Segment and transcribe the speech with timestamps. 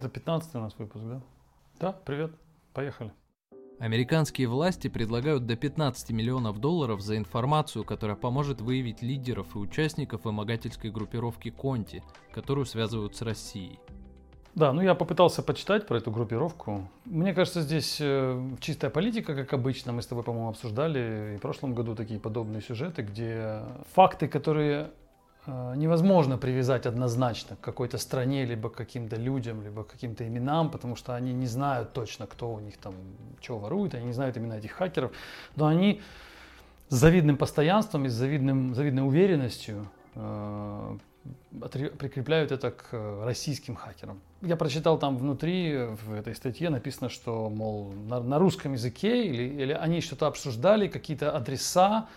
[0.00, 1.20] За 15 у нас выпуск, да?
[1.78, 2.32] Да, привет,
[2.72, 3.12] поехали.
[3.78, 10.24] Американские власти предлагают до 15 миллионов долларов за информацию, которая поможет выявить лидеров и участников
[10.24, 12.02] вымогательской группировки Конти,
[12.32, 13.78] которую связывают с Россией.
[14.54, 16.88] Да, ну я попытался почитать про эту группировку.
[17.04, 19.92] Мне кажется, здесь э, чистая политика, как обычно.
[19.92, 23.60] Мы с тобой, по-моему, обсуждали и в прошлом году такие подобные сюжеты, где
[23.92, 24.92] факты, которые
[25.46, 30.96] невозможно привязать однозначно к какой-то стране, либо к каким-то людям, либо к каким-то именам, потому
[30.96, 32.94] что они не знают точно, кто у них там,
[33.40, 35.12] что ворует, они не знают имена этих хакеров,
[35.56, 36.00] но они
[36.88, 40.98] с завидным постоянством и с завидным, завидной уверенностью э,
[41.98, 44.20] прикрепляют это к российским хакерам.
[44.42, 45.76] Я прочитал там внутри,
[46.06, 50.88] в этой статье написано, что, мол, на, на русском языке или, или они что-то обсуждали,
[50.88, 52.08] какие-то адреса,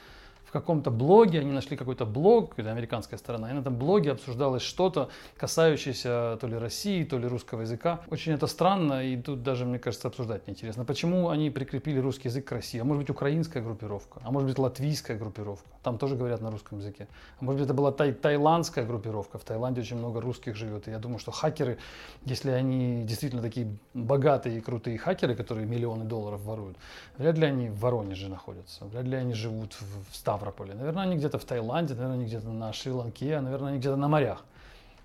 [0.54, 5.10] каком-то блоге, они нашли какой-то блог, это американская сторона, и на этом блоге обсуждалось что-то,
[5.36, 8.02] касающееся то ли России, то ли русского языка.
[8.10, 10.86] Очень это странно, и тут даже, мне кажется, обсуждать неинтересно.
[10.86, 12.80] Почему они прикрепили русский язык к России?
[12.80, 14.22] А может быть, украинская группировка?
[14.24, 15.68] А может быть, латвийская группировка?
[15.82, 17.08] Там тоже говорят на русском языке.
[17.40, 19.40] А может быть, это была тай- таиландская группировка?
[19.40, 20.88] В Таиланде очень много русских живет.
[20.88, 21.78] И я думаю, что хакеры,
[22.26, 26.78] если они действительно такие богатые и крутые хакеры, которые миллионы долларов воруют,
[27.18, 30.74] вряд ли они в Воронеже находятся, вряд ли они живут в Ставрополе Ставрополе.
[30.74, 34.08] Наверное, они где-то в Таиланде, наверное, они где-то на Шри-Ланке, а, наверное, они где-то на
[34.08, 34.44] морях.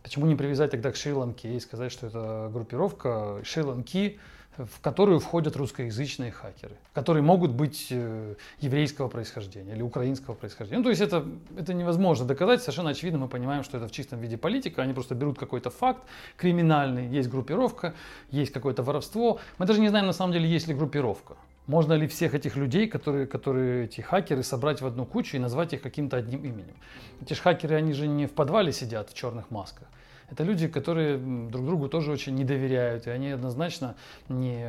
[0.03, 4.19] Почему не привязать тогда к Шри-Ланке и сказать, что это группировка Шри-Ланки,
[4.56, 10.78] в которую входят русскоязычные хакеры, которые могут быть э, еврейского происхождения или украинского происхождения.
[10.78, 11.25] Ну, то есть это,
[11.56, 15.14] это невозможно доказать, совершенно очевидно, мы понимаем, что это в чистом виде политика, они просто
[15.14, 16.03] берут какой-то факт
[16.36, 17.94] криминальный, есть группировка,
[18.33, 19.39] есть какое-то воровство.
[19.59, 21.36] Мы даже не знаем на самом деле, есть ли группировка.
[21.69, 25.75] Можно ли всех этих людей, которые, которые эти хакеры, собрать в одну кучу и назвать
[25.75, 26.75] их каким-то одним именем?
[27.21, 29.87] Эти же хакеры, они же не в подвале сидят в черных масках.
[30.31, 33.97] Это люди, которые друг другу тоже очень не доверяют, и они однозначно
[34.29, 34.62] не,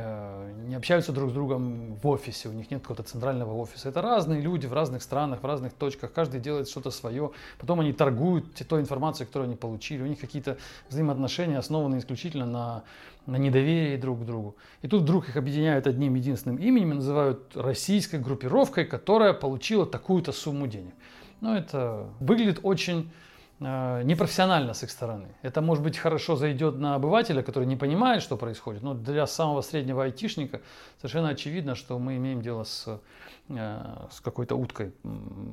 [0.66, 3.90] не общаются друг с другом в офисе, у них нет какого-то центрального офиса.
[3.90, 7.92] Это разные люди в разных странах, в разных точках, каждый делает что-то свое, потом они
[7.92, 10.56] торгуют той информацией, которую они получили, у них какие-то
[10.88, 12.82] взаимоотношения основаны исключительно на,
[13.26, 14.56] на недоверии друг к другу.
[14.80, 20.32] И тут вдруг их объединяют одним единственным именем и называют российской группировкой, которая получила такую-то
[20.32, 20.94] сумму денег.
[21.42, 23.28] Но это выглядит очень Э,
[23.60, 25.28] непрофессионально с их стороны.
[25.42, 29.60] Это, может быть, хорошо зайдет на обывателя, который не понимает, что происходит, но для самого
[29.60, 30.62] среднего айтишника
[30.96, 33.00] совершенно очевидно, что мы имеем дело с,
[33.48, 34.94] э, с какой-то уткой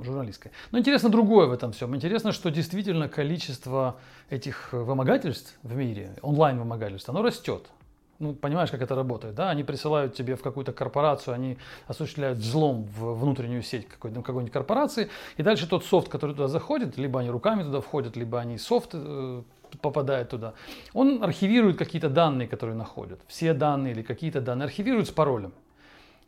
[0.03, 0.51] журналистской.
[0.71, 1.95] Но интересно другое в этом всем.
[1.95, 3.97] Интересно, что действительно количество
[4.29, 7.69] этих вымогательств в мире, онлайн-вымогательств, оно растет
[8.19, 9.49] ну, понимаешь, как это работает, да?
[9.49, 11.57] Они присылают тебе в какую-то корпорацию, они
[11.87, 16.97] осуществляют взлом в внутреннюю сеть какой-то, какой-нибудь корпорации, и дальше тот софт, который туда заходит,
[16.97, 19.41] либо они руками туда входят, либо они софт э,
[19.81, 20.53] попадает туда,
[20.93, 25.53] он архивирует какие-то данные, которые находят, все данные или какие-то данные, архивирует с паролем.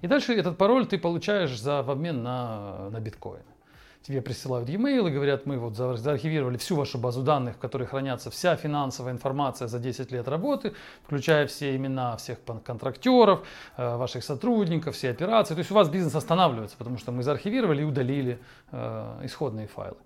[0.01, 3.44] И дальше этот пароль ты получаешь за, в обмен на, на биткоин
[4.01, 8.31] тебе присылают e-mail и говорят, мы вот заархивировали всю вашу базу данных, в которой хранятся
[8.31, 10.73] вся финансовая информация за 10 лет работы,
[11.03, 13.45] включая все имена всех контрактеров,
[13.77, 15.53] э, ваших сотрудников, все операции.
[15.53, 18.39] То есть у вас бизнес останавливается, потому что мы заархивировали и удалили
[18.71, 19.97] э, исходные файлы.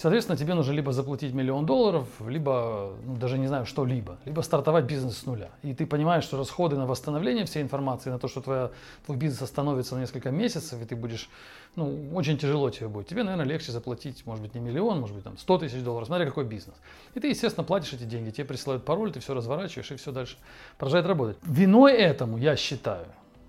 [0.00, 4.86] Соответственно, тебе нужно либо заплатить миллион долларов, либо, ну, даже не знаю, что-либо, либо стартовать
[4.86, 5.50] бизнес с нуля.
[5.62, 8.70] И ты понимаешь, что расходы на восстановление всей информации, на то, что твоя,
[9.04, 11.28] твой бизнес остановится на несколько месяцев, и ты будешь,
[11.76, 13.08] ну, очень тяжело тебе будет.
[13.08, 16.24] Тебе, наверное, легче заплатить, может быть, не миллион, может быть, там 100 тысяч долларов, смотря
[16.24, 16.76] какой бизнес.
[17.14, 20.38] И ты, естественно, платишь эти деньги, тебе присылают пароль, ты все разворачиваешь, и все дальше
[20.78, 21.36] продолжает работать.
[21.42, 23.04] Виной этому, я считаю,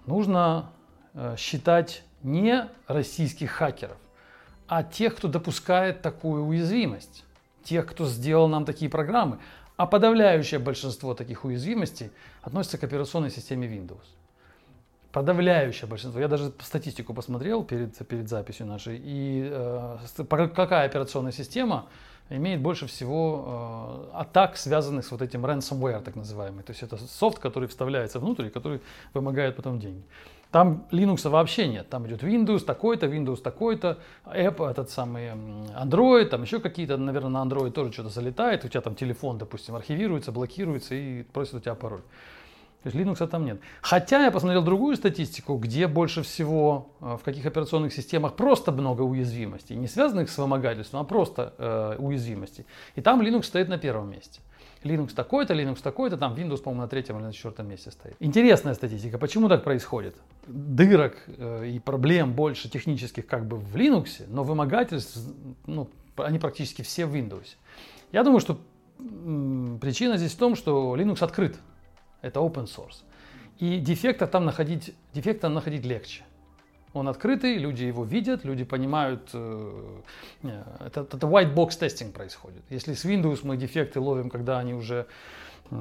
[0.06, 0.69] нужно
[1.13, 3.95] э, считать не российских хакеров,
[4.72, 7.26] а тех, кто допускает такую уязвимость,
[7.62, 9.38] тех, кто сделал нам такие программы.
[9.76, 12.09] А подавляющее большинство таких уязвимостей
[12.42, 14.06] относится к операционной системе Windows.
[15.12, 16.22] Подавляющее большинство.
[16.22, 18.98] Я даже статистику посмотрел перед, перед записью нашей.
[19.04, 19.98] И э,
[20.56, 21.88] какая операционная система
[22.30, 26.64] имеет больше всего э, атак, связанных с вот этим ransomware, так называемый.
[26.64, 28.80] То есть это софт, который вставляется внутрь и который
[29.13, 30.06] вымогает потом деньги.
[30.51, 31.89] Там Linux вообще нет.
[31.89, 37.50] Там идет Windows такой-то, Windows такой-то, Apple, этот самый Android, там еще какие-то, наверное, на
[37.50, 38.65] Android тоже что-то залетает.
[38.65, 42.01] У тебя там телефон, допустим, архивируется, блокируется и просит у тебя пароль.
[42.83, 43.62] То есть Linux там нет.
[43.81, 49.04] Хотя я посмотрел другую статистику, где больше всего, э, в каких операционных системах просто много
[49.04, 49.75] уязвимостей.
[49.75, 52.65] Не связанных с вымогательством, а просто э, уязвимостей.
[52.95, 54.42] И там Linux стоит на первом месте.
[54.83, 58.16] Linux такой-то, Linux такой-то, там Windows, по-моему, на третьем или на четвертом месте стоит.
[58.19, 59.18] Интересная статистика.
[59.18, 60.16] Почему так происходит?
[60.48, 65.19] Дырок э, и проблем больше технических как бы в Linux, но вымогательств,
[65.68, 67.56] ну, они практически все в Windows.
[68.12, 68.60] Я думаю, что
[68.98, 71.57] причина здесь в том, что Linux открыт.
[72.22, 73.04] Это open source.
[73.60, 76.24] И дефекта там находить, дефекта находить легче.
[76.94, 80.02] Он открытый, люди его видят, люди понимают, э,
[80.44, 82.64] это, это white box тестинг происходит.
[82.70, 85.06] Если с Windows мы дефекты ловим, когда они уже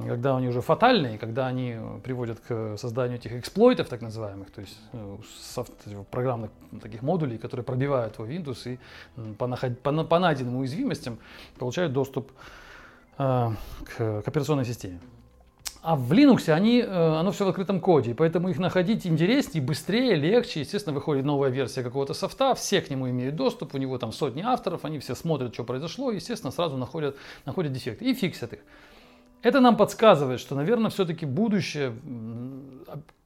[0.07, 4.79] когда они уже фатальные, когда они приводят к созданию этих эксплойтов, так называемых, то есть
[4.93, 5.73] э, софт,
[6.09, 11.19] программных таких модулей, которые пробивают твой Windows и по, наход, по, по найденным уязвимостям
[11.59, 12.31] получают доступ
[13.17, 13.49] э,
[13.83, 15.01] к, к операционной системе.
[15.81, 20.13] А в Linux они, э, оно все в открытом коде, поэтому их находить интереснее, быстрее,
[20.13, 20.59] легче.
[20.59, 24.43] Естественно, выходит новая версия какого-то софта, все к нему имеют доступ, у него там сотни
[24.43, 28.59] авторов, они все смотрят, что произошло, и, естественно, сразу находят, находят дефекты и фиксят их.
[29.41, 31.93] Это нам подсказывает, что, наверное, все-таки будущее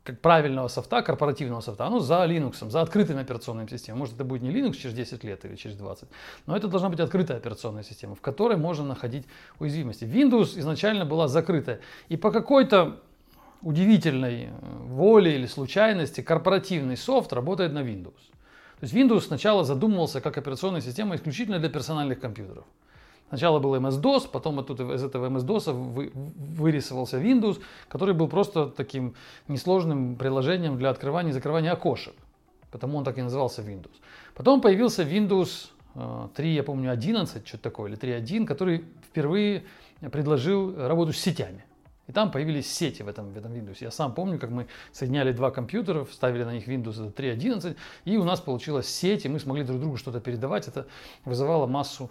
[0.05, 3.97] как правильного софта, корпоративного софта, оно за Linux, за открытой операционной системой.
[3.99, 6.07] Может, это будет не Linux через 10 лет или через 20,
[6.45, 9.25] но это должна быть открытая операционная система, в которой можно находить
[9.59, 10.03] уязвимости.
[10.03, 11.79] Windows изначально была закрытая.
[12.07, 12.99] И по какой-то
[13.63, 14.49] удивительной э,
[14.83, 18.21] воле или случайности корпоративный софт работает на Windows.
[18.79, 22.65] То есть Windows сначала задумывался как операционная система исключительно для персональных компьютеров.
[23.35, 29.13] Сначала был MS-DOS, потом оттуда из этого MS-DOS вы, вырисовался Windows, который был просто таким
[29.49, 32.13] несложным приложением для открывания и закрывания окошек.
[32.71, 33.91] Потому он так и назывался Windows.
[34.35, 35.67] Потом появился Windows
[36.33, 39.65] 3, э, я помню, 11, что-то такое, или 3.1, который впервые
[39.99, 41.65] предложил работу с сетями.
[42.07, 43.79] И там появились сети в этом, в этом Windows.
[43.81, 48.23] Я сам помню, как мы соединяли два компьютера, вставили на них Windows 3.11, и у
[48.23, 50.69] нас получилась сеть, и мы смогли друг другу что-то передавать.
[50.69, 50.87] Это
[51.25, 52.09] вызывало массу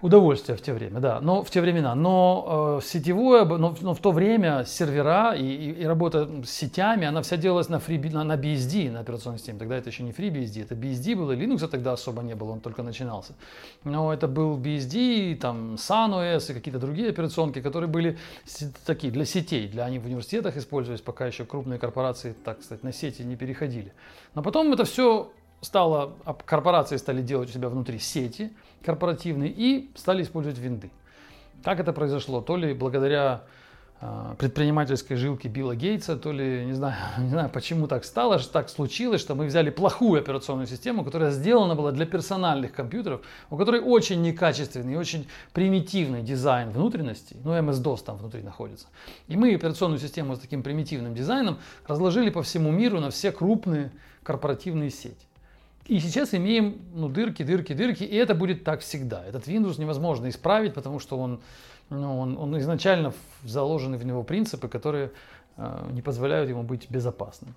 [0.00, 1.94] удовольствие в те время, да, но в те времена.
[1.94, 7.06] Но э, сетевое, но, но в то время сервера и, и, и работа с сетями,
[7.06, 9.58] она вся делалась на, FreeB, на, на BSD, на операционной системе.
[9.58, 12.82] Тогда это еще не FreeBSD, это BSD было, Linux тогда особо не было, он только
[12.82, 13.34] начинался.
[13.82, 18.18] Но это был BSD, там SunOS и какие-то другие операционки, которые были
[18.86, 22.92] такие для сетей, для они в университетах использовались, пока еще крупные корпорации, так сказать, на
[22.92, 23.92] сети не переходили.
[24.34, 28.52] Но потом это все стало, корпорации стали делать у себя внутри сети
[28.84, 30.90] корпоративные и стали использовать винды.
[31.64, 32.40] Как это произошло?
[32.40, 33.42] То ли благодаря
[34.00, 38.52] э, предпринимательской жилке Билла Гейтса, то ли, не знаю, не знаю, почему так стало, что
[38.52, 43.56] так случилось, что мы взяли плохую операционную систему, которая сделана была для персональных компьютеров, у
[43.56, 48.86] которой очень некачественный, очень примитивный дизайн внутренностей, ну, MS-DOS там внутри находится.
[49.26, 53.90] И мы операционную систему с таким примитивным дизайном разложили по всему миру на все крупные
[54.22, 55.27] корпоративные сети.
[55.88, 59.24] И сейчас имеем ну, дырки, дырки, дырки, и это будет так всегда.
[59.24, 61.40] Этот Windows невозможно исправить, потому что он,
[61.88, 65.12] ну, он, он изначально заложены в него принципы, которые
[65.56, 67.54] э, не позволяют ему быть безопасным.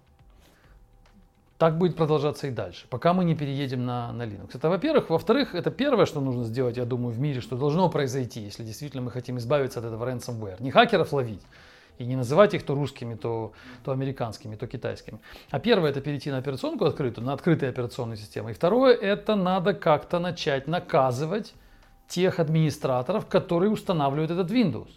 [1.58, 4.52] Так будет продолжаться и дальше, пока мы не переедем на, на Linux.
[4.54, 5.10] Это во-первых.
[5.10, 9.04] Во-вторых, это первое, что нужно сделать, я думаю, в мире, что должно произойти, если действительно
[9.04, 10.64] мы хотим избавиться от этого ransomware.
[10.64, 11.42] Не хакеров ловить,
[12.02, 13.54] и не называть их то русскими, то,
[13.84, 15.20] то американскими, то китайскими.
[15.50, 18.52] А первое это перейти на операционку открытую, на открытые операционные системы.
[18.52, 21.54] И второе это надо как-то начать наказывать
[22.08, 24.90] тех администраторов, которые устанавливают этот Windows.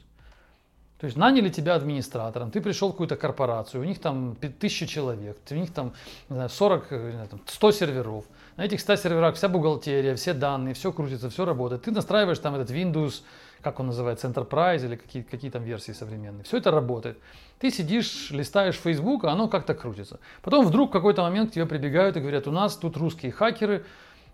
[0.99, 5.37] То есть наняли тебя администратором, ты пришел в какую-то корпорацию, у них там тысяча человек,
[5.50, 5.93] у них там
[6.31, 8.25] знаю, 40, не знаю, там 100 серверов.
[8.57, 11.83] На этих 100 серверах вся бухгалтерия, все данные, все крутится, все работает.
[11.83, 13.23] Ты настраиваешь там этот Windows
[13.64, 16.44] как он называется, Enterprise или какие, какие там версии современные.
[16.44, 17.19] Все это работает.
[17.58, 20.21] Ты сидишь, листаешь Facebook, а оно как-то крутится.
[20.42, 23.85] Потом вдруг в какой-то момент к тебе прибегают и говорят, у нас тут русские хакеры,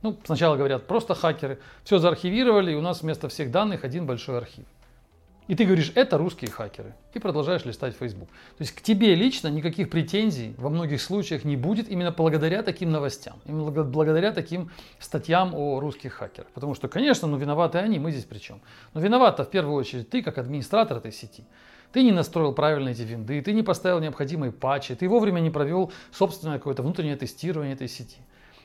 [0.02, 4.38] ну, сначала говорят просто хакеры, все заархивировали, и у нас вместо всех данных один большой
[4.38, 4.64] архив.
[5.48, 6.94] И ты говоришь, это русские хакеры.
[7.12, 8.28] И продолжаешь листать Facebook.
[8.28, 12.92] То есть к тебе лично никаких претензий во многих случаях не будет именно благодаря таким
[12.92, 13.40] новостям.
[13.46, 14.70] Именно благодаря таким
[15.00, 16.48] статьям о русских хакерах.
[16.50, 18.60] Потому что, конечно, ну виноваты они, мы здесь при чем?
[18.94, 21.44] Но виновата в первую очередь ты, как администратор этой сети.
[21.92, 25.92] Ты не настроил правильно эти винды, ты не поставил необходимые патчи, ты вовремя не провел
[26.12, 28.18] собственное какое-то внутреннее тестирование этой сети.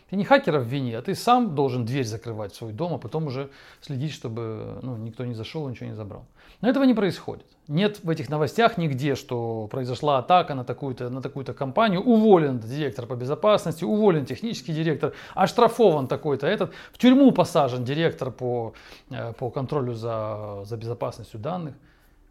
[0.09, 2.97] Ты не хакера в вине, а ты сам должен дверь закрывать в свой дом, а
[2.99, 3.49] потом уже
[3.81, 6.27] следить, чтобы ну, никто не зашел, ничего не забрал.
[6.61, 7.45] Но этого не происходит.
[7.67, 13.07] Нет в этих новостях нигде, что произошла атака на такую-то, на такую-то компанию, уволен директор
[13.07, 18.73] по безопасности, уволен технический директор, оштрафован такой-то этот, в тюрьму посажен директор по,
[19.09, 21.73] э, по контролю за, за безопасностью данных.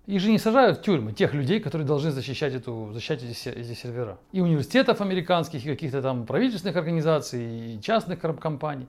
[0.06, 3.72] Их же не сажают в тюрьмы, тех людей, которые должны защищать, эту, защищать эти, эти
[3.72, 4.18] сервера.
[4.32, 8.86] И университетов американских, и каких-то там правительственных организаций, и частных компаний.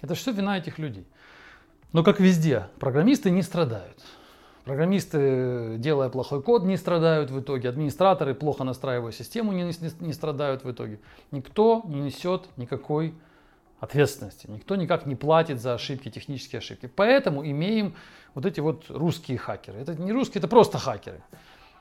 [0.00, 1.06] Это все вина этих людей.
[1.92, 4.02] Но как везде, программисты не страдают.
[4.66, 7.68] Программисты, делая плохой код, не страдают в итоге.
[7.68, 10.98] Администраторы, плохо настраивая систему, не, не, не страдают в итоге.
[11.30, 13.14] Никто не несет никакой
[13.78, 14.50] ответственности.
[14.50, 16.90] Никто никак не платит за ошибки, технические ошибки.
[16.92, 17.94] Поэтому имеем
[18.34, 19.78] вот эти вот русские хакеры.
[19.78, 21.22] Это не русские, это просто хакеры.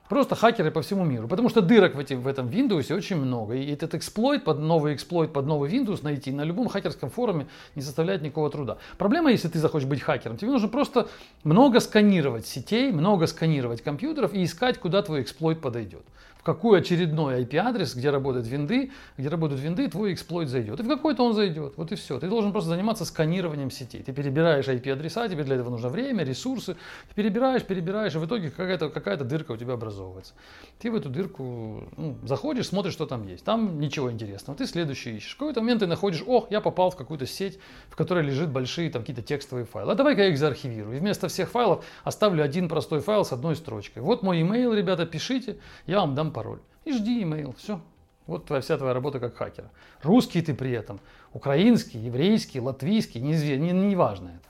[0.08, 1.28] Просто хакеры по всему миру.
[1.28, 3.56] Потому что дырок в, эти, в этом Windows очень много.
[3.56, 7.82] И этот эксплойт, под новый эксплойт под новый Windows найти на любом хакерском форуме не
[7.82, 8.78] составляет никакого труда.
[8.98, 11.08] Проблема, если ты захочешь быть хакером, тебе нужно просто
[11.44, 16.04] много сканировать сетей, много сканировать компьютеров и искать, куда твой эксплойт подойдет
[16.46, 20.80] какой очередной IP-адрес, где работают винды, где работают винды, твой эксплойт зайдет.
[20.80, 21.74] И в какой-то он зайдет.
[21.76, 22.20] Вот и все.
[22.20, 24.04] Ты должен просто заниматься сканированием сетей.
[24.04, 26.76] Ты перебираешь IP-адреса, тебе для этого нужно время, ресурсы.
[27.10, 30.36] Ты перебираешь, перебираешь, и в итоге какая-то какая дырка у тебя образовывается.
[30.78, 33.44] Ты в эту дырку ну, заходишь, смотришь, что там есть.
[33.44, 34.56] Там ничего интересного.
[34.56, 35.34] Ты следующий ищешь.
[35.34, 37.58] В какой-то момент ты находишь, о, я попал в какую-то сеть,
[37.90, 39.94] в которой лежит большие там какие-то текстовые файлы.
[39.94, 40.98] А давай-ка я их заархивирую.
[40.98, 44.04] И вместо всех файлов оставлю один простой файл с одной строчкой.
[44.04, 46.60] Вот мой email, ребята, пишите, я вам дам пароль.
[46.84, 47.80] И жди email, все.
[48.28, 49.72] Вот твоя, вся твоя работа как хакера.
[50.04, 51.00] Русский ты при этом,
[51.32, 54.50] украинский, еврейский, латвийский, не, не, не важно это.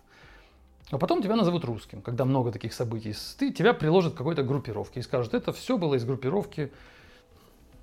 [0.91, 3.13] А потом тебя назовут русским, когда много таких событий.
[3.37, 6.71] Ты, тебя приложат к какой-то группировке и скажут, это все было из группировки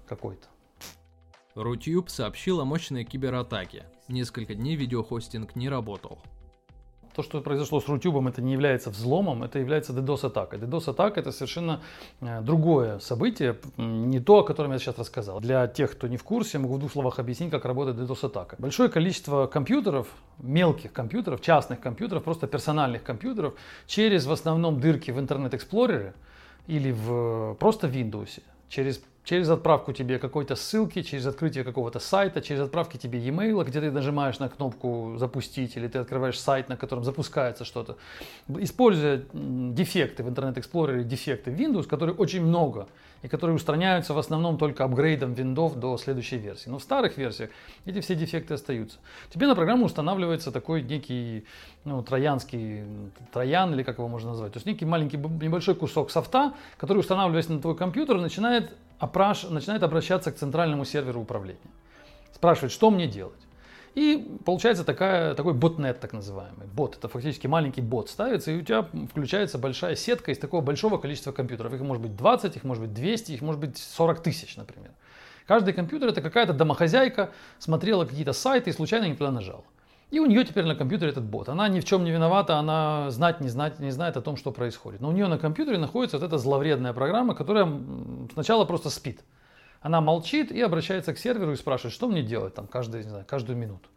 [0.08, 0.48] какой-то.
[1.54, 3.84] Рутюб сообщил о мощной кибератаке.
[4.08, 6.18] Несколько дней видеохостинг не работал
[7.14, 10.58] то, что произошло с Рутюбом, это не является взломом, это является DDoS-атакой.
[10.58, 11.80] DDoS-атака это совершенно
[12.20, 15.40] э, другое событие, не то, о котором я сейчас рассказал.
[15.40, 18.56] Для тех, кто не в курсе, могу в двух словах объяснить, как работает DDoS-атака.
[18.58, 23.54] Большое количество компьютеров, мелких компьютеров, частных компьютеров, просто персональных компьютеров,
[23.86, 26.14] через в основном дырки в Internet Explorer е
[26.66, 32.40] или в просто в Windows, через через отправку тебе какой-то ссылки, через открытие какого-то сайта,
[32.40, 36.76] через отправки тебе e-mail, где ты нажимаешь на кнопку «Запустить» или ты открываешь сайт, на
[36.76, 37.96] котором запускается что-то.
[38.48, 42.88] Используя дефекты в Internet Explorer, дефекты в Windows, которые очень много,
[43.22, 46.68] и которые устраняются в основном только апгрейдом Windows до следующей версии.
[46.68, 47.50] Но в старых версиях
[47.86, 48.98] эти все дефекты остаются.
[49.30, 51.44] Тебе на программу устанавливается такой некий
[51.84, 52.82] ну, троянский,
[53.32, 57.48] троян или как его можно назвать, то есть некий маленький небольшой кусок софта, который устанавливаясь
[57.48, 58.72] на твой компьютер, начинает
[59.02, 59.42] опраш...
[59.42, 61.58] начинает обращаться к центральному серверу управления.
[62.32, 63.40] Спрашивает, что мне делать.
[63.94, 66.66] И получается такая, такой ботнет так называемый.
[66.66, 70.96] Бот, это фактически маленький бот ставится, и у тебя включается большая сетка из такого большого
[70.98, 71.74] количества компьютеров.
[71.74, 74.92] Их может быть 20, их может быть 200, их может быть 40 тысяч, например.
[75.46, 79.64] Каждый компьютер это какая-то домохозяйка, смотрела какие-то сайты и случайно не туда нажала.
[80.12, 81.48] И у нее теперь на компьютере этот бот.
[81.48, 84.52] Она ни в чем не виновата, она знать не, знать, не знает о том, что
[84.52, 85.00] происходит.
[85.00, 87.66] Но у нее на компьютере находится вот эта зловредная программа, которая
[88.34, 89.24] сначала просто спит.
[89.80, 93.24] Она молчит и обращается к серверу и спрашивает, что мне делать там каждую, не знаю,
[93.26, 93.88] каждую минуту.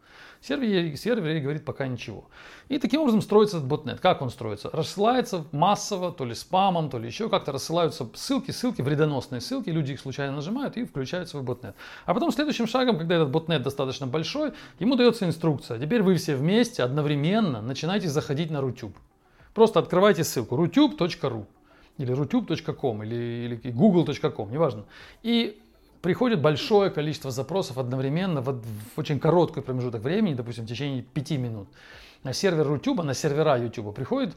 [0.46, 2.26] Сервер, сервер говорит пока ничего.
[2.68, 3.98] И таким образом строится этот ботнет.
[3.98, 4.70] Как он строится?
[4.72, 9.92] Рассылается массово, то ли спамом, то ли еще как-то рассылаются ссылки, ссылки, вредоносные ссылки, люди
[9.92, 11.74] их случайно нажимают и включают свой ботнет.
[12.04, 15.80] А потом следующим шагом, когда этот ботнет достаточно большой, ему дается инструкция.
[15.80, 18.94] Теперь вы все вместе одновременно начинаете заходить на Rutube.
[19.52, 21.46] Просто открывайте ссылку rutube.ru
[21.98, 24.84] или rutube.com или, или google.com, неважно.
[25.24, 25.60] И
[26.06, 31.30] приходит большое количество запросов одновременно в, в очень короткий промежуток времени, допустим, в течение 5
[31.32, 31.68] минут.
[32.22, 34.36] На сервер YouTube, на сервера YouTube приходит,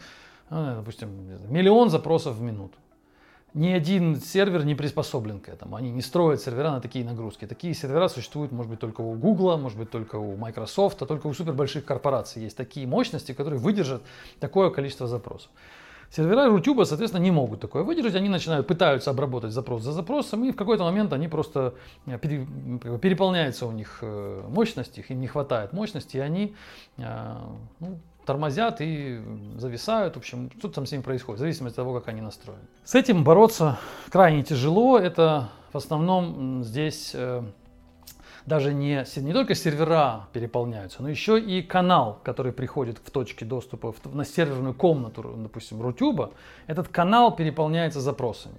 [0.50, 1.10] ну, допустим,
[1.48, 2.76] миллион запросов в минуту.
[3.54, 5.76] Ни один сервер не приспособлен к этому.
[5.76, 7.46] Они не строят сервера на такие нагрузки.
[7.46, 11.28] Такие сервера существуют, может быть, только у Google, может быть, только у Microsoft, а только
[11.28, 14.02] у супербольших корпораций есть такие мощности, которые выдержат
[14.40, 15.52] такое количество запросов.
[16.12, 18.16] Сервера YouTube, соответственно, не могут такое выдержать.
[18.16, 21.76] Они начинают, пытаются обработать запрос за запросом, и в какой-то момент они просто
[22.08, 26.56] э, переполняются у них э, мощность, их им не хватает мощности, и они
[26.98, 27.36] э,
[27.80, 29.22] ну, тормозят и
[29.58, 30.16] зависают.
[30.16, 32.64] В общем, что там с ними происходит, в зависимости от того, как они настроены.
[32.84, 33.78] С этим бороться
[34.10, 34.98] крайне тяжело.
[34.98, 37.16] Это в основном здесь
[38.50, 43.94] даже не, не только сервера переполняются, но еще и канал, который приходит в точке доступа
[43.94, 46.32] в, на серверную комнату, допустим, Рутюба,
[46.68, 48.58] этот канал переполняется запросами.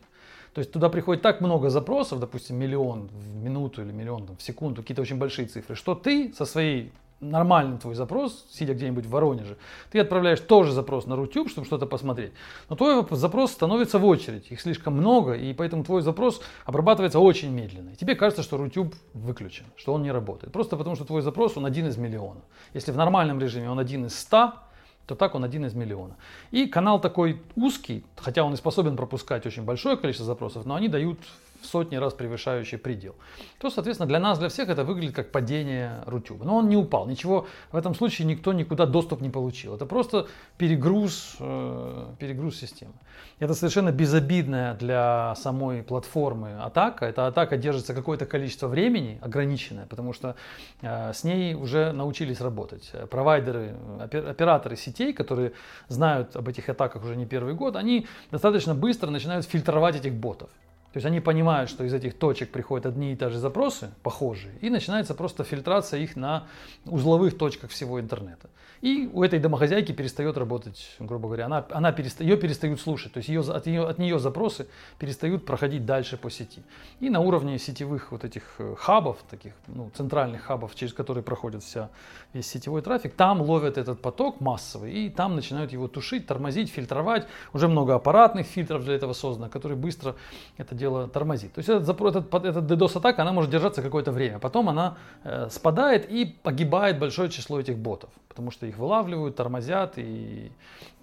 [0.54, 4.42] То есть туда приходит так много запросов, допустим, миллион в минуту или миллион там, в
[4.42, 9.10] секунду, какие-то очень большие цифры, что ты со своей нормальный твой запрос, сидя где-нибудь в
[9.10, 9.56] Воронеже,
[9.90, 12.32] ты отправляешь тоже запрос на Рутюб, чтобы что-то посмотреть.
[12.68, 17.50] Но твой запрос становится в очередь, их слишком много, и поэтому твой запрос обрабатывается очень
[17.50, 17.90] медленно.
[17.90, 20.52] И тебе кажется, что Рутюб выключен, что он не работает.
[20.52, 22.40] Просто потому, что твой запрос, он один из миллиона.
[22.74, 24.64] Если в нормальном режиме он один из ста,
[25.06, 26.16] то так он один из миллиона.
[26.52, 30.88] И канал такой узкий, хотя он и способен пропускать очень большое количество запросов, но они
[30.88, 31.18] дают
[31.60, 33.14] в сотни раз превышающий предел.
[33.58, 36.44] То, соответственно, для нас, для всех это выглядит как падение Рутюба.
[36.44, 39.74] Но он не упал, ничего в этом случае никто никуда доступ не получил.
[39.74, 40.26] Это просто
[40.58, 42.94] перегруз, э, перегруз системы.
[43.38, 47.06] Это совершенно безобидная для самой платформы атака.
[47.06, 50.36] Эта атака держится какое-то количество времени, ограниченное, потому что
[50.82, 52.92] э, с ней уже научились работать.
[53.10, 55.52] Провайдеры, операторы сетей, которые
[55.88, 60.50] знают об этих атаках уже не первый год, они достаточно быстро начинают фильтровать этих ботов.
[60.92, 64.52] То есть они понимают, что из этих точек приходят одни и те же запросы, похожие,
[64.60, 66.48] и начинается просто фильтрация их на
[66.84, 68.50] узловых точках всего интернета.
[68.80, 73.18] И у этой домохозяйки перестает работать, грубо говоря, она, она переста, ее перестают слушать, то
[73.18, 74.66] есть ее, от, ее, от нее запросы
[74.98, 76.62] перестают проходить дальше по сети.
[76.98, 81.62] И на уровне сетевых вот этих э, хабов, таких ну, центральных хабов, через которые проходит
[81.62, 81.90] вся,
[82.32, 87.26] весь сетевой трафик, там ловят этот поток массовый, и там начинают его тушить, тормозить, фильтровать.
[87.52, 90.16] Уже много аппаратных фильтров для этого создано, которые быстро
[90.56, 91.52] это дело тормозит.
[91.52, 96.10] То есть этот, этот, этот DDoS-атака, она может держаться какое-то время, потом она э, спадает
[96.10, 100.50] и погибает большое число этих ботов, потому что их вылавливают, тормозят и,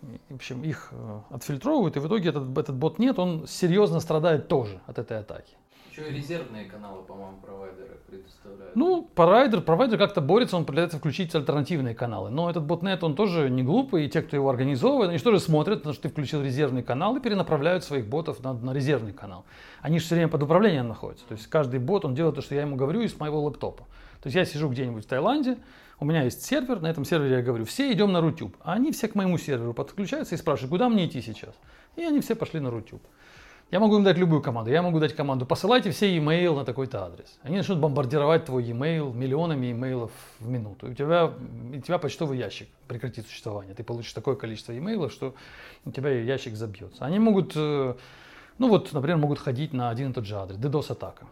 [0.02, 4.00] и в общем, их э, отфильтровывают, и в итоге этот, этот бот нет, он серьезно
[4.00, 5.56] страдает тоже от этой атаки.
[5.98, 8.76] Еще и резервные каналы, по-моему, провайдеры предоставляют.
[8.76, 12.30] Ну, провайдер, провайдер как-то борется, он пытается включить альтернативные каналы.
[12.30, 15.80] Но этот ботнет, он тоже не глупый, и те, кто его организовывает, они тоже смотрят,
[15.80, 19.46] потому что ты включил резервный канал и перенаправляют своих ботов на, на резервный канал.
[19.82, 21.26] Они же все время под управлением находятся.
[21.26, 23.86] То есть каждый бот, он делает то, что я ему говорю из моего лэптопа.
[24.22, 25.58] То есть я сижу где-нибудь в Таиланде,
[26.00, 28.56] у меня есть сервер, на этом сервере я говорю, все идем на Рутюб.
[28.62, 31.56] А они все к моему серверу подключаются и спрашивают, куда мне идти сейчас.
[31.96, 33.02] И они все пошли на Рутюб.
[33.70, 34.72] Я могу им дать любую команду.
[34.72, 37.38] Я могу дать команду, посылайте все e-mail на такой-то адрес.
[37.42, 40.88] Они начнут бомбардировать твой e-mail миллионами имейлов в минуту.
[40.88, 43.76] И у тебя, у тебя почтовый ящик прекратит существование.
[43.76, 45.36] Ты получишь такое количество имейлов, что
[45.84, 47.04] у тебя ящик забьется.
[47.04, 47.96] Они могут, э,
[48.58, 50.58] ну вот, например, могут ходить на один и тот же адрес.
[50.58, 51.28] DDoS-атака.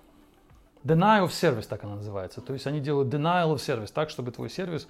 [0.85, 2.41] Denial of service, так она называется.
[2.41, 4.87] То есть они делают denial of service так, чтобы твой сервис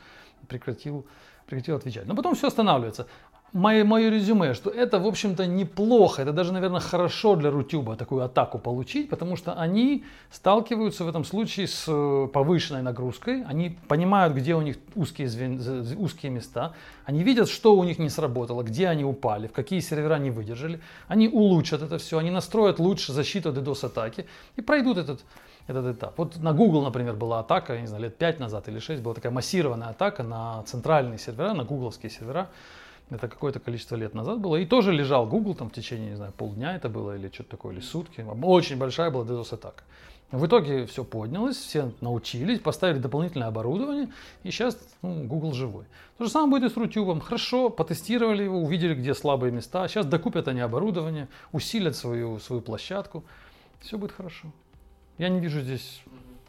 [0.49, 1.07] прекратил,
[1.45, 2.05] прекратил отвечать.
[2.05, 3.07] Но потом все останавливается.
[3.55, 8.25] Мое, мое резюме, что это, в общем-то, неплохо, это даже, наверное, хорошо для Рутюба такую
[8.25, 14.35] атаку получить, потому что они сталкиваются в этом случае с э, повышенной нагрузкой, они понимают,
[14.35, 15.61] где у них узкие, звен...
[15.97, 16.73] узкие места,
[17.05, 20.81] они видят, что у них не сработало, где они упали, в какие сервера не выдержали,
[21.07, 24.25] они улучшат это все, они настроят лучше защиту от DDoS-атаки
[24.57, 25.23] и пройдут этот
[25.67, 26.17] этот этап.
[26.17, 29.15] Вот на Google, например, была атака, я не знаю, лет 5 назад или 6, была
[29.15, 32.49] такая массированная атака на центральные сервера, на гугловские сервера.
[33.09, 34.55] Это какое-то количество лет назад было.
[34.55, 37.73] И тоже лежал Google там в течение, не знаю, полдня это было или что-то такое,
[37.73, 38.25] или сутки.
[38.41, 39.83] Очень большая была DDoS-атака.
[40.31, 44.09] В итоге все поднялось, все научились, поставили дополнительное оборудование,
[44.43, 45.85] и сейчас ну, Google живой.
[46.17, 47.21] То же самое будет и с Рутюбом.
[47.21, 49.87] Хорошо, потестировали его, увидели, где слабые места.
[49.87, 53.23] Сейчас докупят они оборудование, усилят свою, свою площадку.
[53.81, 54.51] Все будет хорошо.
[55.17, 56.01] Я не вижу здесь...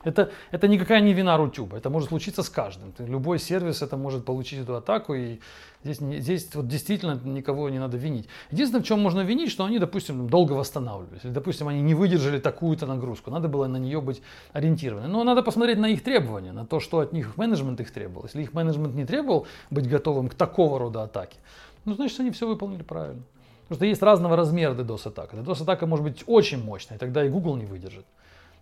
[0.04, 2.94] Это, это никакая не вина Рутюба, это может случиться с каждым.
[2.98, 5.40] Любой сервис это может получить эту атаку, и
[5.82, 8.28] здесь, здесь вот действительно никого не надо винить.
[8.52, 12.38] Единственное, в чем можно винить, что они, допустим, долго восстанавливались, или, допустим, они не выдержали
[12.38, 15.10] такую-то нагрузку, надо было на нее быть ориентированным.
[15.10, 18.26] Но надо посмотреть на их требования, на то, что от них менеджмент их требовал.
[18.26, 21.36] Если их менеджмент не требовал быть готовым к такого рода атаке,
[21.84, 23.22] ну, значит, они все выполнили правильно.
[23.62, 25.36] Потому что есть разного размера DDoS-атака.
[25.36, 28.04] DDoS-атака может быть очень мощной, тогда и Google не выдержит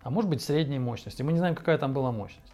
[0.05, 1.23] а может быть средней мощности.
[1.23, 2.53] Мы не знаем, какая там была мощность.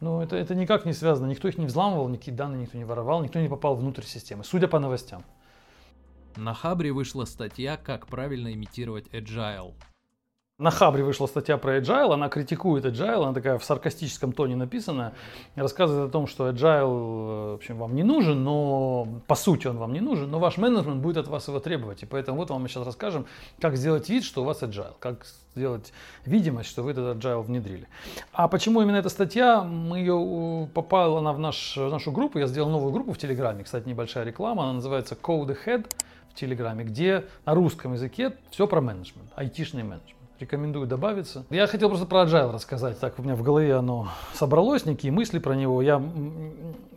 [0.00, 1.26] Но это, это никак не связано.
[1.26, 4.66] Никто их не взламывал, никакие данные никто не воровал, никто не попал внутрь системы, судя
[4.66, 5.22] по новостям.
[6.36, 9.74] На Хабре вышла статья «Как правильно имитировать Agile».
[10.58, 15.12] На Хабре вышла статья про Agile, она критикует Agile, она такая в саркастическом тоне написана,
[15.54, 19.76] рассказывает о том, что Agile э, в общем, вам не нужен, но по сути он
[19.76, 22.04] вам не нужен, но ваш менеджмент будет от вас его требовать.
[22.04, 23.26] И поэтому вот вам мы сейчас расскажем,
[23.60, 25.92] как сделать вид, что у вас Agile, как сделать
[26.24, 27.86] видимость, что вы этот Agile внедрили.
[28.32, 29.62] А почему именно эта статья?
[29.62, 33.62] Мы ее попала она в, наш, в нашу группу, я сделал новую группу в Телеграме,
[33.62, 35.90] кстати, небольшая реклама, она называется Code Ahead
[36.30, 41.44] в Телеграме, где на русском языке все про менеджмент, айтишный менеджмент рекомендую добавиться.
[41.50, 45.38] Я хотел просто про Agile рассказать, так у меня в голове оно собралось, некие мысли
[45.38, 45.82] про него.
[45.82, 46.02] Я,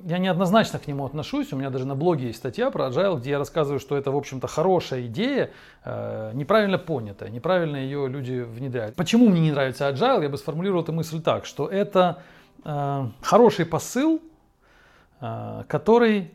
[0.03, 3.31] я неоднозначно к нему отношусь, у меня даже на блоге есть статья про Agile, где
[3.31, 5.51] я рассказываю, что это, в общем-то, хорошая идея,
[5.83, 8.95] э, неправильно понятая, неправильно ее люди внедряют.
[8.95, 10.23] Почему мне не нравится Agile?
[10.23, 12.21] Я бы сформулировал эту мысль так, что это
[12.63, 14.21] э, хороший посыл,
[15.21, 16.31] э, который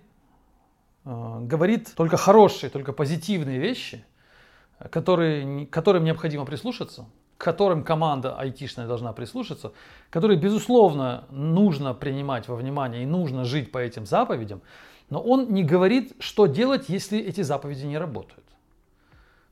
[1.06, 4.02] говорит только хорошие, только позитивные вещи–
[4.90, 9.72] которые, которым необходимо прислушаться, к которым команда айтишная должна прислушаться,
[10.10, 14.60] которые, безусловно, нужно принимать во внимание и нужно жить по этим заповедям,
[15.10, 18.44] но он не говорит, что делать, если эти заповеди не работают.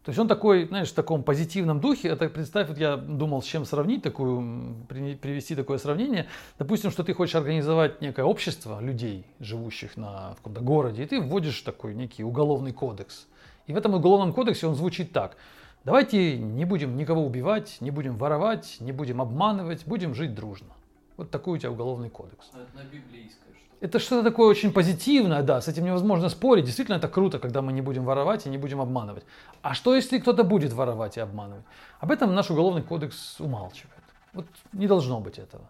[0.05, 3.45] То есть он такой, знаешь, в таком позитивном духе, это представь, вот я думал, с
[3.45, 6.27] чем сравнить такую, привести такое сравнение.
[6.59, 11.61] Допустим, что ты хочешь организовать некое общество людей, живущих на каком-то городе, и ты вводишь
[11.61, 13.29] такой некий уголовный кодекс.
[13.67, 15.37] И в этом уголовном кодексе он звучит так.
[15.85, 20.69] Давайте не будем никого убивать, не будем воровать, не будем обманывать, будем жить дружно.
[21.17, 22.51] Вот такой у тебя уголовный кодекс.
[22.53, 26.65] А это на библейское что Это что-то такое очень позитивное, да, с этим невозможно спорить.
[26.65, 29.25] Действительно, это круто, когда мы не будем воровать и не будем обманывать.
[29.61, 31.65] А что, если кто-то будет воровать и обманывать?
[32.01, 34.03] Об этом наш уголовный кодекс умалчивает.
[34.33, 35.69] Вот не должно быть этого.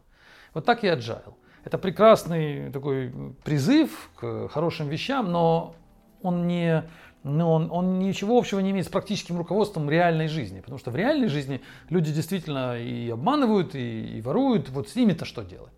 [0.55, 1.35] Вот так и agile.
[1.65, 3.13] Это прекрасный такой
[3.45, 5.75] призыв к хорошим вещам, но
[6.23, 6.85] он не,
[7.25, 10.61] но он, он ничего общего не имеет с практическим руководством реальной жизни.
[10.61, 14.69] Потому что в реальной жизни люди действительно и обманывают, и, и воруют.
[14.71, 15.73] Вот с ними-то что делать?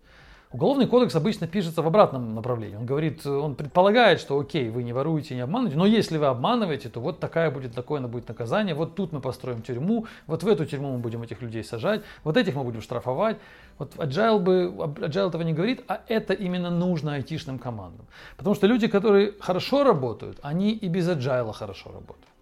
[0.51, 2.77] Уголовный кодекс обычно пишется в обратном направлении.
[2.77, 6.89] Он говорит, он предполагает, что окей, вы не воруете, не обманываете, но если вы обманываете,
[6.89, 10.65] то вот такая будет, такое будет наказание, вот тут мы построим тюрьму, вот в эту
[10.65, 13.37] тюрьму мы будем этих людей сажать, вот этих мы будем штрафовать.
[13.77, 18.05] Вот Agile, бы, Agile этого не говорит, а это именно нужно айтишным командам.
[18.37, 22.34] Потому что люди, которые хорошо работают, они и без Agile хорошо работают.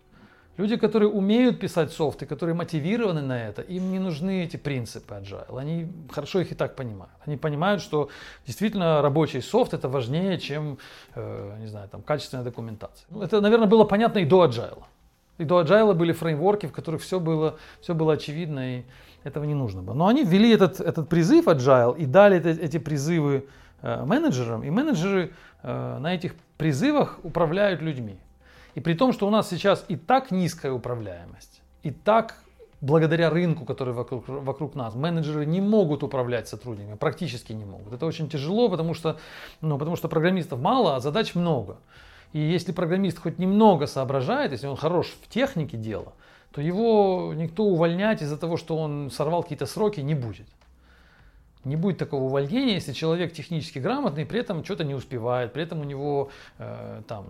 [0.55, 5.15] Люди, которые умеют писать софт и которые мотивированы на это, им не нужны эти принципы
[5.15, 5.57] agile.
[5.57, 7.13] Они хорошо их и так понимают.
[7.25, 8.09] Они понимают, что
[8.45, 10.77] действительно рабочий софт это важнее, чем,
[11.15, 13.07] э, не знаю, там, качественная документация.
[13.09, 14.83] Ну, это, наверное, было понятно и до agile.
[15.39, 18.83] И до agile были фреймворки, в которых все было, все было очевидно, и
[19.23, 19.95] этого не нужно было.
[19.95, 23.47] Но они ввели этот, этот призыв agile и дали эти, эти призывы
[23.81, 25.31] э, менеджерам, и менеджеры
[25.63, 28.19] э, на этих призывах управляют людьми.
[28.75, 32.35] И при том, что у нас сейчас и так низкая управляемость, и так
[32.81, 37.93] благодаря рынку, который вокруг, вокруг нас, менеджеры не могут управлять сотрудниками, практически не могут.
[37.93, 39.17] Это очень тяжело, потому что,
[39.61, 41.77] ну, потому что программистов мало, а задач много.
[42.33, 46.13] И если программист хоть немного соображает, если он хорош в технике дела,
[46.51, 50.47] то его никто увольнять из-за того, что он сорвал какие-то сроки, не будет.
[51.65, 55.79] Не будет такого увольнения, если человек технически грамотный, при этом что-то не успевает, при этом
[55.81, 57.25] у него э, там,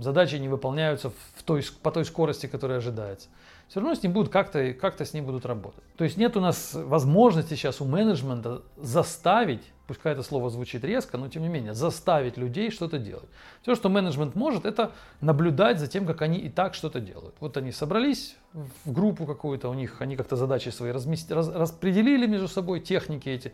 [0.00, 3.28] задачи не выполняются в той, по той скорости, которая ожидается.
[3.68, 5.84] Все равно с ним будут как-то как с ним будут работать.
[5.96, 11.18] То есть нет у нас возможности сейчас у менеджмента заставить пускай это слово звучит резко,
[11.18, 13.28] но тем не менее, заставить людей что-то делать.
[13.62, 17.34] Все, что менеджмент может, это наблюдать за тем, как они и так что-то делают.
[17.40, 18.36] Вот они собрались
[18.84, 23.28] в группу какую-то, у них они как-то задачи свои размести, раз, распределили между собой техники
[23.28, 23.52] эти,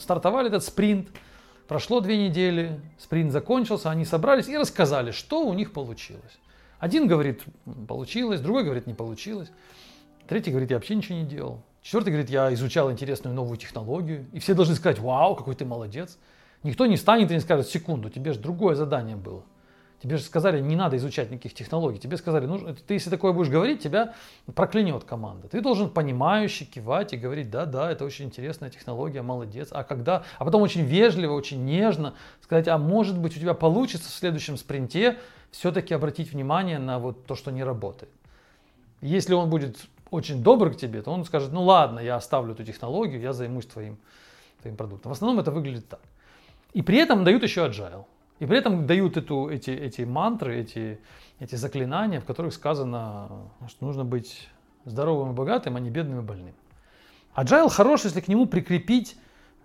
[0.00, 1.10] стартовали этот спринт,
[1.68, 6.40] прошло две недели, спринт закончился, они собрались и рассказали, что у них получилось.
[6.80, 7.44] Один говорит,
[7.86, 9.52] получилось, другой говорит, не получилось,
[10.26, 11.62] третий говорит, я вообще ничего не делал.
[11.84, 14.24] Четвертый говорит, я изучал интересную новую технологию.
[14.32, 16.16] И все должны сказать, вау, какой ты молодец.
[16.62, 19.42] Никто не станет и не скажет, секунду, тебе же другое задание было.
[20.02, 21.98] Тебе же сказали, не надо изучать никаких технологий.
[21.98, 24.14] Тебе сказали, ну, ты если такое будешь говорить, тебя
[24.54, 25.46] проклянет команда.
[25.48, 29.68] Ты должен понимающе кивать и говорить, да, да, это очень интересная технология, молодец.
[29.70, 34.08] А когда, а потом очень вежливо, очень нежно сказать, а может быть у тебя получится
[34.08, 35.18] в следующем спринте
[35.50, 38.10] все-таки обратить внимание на вот то, что не работает.
[39.02, 39.76] Если он будет
[40.10, 43.66] очень добр к тебе, то он скажет, ну ладно, я оставлю эту технологию, я займусь
[43.66, 43.98] твоим,
[44.60, 45.10] твоим продуктом.
[45.10, 46.00] В основном это выглядит так.
[46.72, 48.04] И при этом дают еще agile.
[48.40, 50.98] И при этом дают эту, эти, эти мантры, эти,
[51.38, 53.28] эти заклинания, в которых сказано,
[53.68, 54.48] что нужно быть
[54.84, 56.54] здоровым и богатым, а не бедным и больным.
[57.36, 59.16] Agile хорош, если к нему прикрепить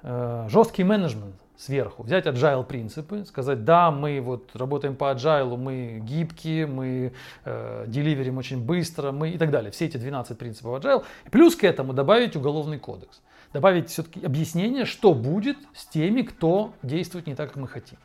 [0.02, 6.00] э, жесткий менеджмент сверху, взять agile принципы, сказать, да, мы вот работаем по agile, мы
[6.02, 7.12] гибкие, мы
[7.44, 9.70] э, деливерим очень быстро, мы и так далее.
[9.72, 11.04] Все эти 12 принципов agile.
[11.30, 13.22] Плюс к этому добавить уголовный кодекс.
[13.52, 17.98] Добавить все-таки объяснение, что будет с теми, кто действует не так, как мы хотим.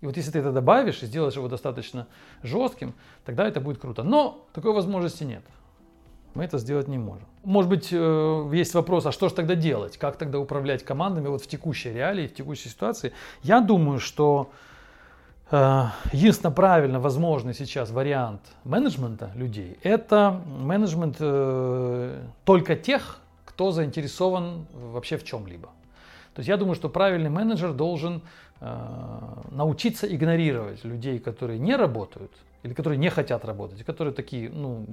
[0.00, 2.08] И вот если ты это добавишь и сделаешь его достаточно
[2.42, 4.02] жестким, тогда это будет круто.
[4.02, 5.44] Но такой возможности нет.
[6.34, 7.26] Мы это сделать не можем.
[7.42, 9.96] Может быть, э, есть вопрос, а что же тогда делать?
[9.96, 13.12] Как тогда управлять командами вот в текущей реалии, в текущей ситуации?
[13.42, 14.50] Я думаю, что
[15.50, 24.66] э, единственно правильно возможный сейчас вариант менеджмента людей– это менеджмент э, только тех, кто заинтересован
[24.72, 25.68] вообще в чем-либо.
[26.34, 28.22] То есть я думаю, что правильный менеджер должен
[29.50, 32.30] научиться игнорировать людей, которые не работают,
[32.62, 34.86] или которые не хотят работать, которые такие, ну,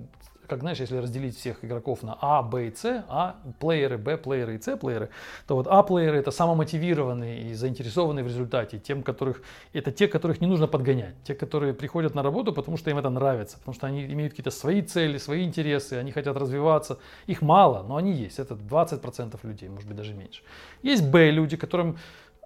[0.47, 4.55] как знаешь, если разделить всех игроков на А, Б и С, А плееры, Б плееры
[4.55, 5.09] и С плееры,
[5.45, 9.41] то вот А плееры это самомотивированные и заинтересованные в результате, тем, которых,
[9.73, 13.09] это те, которых не нужно подгонять, те, которые приходят на работу, потому что им это
[13.09, 17.83] нравится, потому что они имеют какие-то свои цели, свои интересы, они хотят развиваться, их мало,
[17.83, 20.41] но они есть, это 20% людей, может быть даже меньше.
[20.81, 21.97] Есть Б люди, которым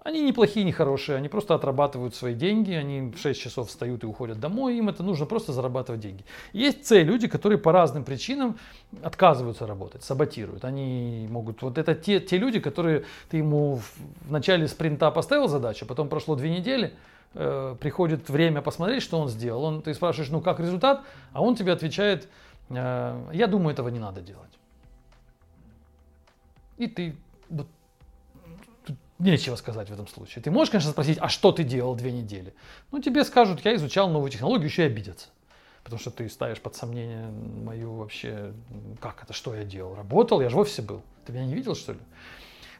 [0.04, 4.06] они неплохие, не хорошие, они просто отрабатывают свои деньги, они в 6 часов встают и
[4.06, 6.24] уходят домой, им это нужно просто зарабатывать деньги.
[6.52, 8.58] Есть цель люди, которые по разным причинам
[9.02, 10.64] отказываются работать, саботируют.
[10.64, 13.80] Они могут, вот это те, те люди, которые ты ему
[14.26, 16.94] в начале спринта поставил задачу, потом прошло две недели,
[17.34, 19.62] э, приходит время посмотреть, что он сделал.
[19.62, 22.28] Он, ты спрашиваешь, ну как результат, а он тебе отвечает,
[22.70, 24.50] э, я думаю, этого не надо делать.
[26.76, 27.14] И ты
[29.22, 30.42] нечего сказать в этом случае.
[30.42, 32.54] Ты можешь, конечно, спросить, а что ты делал две недели?
[32.90, 35.28] Ну, тебе скажут, я изучал новую технологию, еще и обидятся.
[35.84, 38.52] Потому что ты ставишь под сомнение мою вообще,
[39.00, 39.94] как это, что я делал?
[39.94, 41.02] Работал, я же в офисе был.
[41.26, 41.98] Ты меня не видел, что ли?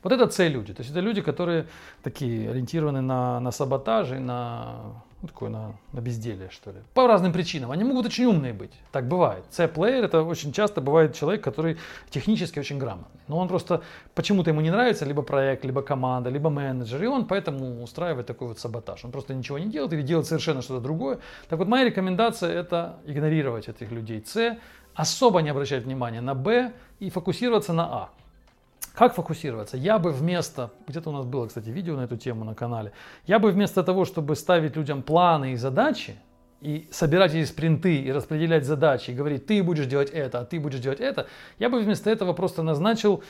[0.02, 0.74] Вот это цель люди.
[0.74, 1.66] То есть это люди, которые
[2.02, 6.78] такие ориентированы на, на саботаж и на ну, такое на, на безделие, что ли.
[6.94, 7.70] По разным причинам.
[7.70, 8.72] Они могут очень умные быть.
[8.90, 9.44] Так бывает.
[9.50, 11.78] C-плеер это очень часто бывает человек, который
[12.11, 13.20] технически очень грамотный.
[13.28, 13.82] Но он просто
[14.14, 17.04] почему-то ему не нравится либо проект, либо команда, либо менеджер.
[17.04, 19.04] И он поэтому устраивает такой вот саботаж.
[19.04, 21.20] Он просто ничего не делает или делает совершенно что-то другое.
[21.48, 24.58] Так вот, моя рекомендация это игнорировать этих людей C,
[24.94, 28.11] особо не обращать внимания на B и фокусироваться на А.
[28.94, 29.76] Как фокусироваться?
[29.76, 32.92] Я бы вместо, где-то у нас было, кстати, видео на эту тему на канале,
[33.26, 36.16] я бы вместо того, чтобы ставить людям планы и задачи,
[36.61, 40.61] и собирать эти спринты, и распределять задачи, и говорить, ты будешь делать это, а ты
[40.61, 41.26] будешь делать это,
[41.59, 43.22] я бы вместо этого просто назначил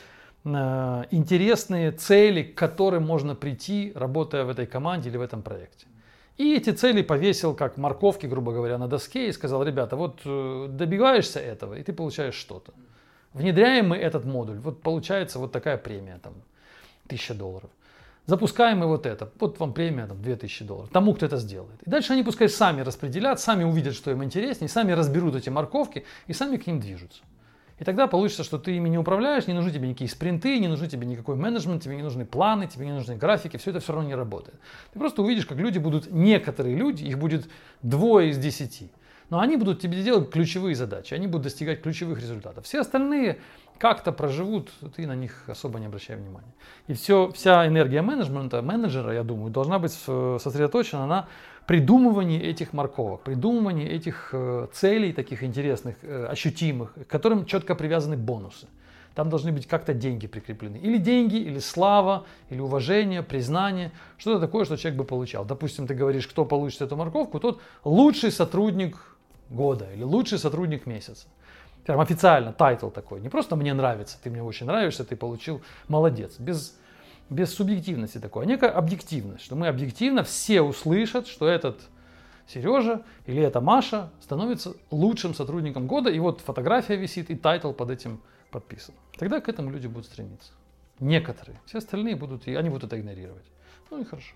[0.45, 5.87] э, интересные цели, к которым можно прийти, работая в этой команде или в этом проекте.
[6.39, 10.67] И эти цели повесил как морковки, грубо говоря, на доске и сказал, ребята, вот э,
[10.69, 12.73] добиваешься этого, и ты получаешь что-то.
[13.35, 16.35] Внедряем мы этот модуль, вот получается вот такая премия, там,
[17.07, 17.71] 1000 долларов.
[18.27, 21.83] Запускаем мы вот это, вот вам премия, там, 2000 долларов, тому, кто это сделает.
[21.85, 26.05] И дальше они пускай сами распределят, сами увидят, что им интереснее, сами разберут эти морковки
[26.27, 27.23] и сами к ним движутся.
[27.79, 30.87] И тогда получится, что ты ими не управляешь, не нужны тебе никакие спринты, не нужны
[30.87, 34.09] тебе никакой менеджмент, тебе не нужны планы, тебе не нужны графики, все это все равно
[34.09, 34.57] не работает.
[34.93, 37.49] Ты просто увидишь, как люди будут, некоторые люди, их будет
[37.81, 38.93] двое из десяти–
[39.33, 42.67] но они будут тебе делать ключевые задачи, они будут достигать ключевых результатов.
[42.67, 43.39] Все остальные
[43.79, 46.53] как-то проживут, ты на них особо не обращай внимания.
[46.87, 51.29] И все, вся энергия менеджмента, менеджера, я думаю, должна быть сосредоточена на
[51.67, 58.19] придумывании этих морковок, придумывании этих э, целей таких интересных, э, ощутимых, к которым четко привязаны
[58.19, 58.67] бонусы.
[59.15, 60.77] Там должны быть как-то деньги прикреплены.
[60.77, 63.93] Или деньги, или слава, или уважение, признание.
[64.19, 65.47] Что-то такое, что человек бы получал.
[65.47, 69.12] Допустим, ты говоришь, кто получит эту морковку, тот лучший сотрудник
[69.53, 71.27] года или лучший сотрудник месяца.
[71.85, 73.21] Прям официально title такой.
[73.21, 76.39] Не просто мне нравится, ты мне очень нравишься, ты получил, молодец.
[76.39, 76.79] Без,
[77.29, 81.81] без субъективности такой, а некая объективность, что мы объективно все услышат, что этот
[82.47, 87.91] Сережа или эта Маша становится лучшим сотрудником года, и вот фотография висит, и title под
[87.91, 88.95] этим подписан.
[89.17, 90.53] Тогда к этому люди будут стремиться.
[91.01, 91.61] Некоторые.
[91.67, 93.45] Все остальные будут, они будут это игнорировать.
[93.91, 94.35] Ну и хорошо.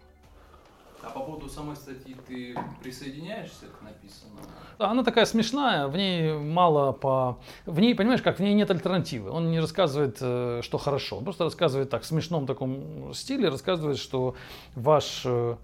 [1.03, 4.41] А по поводу самой статьи ты присоединяешься к написанному?
[4.79, 7.39] Она такая смешная, в ней мало по...
[7.65, 9.31] В ней, понимаешь, как в ней нет альтернативы.
[9.31, 11.19] Он не рассказывает, э, что хорошо.
[11.19, 14.35] Он просто рассказывает так, в смешном таком стиле, рассказывает, что
[14.75, 15.57] ваш э,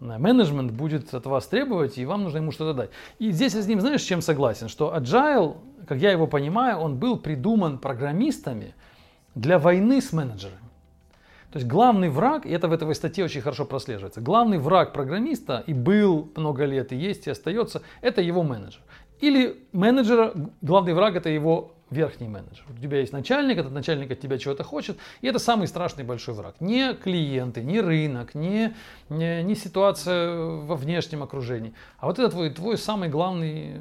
[0.00, 2.90] менеджмент будет от вас требовать, и вам нужно ему что-то дать.
[3.18, 4.68] И здесь я с ним, знаешь, чем согласен?
[4.68, 8.74] Что agile, как я его понимаю, он был придуман программистами
[9.34, 10.69] для войны с менеджерами.
[11.52, 15.64] То есть главный враг, и это в этой статье очень хорошо прослеживается, главный враг программиста
[15.66, 18.80] и был много лет, и есть, и остается, это его менеджер.
[19.20, 20.32] Или менеджера,
[20.62, 22.64] главный враг это его верхний менеджер.
[22.68, 26.34] У тебя есть начальник, этот начальник от тебя чего-то хочет, и это самый страшный большой
[26.34, 26.54] враг.
[26.60, 28.74] Не клиенты, не рынок, не,
[29.08, 33.80] не, не ситуация во внешнем окружении, а вот это твой, твой самый главный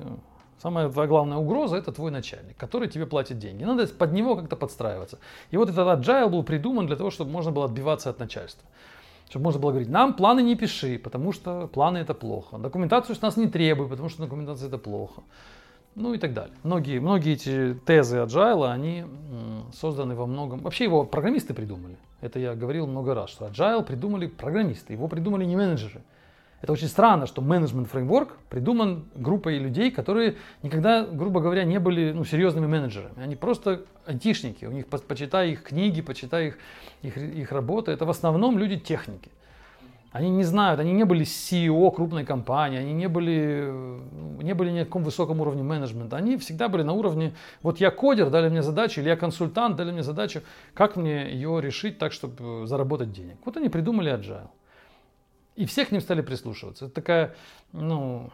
[0.61, 3.63] Самая твоя главная угроза это твой начальник, который тебе платит деньги.
[3.63, 5.17] Надо под него как-то подстраиваться.
[5.51, 8.67] И вот этот agile был придуман для того, чтобы можно было отбиваться от начальства.
[9.29, 12.57] Чтобы можно было говорить, нам планы не пиши, потому что планы это плохо.
[12.57, 15.21] Документацию с нас не требуй, потому что документация это плохо.
[15.95, 16.55] Ну и так далее.
[16.63, 19.05] Многие, многие эти тезы agile, они
[19.73, 20.59] созданы во многом...
[20.59, 21.97] Вообще его программисты придумали.
[22.21, 26.01] Это я говорил много раз, что agile придумали программисты, его придумали не менеджеры.
[26.61, 32.11] Это очень странно, что менеджмент фреймворк придуман группой людей, которые никогда, грубо говоря, не были
[32.11, 33.23] ну, серьезными менеджерами.
[33.23, 34.65] Они просто айтишники.
[34.65, 36.57] У них, почитай их книги, почитай их,
[37.01, 37.91] их, их работы.
[37.91, 39.31] Это в основном люди техники.
[40.11, 43.71] Они не знают, они не были CEO крупной компании, они не были,
[44.41, 46.17] не были ни на каком высоком уровне менеджмента.
[46.17, 49.91] Они всегда были на уровне, вот я кодер, дали мне задачу, или я консультант, дали
[49.91, 50.41] мне задачу,
[50.73, 53.35] как мне ее решить так, чтобы заработать денег.
[53.45, 54.47] Вот они придумали agile.
[55.59, 56.85] И все к ним стали прислушиваться.
[56.85, 57.35] Это такая,
[57.73, 58.29] ну,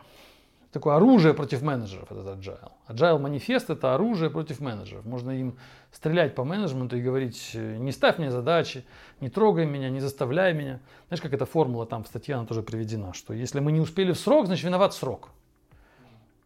[0.71, 2.71] такое оружие против менеджеров, этот agile.
[2.88, 5.05] Agile манифест это оружие против менеджеров.
[5.05, 5.57] Можно им
[5.91, 8.85] стрелять по менеджменту и говорить, не ставь мне задачи,
[9.21, 10.81] не трогай меня, не заставляй меня.
[11.07, 14.11] Знаешь, как эта формула там в статье, она тоже приведена, что если мы не успели
[14.11, 15.29] в срок, значит виноват срок.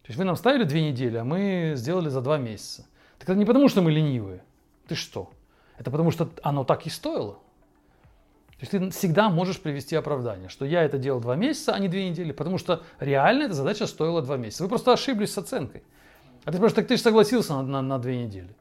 [0.04, 2.86] То есть вы нам ставили две недели, а мы сделали за два месяца.
[3.18, 4.44] Так это не потому, что мы ленивые.
[4.88, 5.30] Ты что?
[5.78, 7.38] Это потому, что оно так и стоило.
[8.60, 11.88] То есть ты всегда можешь привести оправдание, что я это делал два месяца, а не
[11.88, 14.64] две недели, потому что реально эта задача стоила два месяца.
[14.64, 15.82] Вы просто ошиблись с оценкой.
[16.44, 18.54] А ты спрашиваешь, так ты же согласился на, на, на две недели.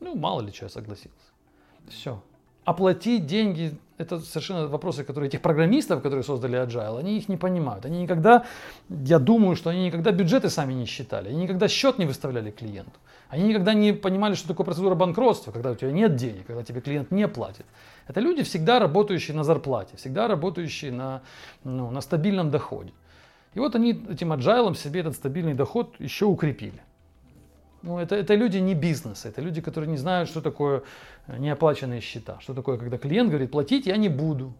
[0.00, 1.16] Ну, мало ли что я согласился.
[1.88, 2.20] Все.
[2.64, 7.84] Оплатить деньги это совершенно вопросы, которые этих программистов, которые создали Agile, они их не понимают.
[7.86, 8.44] Они никогда,
[8.88, 12.98] я думаю, что они никогда бюджеты сами не считали, они никогда счет не выставляли клиенту.
[13.28, 16.80] Они никогда не понимали, что такое процедура банкротства, когда у тебя нет денег, когда тебе
[16.80, 17.66] клиент не платит.
[18.06, 21.22] Это люди, всегда работающие на зарплате, всегда работающие на,
[21.64, 22.92] ну, на стабильном доходе.
[23.54, 26.80] И вот они этим agile себе этот стабильный доход еще укрепили.
[27.82, 30.82] Ну, это, это люди не бизнеса, это люди, которые не знают, что такое
[31.26, 34.52] э, неоплаченные счета, что такое, когда клиент говорит, платить я не буду.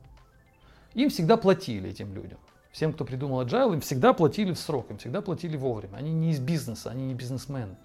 [0.95, 2.39] Им всегда платили этим людям.
[2.73, 5.97] Всем, кто придумал agile, им всегда платили в срок, им всегда платили вовремя.
[5.97, 7.77] Они не из бизнеса, они не бизнесмены.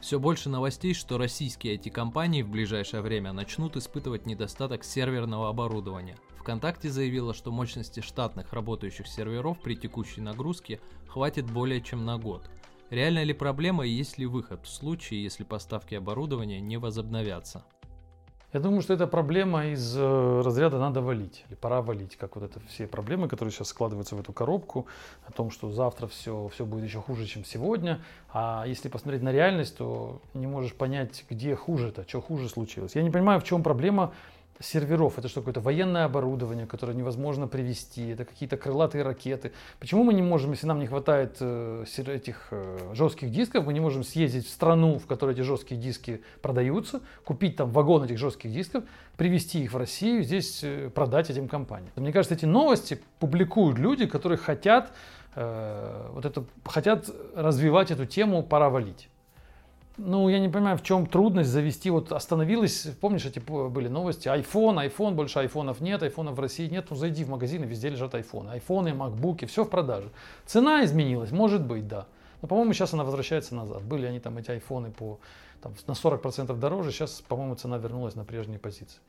[0.00, 6.16] Все больше новостей, что российские IT-компании в ближайшее время начнут испытывать недостаток серверного оборудования.
[6.38, 12.48] ВКонтакте заявила, что мощности штатных работающих серверов при текущей нагрузке хватит более чем на год.
[12.88, 17.64] Реальна ли проблема и есть ли выход в случае, если поставки оборудования не возобновятся?
[18.52, 22.44] Я думаю, что это проблема из э, разряда надо валить или пора валить, как вот
[22.44, 24.86] это все проблемы, которые сейчас складываются в эту коробку,
[25.24, 28.00] о том, что завтра все, все будет еще хуже, чем сегодня.
[28.32, 32.96] А если посмотреть на реальность, то не можешь понять, где хуже-то, что хуже случилось.
[32.96, 34.12] Я не понимаю, в чем проблема
[34.60, 35.18] серверов.
[35.18, 39.52] Это что, какое-то военное оборудование, которое невозможно привести, это какие-то крылатые ракеты.
[39.78, 43.80] Почему мы не можем, если нам не хватает э, этих э, жестких дисков, мы не
[43.80, 48.52] можем съездить в страну, в которой эти жесткие диски продаются, купить там вагон этих жестких
[48.52, 48.84] дисков,
[49.16, 51.92] привезти их в Россию, здесь э, продать этим компаниям.
[51.96, 54.92] Мне кажется, эти новости публикуют люди, которые хотят,
[55.36, 59.09] вот это, хотят развивать эту тему «пора валить».
[59.96, 61.90] Ну, я не понимаю, в чем трудность завести.
[61.90, 66.86] Вот остановилась, помнишь, эти были новости, iPhone, iPhone, больше айфонов нет, айфонов в России нет.
[66.90, 68.50] Ну, зайди в магазин, и везде лежат айфоны.
[68.50, 70.10] Айфоны, макбуки, все в продаже.
[70.46, 72.06] Цена изменилась, может быть, да.
[72.40, 73.82] Но, по-моему, сейчас она возвращается назад.
[73.82, 75.18] Были они там, эти айфоны, по,
[75.60, 79.00] там, на 40% дороже, сейчас, по-моему, цена вернулась на прежние позиции.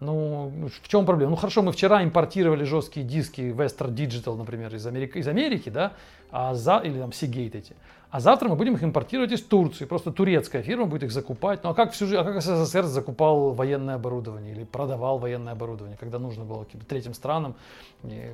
[0.00, 0.52] Ну,
[0.82, 1.30] в чем проблема?
[1.30, 5.94] Ну, хорошо, мы вчера импортировали жесткие диски Western Digital, например, из Америки, из Америки да,
[6.30, 7.76] а за, или там Seagate эти.
[8.16, 9.84] А завтра мы будем их импортировать из Турции.
[9.84, 11.62] Просто турецкая фирма будет их закупать.
[11.62, 16.18] Ну а как, всю, а как СССР закупал военное оборудование или продавал военное оборудование, когда
[16.18, 17.56] нужно было каким-то третьим странам?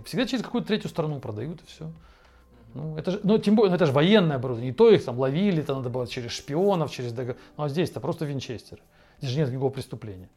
[0.05, 1.91] Всегда через какую-то третью страну продают и все.
[2.75, 4.71] Ну, это же, ну, тем более, ну, это же военное оборудование.
[4.71, 7.13] Не то их там ловили, это надо было через шпионов, через.
[7.13, 8.79] Ну, а здесь это просто винчестер.
[9.19, 10.29] Здесь же нет никакого преступления.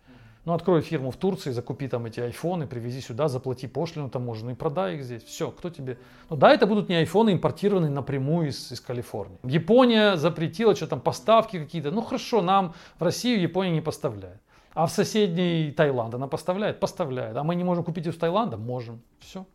[0.45, 4.57] Ну, открой фирму в Турции, закупи там эти айфоны, привези сюда, заплати пошлину таможенную и
[4.57, 5.23] продай их здесь.
[5.23, 5.97] Все, кто тебе...
[6.29, 9.39] Ну да, это будут не айфоны, импортированные напрямую из, из Калифорнии.
[9.43, 11.89] Япония запретила, что там поставки какие-то.
[11.89, 14.39] Ну хорошо, нам в Россию Япония не поставляет.
[14.75, 16.79] А в соседний Таиланд она поставляет?
[16.79, 17.35] Поставляет.
[17.37, 18.57] А мы не можем купить из Таиланда?
[18.57, 19.01] Можем.
[19.19, 19.45] Все.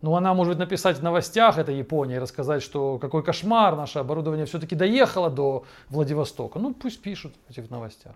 [0.00, 4.44] Ну, она может написать в новостях, это Япония, и рассказать, что какой кошмар, наше оборудование
[4.44, 6.58] все-таки доехало до Владивостока.
[6.58, 8.14] Ну, пусть пишут в новостях.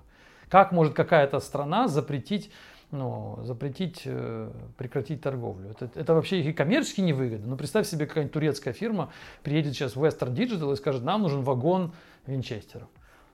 [0.48, 2.50] Как может какая-то страна запретить
[2.90, 5.70] ну, запретить, э, прекратить торговлю.
[5.70, 7.44] Это, это вообще и коммерчески невыгодно.
[7.44, 9.10] Но ну, представь себе, какая-нибудь турецкая фирма
[9.42, 11.92] приедет сейчас в Western Digital и скажет, нам нужен вагон
[12.26, 12.88] винчестеров.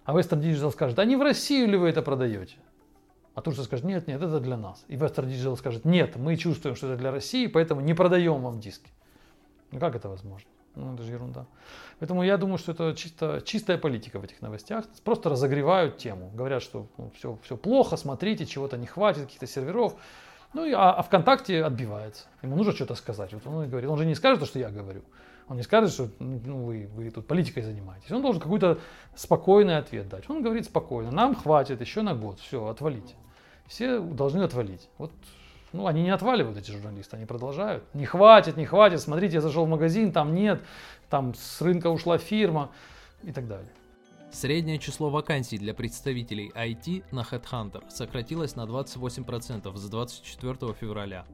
[0.05, 2.57] А Western Digital скажет, а не в Россию ли вы это продаете?
[3.35, 4.85] А Турция скажет, нет, нет, это для нас.
[4.89, 8.61] И Western Digital скажет, нет, мы чувствуем, что это для России, поэтому не продаем вам
[8.61, 8.91] диски.
[9.71, 10.49] Ну как это возможно?
[10.75, 11.47] Ну, это же ерунда.
[12.01, 14.85] Поэтому я думаю, что это чисто, чистая политика в этих новостях.
[15.05, 16.31] Просто разогревают тему.
[16.35, 19.95] Говорят, что ну, все, все плохо, смотрите, чего-то не хватит, каких-то серверов.
[20.53, 22.27] Ну, и, а, а ВКонтакте отбивается.
[22.43, 23.33] Ему нужно что-то сказать.
[23.33, 23.89] Вот он и говорит.
[23.89, 25.03] Он же не скажет то, что я говорю.
[25.49, 28.11] Он не скажет, что ну, вы, вы тут политикой занимаетесь.
[28.11, 28.79] Он должен какой-то
[29.15, 30.29] спокойный ответ дать.
[30.31, 31.11] Он говорит спокойно.
[31.11, 32.41] Нам хватит еще на год.
[32.41, 33.15] Все, отвалите.
[33.67, 34.89] Все должны отвалить.
[34.99, 35.13] Вот
[35.75, 37.83] ну, они не отваливают, эти журналисты, они продолжают.
[37.95, 40.63] Не хватит, не хватит, смотрите, я зашел в магазин, там нет,
[41.11, 42.71] там с рынка ушла фирма
[43.25, 43.69] и так далее.
[44.31, 51.25] Среднее число вакансий для представителей IT на HeadHunter сократилось на 28% с 24 февраля.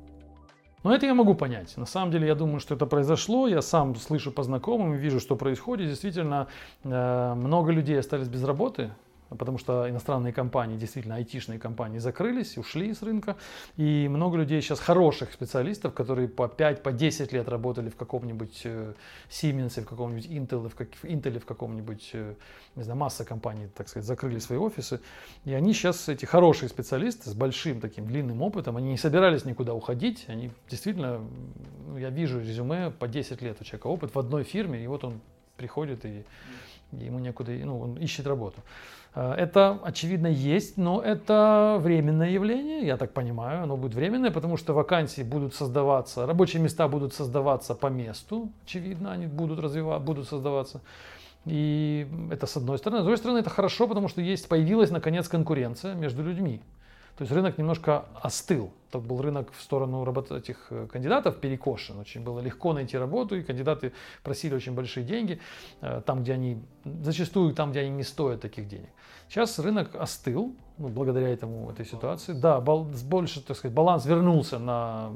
[0.84, 1.76] Но это я могу понять.
[1.76, 3.46] На самом деле, я думаю, что это произошло.
[3.46, 5.88] Я сам слышу по знакомым, вижу, что происходит.
[5.88, 6.46] Действительно,
[6.82, 8.90] э, много людей остались без работы
[9.38, 13.36] потому что иностранные компании, действительно айтишные компании закрылись, ушли с рынка,
[13.76, 18.62] и много людей сейчас хороших специалистов, которые по 5, по 10 лет работали в каком-нибудь
[18.64, 18.94] э,
[19.28, 22.34] Siemens, в каком-нибудь Intel, в, как, в Intel, в каком-нибудь, э,
[22.76, 25.00] не знаю, масса компаний, так сказать, закрыли свои офисы,
[25.44, 29.74] и они сейчас, эти хорошие специалисты с большим таким длинным опытом, они не собирались никуда
[29.74, 31.20] уходить, они действительно,
[31.96, 35.20] я вижу резюме по 10 лет у человека опыт в одной фирме, и вот он
[35.56, 36.24] приходит и
[36.92, 38.60] ему некуда, ну, он ищет работу.
[39.14, 44.56] Э, это, очевидно, есть, но это временное явление, я так понимаю, оно будет временное, потому
[44.56, 50.28] что вакансии будут создаваться, рабочие места будут создаваться по месту, очевидно, они будут развиваться, будут
[50.28, 50.80] создаваться.
[51.46, 53.00] И это с одной стороны.
[53.00, 56.60] С другой стороны, это хорошо, потому что есть, появилась наконец конкуренция между людьми.
[57.20, 58.72] То есть рынок немножко остыл.
[58.90, 60.32] Так был рынок в сторону работ...
[60.32, 61.98] этих э, кандидатов перекошен.
[61.98, 63.92] Очень было легко найти работу, и кандидаты
[64.22, 65.38] просили очень большие деньги,
[65.82, 66.62] э, там, где они,
[67.02, 68.88] зачастую там, где они не стоят таких денег.
[69.28, 72.32] Сейчас рынок остыл, ну, благодаря этому, этой ситуации.
[72.32, 72.84] Да, бал...
[72.84, 75.10] больше, так сказать, баланс вернулся на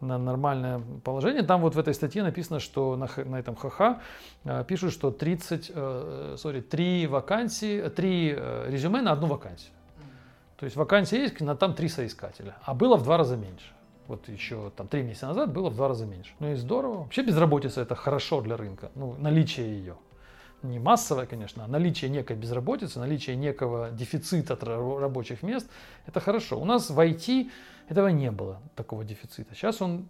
[0.00, 1.42] на нормальное положение.
[1.42, 3.80] Там вот в этой статье написано, что на, на этом ХХ
[4.44, 9.73] э, пишут, что 30, э, sorry, 3 вакансии, 3 э, резюме на одну вакансию.
[10.56, 12.56] То есть вакансия есть, но там три соискателя.
[12.62, 13.72] А было в два раза меньше.
[14.06, 16.32] Вот еще там три месяца назад было в два раза меньше.
[16.38, 16.98] Ну и здорово.
[16.98, 18.90] Вообще безработица это хорошо для рынка.
[18.94, 19.96] Ну, наличие ее.
[20.62, 25.68] Не массовое, конечно, а наличие некой безработицы, наличие некого дефицита рабочих мест,
[26.06, 26.58] это хорошо.
[26.58, 27.50] У нас в IT
[27.88, 29.54] этого не было, такого дефицита.
[29.54, 30.08] Сейчас он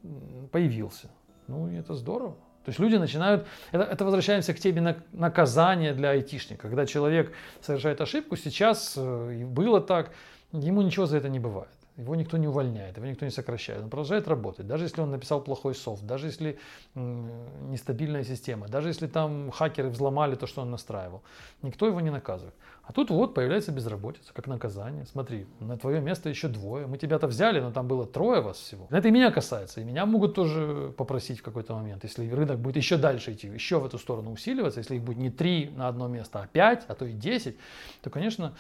[0.53, 1.11] появился.
[1.49, 2.37] Ну и это здорово.
[2.65, 6.69] То есть люди начинают, это, это возвращаемся к теме наказания для айтишника.
[6.69, 10.13] Когда человек совершает ошибку, сейчас э, было так,
[10.61, 11.69] ему ничего за это не бывает.
[11.97, 13.83] Его никто не увольняет, его никто не сокращает.
[13.85, 14.67] Он продолжает работать.
[14.67, 16.59] Даже если он написал плохой софт, даже если
[16.97, 21.23] нестабильная система, даже если там хакеры взломали то, что он настраивал.
[21.63, 22.55] Никто его не наказывает.
[22.83, 25.07] А тут вот появляется безработица, как наказание.
[25.07, 26.89] Смотри, на твое место еще двое.
[26.89, 28.89] Мы тебя-то взяли, но там было трое вас всего.
[28.91, 29.81] Это и меня касается.
[29.81, 32.03] И меня могут тоже попросить в какой-то момент.
[32.03, 35.31] Если рынок будет еще дальше идти, еще в эту сторону усиливаться, если их будет не
[35.31, 37.57] три на одно место, а пять, а то и десять,
[38.03, 38.55] то, конечно,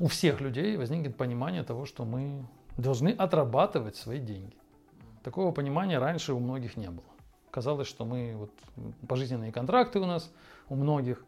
[0.00, 2.44] у всех людей возникнет понимание того, что мы
[2.76, 4.56] должны отрабатывать свои деньги.
[5.22, 7.04] Такого понимания раньше у многих не было.
[7.50, 8.50] Казалось, что мы вот
[9.08, 10.30] пожизненные контракты у нас
[10.68, 11.24] у многих,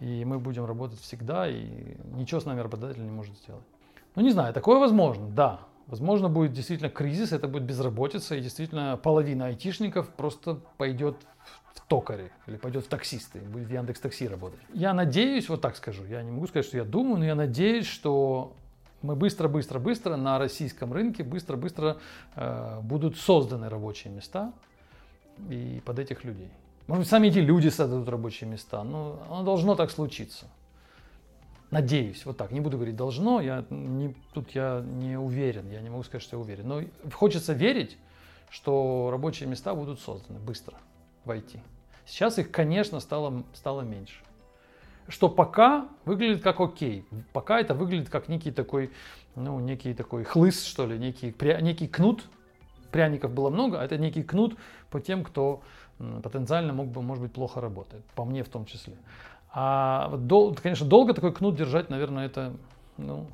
[0.00, 3.64] и мы будем работать всегда, и ничего с нами работодатель не может сделать.
[4.14, 5.60] Ну не знаю, такое возможно, да.
[5.86, 11.16] Возможно, будет действительно кризис, это будет безработица, и действительно половина айтишников просто пойдет
[11.78, 14.58] в токаре или пойдет в таксисты, будет в Яндекс Такси работать.
[14.72, 17.86] Я надеюсь, вот так скажу, я не могу сказать, что я думаю, но я надеюсь,
[17.86, 18.54] что
[19.02, 21.98] мы быстро-быстро-быстро на российском рынке быстро-быстро
[22.34, 24.52] э, будут созданы рабочие места
[25.48, 26.50] и под этих людей.
[26.86, 30.46] Может быть, сами эти люди создадут рабочие места, но оно должно так случиться.
[31.70, 32.52] Надеюсь, вот так.
[32.52, 36.36] Не буду говорить должно, я не, тут я не уверен, я не могу сказать, что
[36.36, 36.68] я уверен.
[36.68, 37.98] Но хочется верить,
[38.50, 40.76] что рабочие места будут созданы быстро
[41.26, 41.60] войти.
[42.06, 44.20] Сейчас их, конечно, стало, стало меньше.
[45.08, 47.06] Что пока выглядит как окей.
[47.32, 48.90] Пока это выглядит как некий такой,
[49.34, 52.24] ну, некий такой хлыст, что ли, некий, пря, некий кнут.
[52.90, 54.56] Пряников было много, а это некий кнут
[54.90, 55.60] по тем, кто
[55.98, 58.04] потенциально мог бы, может быть, плохо работает.
[58.14, 58.94] По мне в том числе.
[59.50, 62.54] А, дол, конечно, долго такой кнут держать, наверное, это,
[62.96, 63.26] ну,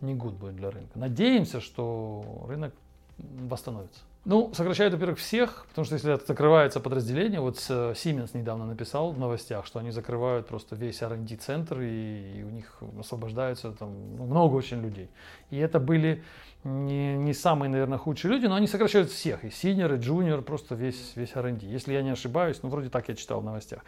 [0.00, 0.98] не гуд будет для рынка.
[0.98, 2.74] Надеемся, что рынок
[3.18, 4.00] восстановится.
[4.24, 9.18] Ну, сокращают, во-первых, всех, потому что если это закрывается подразделение, вот Siemens недавно написал в
[9.18, 14.26] новостях, что они закрывают просто весь R&D центр и, и у них освобождаются там ну,
[14.26, 15.08] много очень людей.
[15.50, 16.22] И это были
[16.62, 20.76] не, не самые, наверное, худшие люди, но они сокращают всех, и senior, и junior, просто
[20.76, 21.66] весь, весь R&D.
[21.66, 23.80] Если я не ошибаюсь, ну, вроде так я читал в новостях.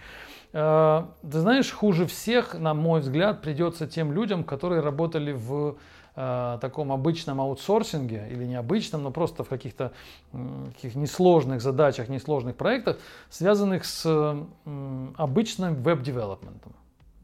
[0.53, 5.77] Э, ты знаешь, хуже всех, на мой взгляд, придется тем людям, которые работали в
[6.17, 9.93] э, таком обычном аутсорсинге или необычном, но просто в каких-то
[10.75, 12.99] каких несложных задачах, несложных проектах,
[13.31, 14.05] связанных с
[15.17, 16.73] обычным веб-девелопментом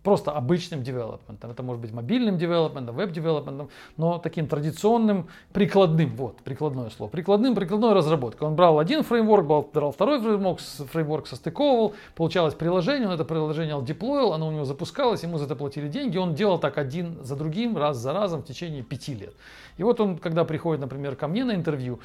[0.02, 1.50] просто обычным девелопментом.
[1.50, 7.92] Это может быть мобильным девелопментом, веб-девелопментом, но таким традиционным, прикладным, вот, прикладное слово, прикладным, прикладной
[7.92, 8.48] разработкой.
[8.48, 14.32] Он брал один фреймворк, брал второй фреймворк, фреймворк состыковывал, получалось приложение, он это приложение деплоил,
[14.32, 17.76] оно у него запускалось, ему за это платили деньги, он делал так один за другим,
[17.76, 19.34] раз за разом в течение пяти лет.
[19.76, 22.00] И вот он, когда приходит, например, ко мне на интервью,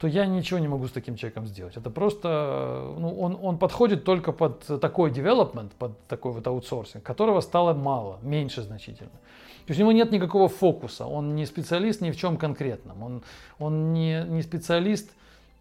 [0.00, 1.76] то я ничего не могу с таким человеком сделать.
[1.76, 7.40] Это просто, ну, он, он подходит только под такой development, под такой вот аутсорсинг, которого
[7.42, 9.10] стало мало, меньше значительно.
[9.10, 13.22] То есть у него нет никакого фокуса, он не специалист ни в чем конкретном, он,
[13.58, 15.10] он не, не специалист,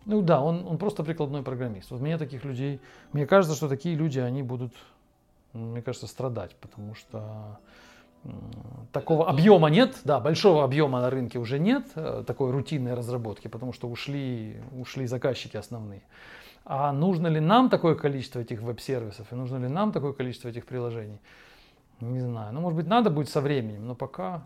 [0.06, 1.92] ну да, он, он просто прикладной программист.
[1.92, 2.80] Вот мне таких людей,
[3.12, 4.72] мне кажется, что такие люди, они будут,
[5.52, 7.60] мне кажется, страдать, потому что
[8.92, 13.74] такого объема нет, да, большого объема на рынке уже нет, э, такой рутинной разработки, потому
[13.74, 16.02] что ушли, ушли заказчики основные.
[16.66, 20.66] А нужно ли нам такое количество этих веб-сервисов и нужно ли нам такое количество этих
[20.66, 21.20] приложений?
[22.02, 22.54] Не знаю.
[22.54, 24.44] Ну, может быть, надо будет со временем, но пока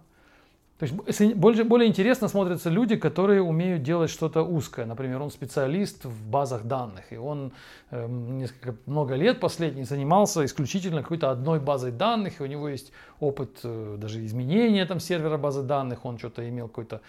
[0.80, 4.86] то есть больше, более интересно смотрятся люди, которые умеют делать что-то узкое.
[4.86, 7.54] Например, он специалист в базах данных, и он
[7.92, 12.92] э, несколько, много лет последний занимался исключительно какой-то одной базой данных, и у него есть
[13.20, 17.02] опыт э, даже изменения там сервера базы данных, он что-то имел какой-то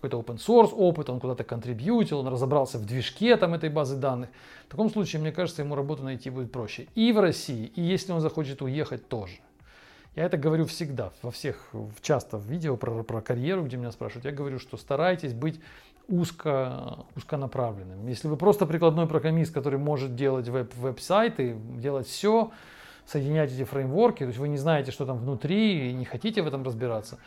[0.00, 4.30] какой-то open source опыт, он куда-то контрибьютил, он разобрался в движке там этой базы данных.
[4.66, 6.86] В таком случае, мне кажется, ему работу найти будет проще.
[6.94, 9.34] И в России, и если он захочет уехать тоже.
[10.16, 14.24] Я это говорю всегда, во всех, часто в видео про, про карьеру, где меня спрашивают,
[14.24, 15.60] я говорю, что старайтесь быть
[16.08, 18.08] узко, узконаправленным.
[18.08, 22.50] Если вы просто прикладной программист, который может делать веб, веб-сайты, делать все,
[23.06, 26.48] соединять эти фреймворки, то есть вы не знаете, что там внутри и не хотите в
[26.48, 27.18] этом разбираться,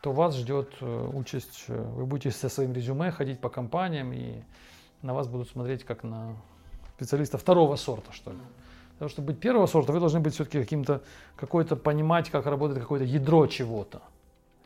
[0.00, 4.42] то вас ждет э, участь, э, вы будете со своим резюме ходить по компаниям и
[5.02, 6.34] на вас будут смотреть как на
[6.96, 8.38] специалиста второго сорта, что ли.
[8.96, 11.02] Потому что быть первого сорта, вы должны быть все-таки каким-то,
[11.36, 14.02] какой-то понимать, как работает какое-то ядро чего-то.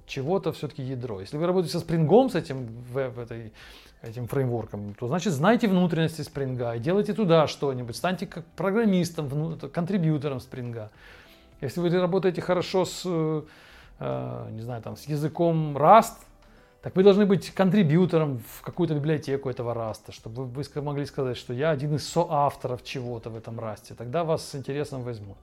[0.06, 1.20] Чего-то все-таки ядро.
[1.20, 3.52] Если вы работаете со спрингом, с этим, в, в этой,
[4.02, 7.96] этим фреймворком, то значит знайте внутренности спринга делайте туда что-нибудь.
[7.96, 10.90] Станьте как программистом, контрибьютором спринга.
[11.60, 13.44] Если вы работаете хорошо с
[14.00, 16.14] Э, не знаю, там, с языком Rust,
[16.82, 21.52] так вы должны быть контрибьютором в какую-то библиотеку этого Rust, чтобы вы могли сказать, что
[21.52, 23.94] я один из соавторов чего-то в этом Rust.
[23.96, 25.36] Тогда вас с интересом возьмут.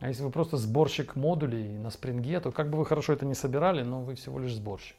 [0.00, 3.34] А если вы просто сборщик модулей на спринге, то как бы вы хорошо это не
[3.34, 4.96] собирали, но вы всего лишь сборщик.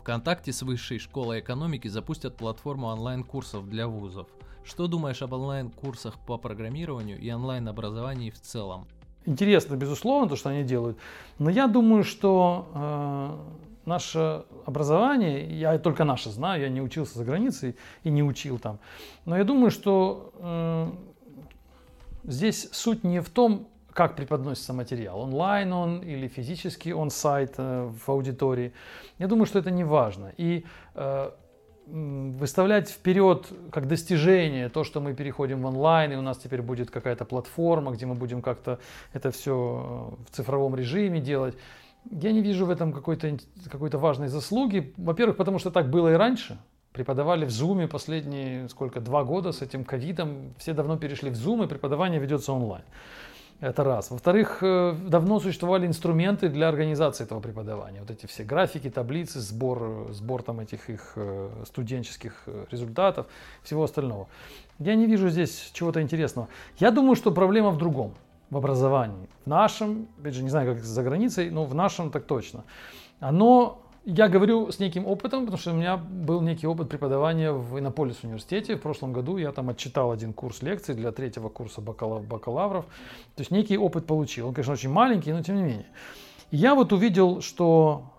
[0.00, 4.28] ВКонтакте с Высшей школой экономики запустят платформу онлайн-курсов для вузов.
[4.64, 8.86] Что думаешь об онлайн-курсах по программированию и онлайн-образовании в целом?
[9.26, 10.98] Интересно, безусловно, то, что они делают.
[11.38, 17.24] Но я думаю, что э, наше образование, я только наше знаю, я не учился за
[17.24, 18.78] границей и не учил там.
[19.24, 20.90] Но я думаю, что э,
[22.24, 27.90] здесь суть не в том, как преподносится материал, онлайн он или физически он сайт э,
[28.06, 28.72] в аудитории.
[29.18, 30.32] Я думаю, что это не важно.
[30.36, 30.64] И
[30.94, 31.30] э,
[31.86, 36.90] выставлять вперед как достижение то, что мы переходим в онлайн, и у нас теперь будет
[36.90, 38.78] какая-то платформа, где мы будем как-то
[39.12, 41.56] это все э, в цифровом режиме делать.
[42.10, 43.36] Я не вижу в этом какой-то
[43.70, 44.92] какой важной заслуги.
[44.96, 46.58] Во-первых, потому что так было и раньше.
[46.92, 50.54] Преподавали в Zoom последние сколько, два года с этим ковидом.
[50.58, 52.84] Все давно перешли в Zoom, и преподавание ведется онлайн.
[53.60, 54.10] Это раз.
[54.10, 58.00] Во-вторых, э, давно существовали инструменты для организации этого преподавания.
[58.00, 63.26] Вот эти все графики, таблицы, сбор, сбор там этих их э, студенческих э, результатов,
[63.62, 64.28] всего остального.
[64.78, 66.48] Я не вижу здесь чего-то интересного.
[66.78, 68.14] Я думаю, что проблема в другом,
[68.50, 69.28] в образовании.
[69.44, 72.64] В нашем, опять же, не знаю, как за границей, но в нашем так точно.
[73.20, 77.78] Оно я говорю с неким опытом, потому что у меня был некий опыт преподавания в
[77.78, 78.76] Иннополис университете.
[78.76, 82.86] В прошлом году я там отчитал один курс лекций для третьего курса бакалавров.
[83.36, 84.48] То есть некий опыт получил.
[84.48, 85.86] Он, конечно, очень маленький, но тем не менее.
[86.50, 88.10] И я вот увидел, что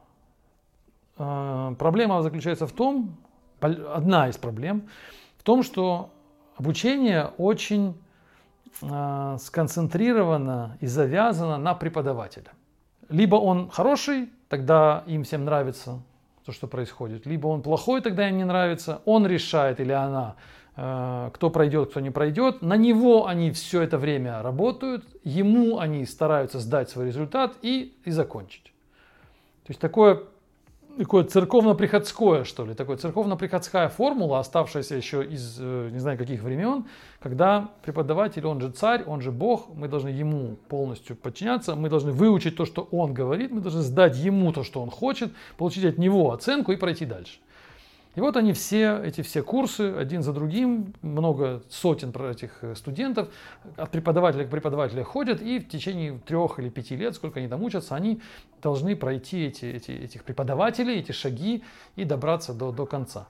[1.17, 3.17] э, проблема заключается в том,
[3.59, 4.83] одна из проблем,
[5.37, 6.11] в том, что
[6.55, 7.95] обучение очень
[8.81, 12.51] э, сконцентрировано и завязано на преподавателя.
[13.09, 16.01] Либо он хороший, тогда им всем нравится
[16.45, 17.25] то, что происходит.
[17.25, 19.01] Либо он плохой, тогда им не нравится.
[19.05, 20.35] Он решает или она,
[20.75, 22.61] э, кто пройдет, кто не пройдет.
[22.61, 28.11] На него они все это время работают, ему они стараются сдать свой результат и, и
[28.11, 28.73] закончить.
[29.63, 30.23] То есть такое
[30.97, 36.85] такое церковно-приходское, что ли, такая церковно-приходская формула, оставшаяся еще из э, не знаю каких времен,
[37.19, 42.11] когда преподаватель, он же царь, он же Бог, мы должны ему полностью подчиняться, мы должны
[42.11, 45.97] выучить то, что он говорит, мы должны сдать ему то, что он хочет, получить от
[45.97, 47.39] него оценку и пройти дальше.
[48.15, 53.29] И вот они все, эти все курсы, один за другим, много сотен этих э, студентов
[53.77, 57.63] от преподавателя к преподавателю ходят, и в течение трех или пяти лет, сколько они там
[57.63, 58.21] учатся, они
[58.61, 61.63] должны пройти эти, эти, этих преподавателей, эти шаги
[61.95, 63.27] и добраться до, до конца.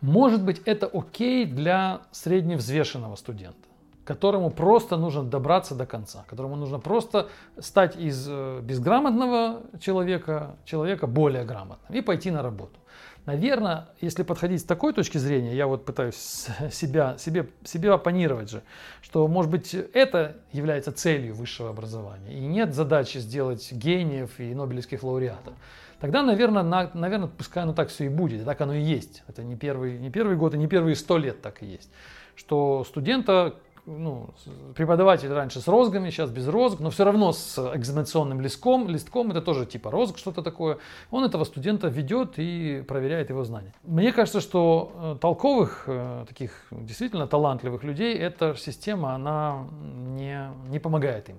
[0.00, 3.68] Может быть, это окей для средневзвешенного студента
[4.04, 7.28] которому просто нужно добраться до конца, которому нужно просто
[7.58, 12.80] стать из э, безграмотного человека, человека более грамотным и пойти на работу.
[13.28, 18.62] Наверное, если подходить с такой точки зрения, я вот пытаюсь себя, себе, себе оппонировать же,
[19.02, 25.02] что, может быть, это является целью высшего образования, и нет задачи сделать гениев и нобелевских
[25.02, 25.52] лауреатов.
[26.00, 29.22] Тогда, наверное, на, наверное, пускай оно так все и будет, так оно и есть.
[29.28, 31.90] Это не первый, не первый год и не первые сто лет так и есть.
[32.34, 33.56] Что студента
[33.88, 34.28] ну,
[34.74, 39.40] преподаватель раньше с розгами, сейчас без розг, но все равно с экзаменационным листком, листком это
[39.40, 40.78] тоже типа розг, что-то такое.
[41.10, 43.72] Он этого студента ведет и проверяет его знания.
[43.84, 50.78] Мне кажется, что э, толковых, э, таких действительно талантливых людей, эта система, она не, не
[50.78, 51.36] помогает им.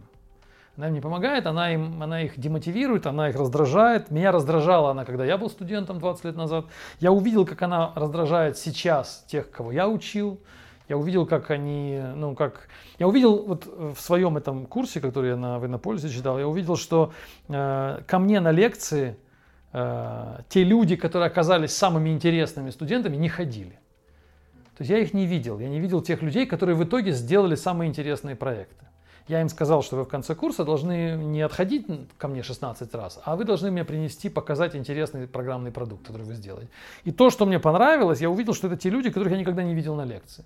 [0.75, 4.11] Она им не помогает, она, им, она их демотивирует, она их раздражает.
[4.11, 6.65] Меня раздражала она, когда я был студентом 20 лет назад.
[7.01, 10.39] Я увидел, как она раздражает сейчас тех, кого я учил.
[10.89, 12.67] Я увидел, как они, ну, как...
[12.97, 16.75] Я увидел вот в своем этом курсе, который я на, в Иннополисе читал, я увидел,
[16.77, 17.13] что
[17.47, 19.15] э, ко мне на лекции
[19.71, 23.79] э, те люди, которые оказались самыми интересными студентами, не ходили.
[24.79, 25.59] То есть я их не видел.
[25.59, 28.85] Я не видел тех людей, которые в итоге сделали самые интересные проекты.
[29.27, 31.85] Я им сказал, что вы в конце курса должны не отходить
[32.17, 36.33] ко мне 16 раз, а вы должны мне принести, показать интересный программный продукт, который вы
[36.33, 36.71] сделаете.
[37.03, 39.75] И то, что мне понравилось, я увидел, что это те люди, которых я никогда не
[39.75, 40.45] видел на лекции.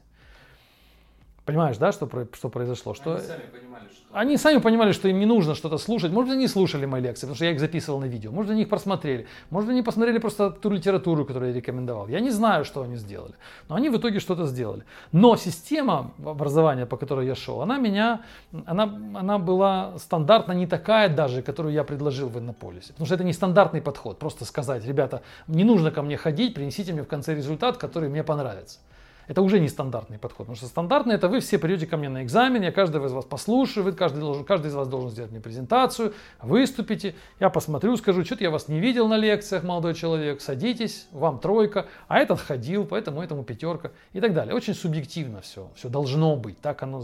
[1.46, 2.94] Понимаешь, да, что, что произошло?
[2.94, 3.16] Что...
[3.16, 4.18] Они сами понимали, что...
[4.18, 6.12] Они сами понимали, что им не нужно что-то слушать.
[6.12, 8.32] Может они слушали мои лекции, потому что я их записывал на видео.
[8.32, 9.28] Может, они их просмотрели.
[9.50, 12.08] Может, они посмотрели просто ту литературу, которую я рекомендовал.
[12.08, 13.34] Я не знаю, что они сделали.
[13.68, 14.86] Но они в итоге что-то сделали.
[15.12, 18.22] Но система образования, по которой я шел, она меня,
[18.66, 18.84] она,
[19.14, 22.94] она была стандартно не такая даже, которую я предложил в Иннополисе.
[22.94, 24.18] Потому что это не стандартный подход.
[24.18, 28.24] Просто сказать, ребята, не нужно ко мне ходить, принесите мне в конце результат, который мне
[28.24, 28.80] понравится.
[29.28, 32.24] Это уже не стандартный подход, потому что стандартный это вы все придете ко мне на
[32.24, 35.39] экзамен, я каждого из вас послушаю, вы, каждый, должен, каждый из вас должен сделать мне
[35.39, 41.07] презентацию, выступите, я посмотрю, скажу, что-то я вас не видел на лекциях, молодой человек, садитесь,
[41.11, 44.53] вам тройка, а этот ходил, поэтому этому пятерка и так далее.
[44.53, 47.03] Очень субъективно все, все должно быть, так оно,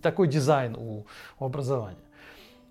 [0.00, 1.06] такой дизайн у,
[1.38, 1.98] у образования.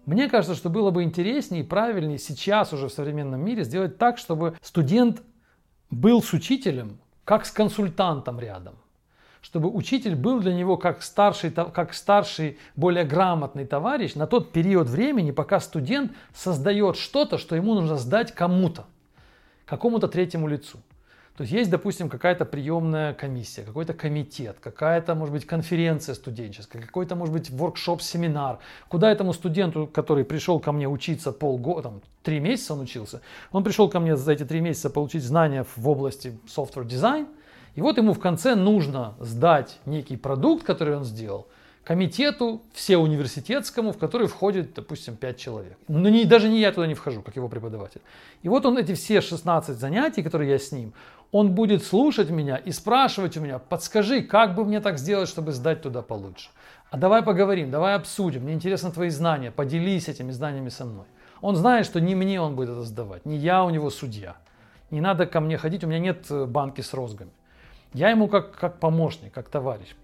[0.05, 4.17] Мне кажется, что было бы интереснее и правильнее сейчас уже в современном мире сделать так,
[4.17, 5.21] чтобы студент
[5.91, 6.99] был с учителем
[7.29, 8.73] как с консультантом рядом.
[9.41, 14.87] Чтобы учитель был для него как старший, как старший, более грамотный товарищ на тот период
[14.87, 18.87] времени, пока студент создает что-то, что ему нужно сдать кому-то,
[19.67, 20.79] какому-то третьему лицу.
[21.39, 27.15] То есть есть, допустим, какая-то приемная комиссия, какой-то комитет, какая-то, может быть, конференция студенческая, какой-то,
[27.15, 28.59] может быть, воркшоп, семинар,
[28.89, 33.21] куда этому студенту, который пришел ко мне учиться полгода, там, три месяца он учился,
[33.53, 37.25] он пришел ко мне за эти три месяца получить знания в области software дизайн,
[37.75, 41.47] и вот ему в конце нужно сдать некий продукт, который он сделал,
[41.89, 45.77] комитету все университетскому, в который входит, допустим, 5 человек.
[45.87, 48.01] Но не, даже не я туда не вхожу, как его преподаватель.
[48.43, 50.93] И вот он эти все 16 занятий, которые я с ним,
[51.31, 55.51] он будет слушать меня и спрашивать у меня, подскажи, как бы мне так сделать, чтобы
[55.51, 56.49] сдать туда получше.
[56.89, 61.05] А давай поговорим, давай обсудим, мне интересны твои знания, поделись этими знаниями со мной.
[61.41, 64.35] Он знает, что не мне он будет это сдавать, не я у него судья.
[64.91, 67.29] Не надо ко мне ходить, у меня нет э, банки с розгами.
[67.93, 69.95] Я ему как, как помощник, как товарищ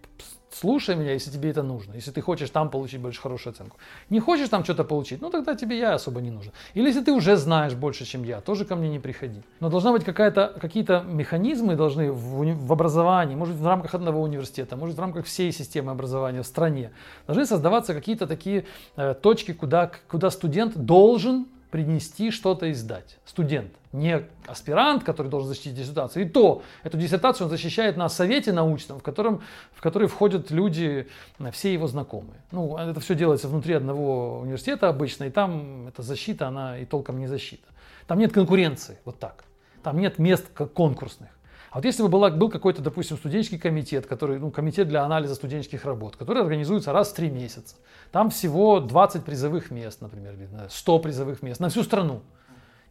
[0.59, 3.77] слушай меня, если тебе это нужно, если ты хочешь там получить больше хорошую оценку.
[4.09, 6.51] Не хочешь там что-то получить, ну тогда тебе я особо не нужен.
[6.75, 9.41] Или если ты уже знаешь больше, чем я, тоже ко мне не приходи.
[9.59, 14.75] Но должна быть какая-то, какие-то механизмы должны в, в образовании, может в рамках одного университета,
[14.75, 16.91] может в рамках всей системы образования в стране,
[17.27, 23.17] должны создаваться какие-то такие э, точки, куда, куда студент должен принести что-то и сдать.
[23.25, 26.25] Студент, не аспирант, который должен защитить диссертацию.
[26.25, 29.41] И то, эту диссертацию он защищает на совете научном, в, котором,
[29.73, 31.07] в который входят люди,
[31.39, 32.41] э, все его знакомые.
[32.51, 37.19] Ну, это все делается внутри одного университета обычно, и там эта защита, она и толком
[37.19, 37.67] не защита.
[38.07, 39.43] Там нет конкуренции, вот так.
[39.83, 41.29] Там нет мест конкурсных.
[41.75, 45.35] А вот если бы была, был какой-то, допустим, студенческий комитет, который, ну, комитет для анализа
[45.35, 47.75] студенческих работ, который организуется раз в три месяца,
[48.13, 50.35] там всего 20 призовых мест, например,
[50.69, 52.21] 100 призовых мест на всю страну.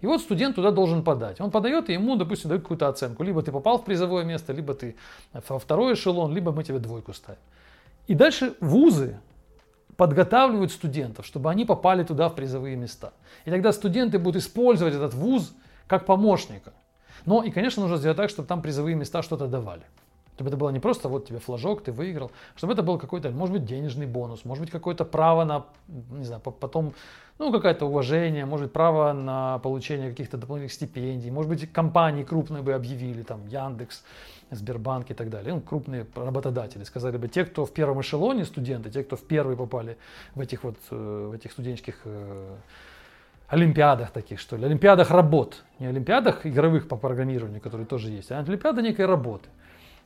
[0.03, 1.41] И вот студент туда должен подать.
[1.41, 3.23] Он подает, и ему, допустим, дают какую-то оценку.
[3.23, 4.97] Либо ты попал в призовое место, либо ты
[5.33, 7.41] во второй эшелон, либо мы тебе двойку ставим.
[8.07, 9.19] И дальше вузы
[9.97, 13.15] подготавливают студентов, чтобы они попали туда в призовые места.
[13.47, 15.55] И тогда студенты будут использовать этот вуз
[15.87, 16.75] как помощника.
[17.27, 19.83] Но и, конечно, нужно сделать так, чтобы там призовые места что-то давали.
[20.35, 23.53] Чтобы это было не просто вот тебе флажок, ты выиграл, чтобы это был какой-то, может
[23.53, 26.93] быть, денежный бонус, может быть, какое-то право на, не знаю, потом,
[27.39, 32.65] ну, какое-то уважение, может быть, право на получение каких-то дополнительных стипендий, может быть, компании крупные
[32.65, 34.03] бы объявили, там, Яндекс,
[34.51, 38.91] Сбербанк и так далее, ну, крупные работодатели, сказали бы, те, кто в первом эшелоне студенты,
[38.91, 39.97] те, кто в первый попали
[40.35, 42.57] в этих вот, э, в этих студенческих э,
[43.49, 48.39] олимпиадах таких, что ли, олимпиадах работ, не олимпиадах игровых по программированию, которые тоже есть, а
[48.39, 49.49] олимпиада некой работы.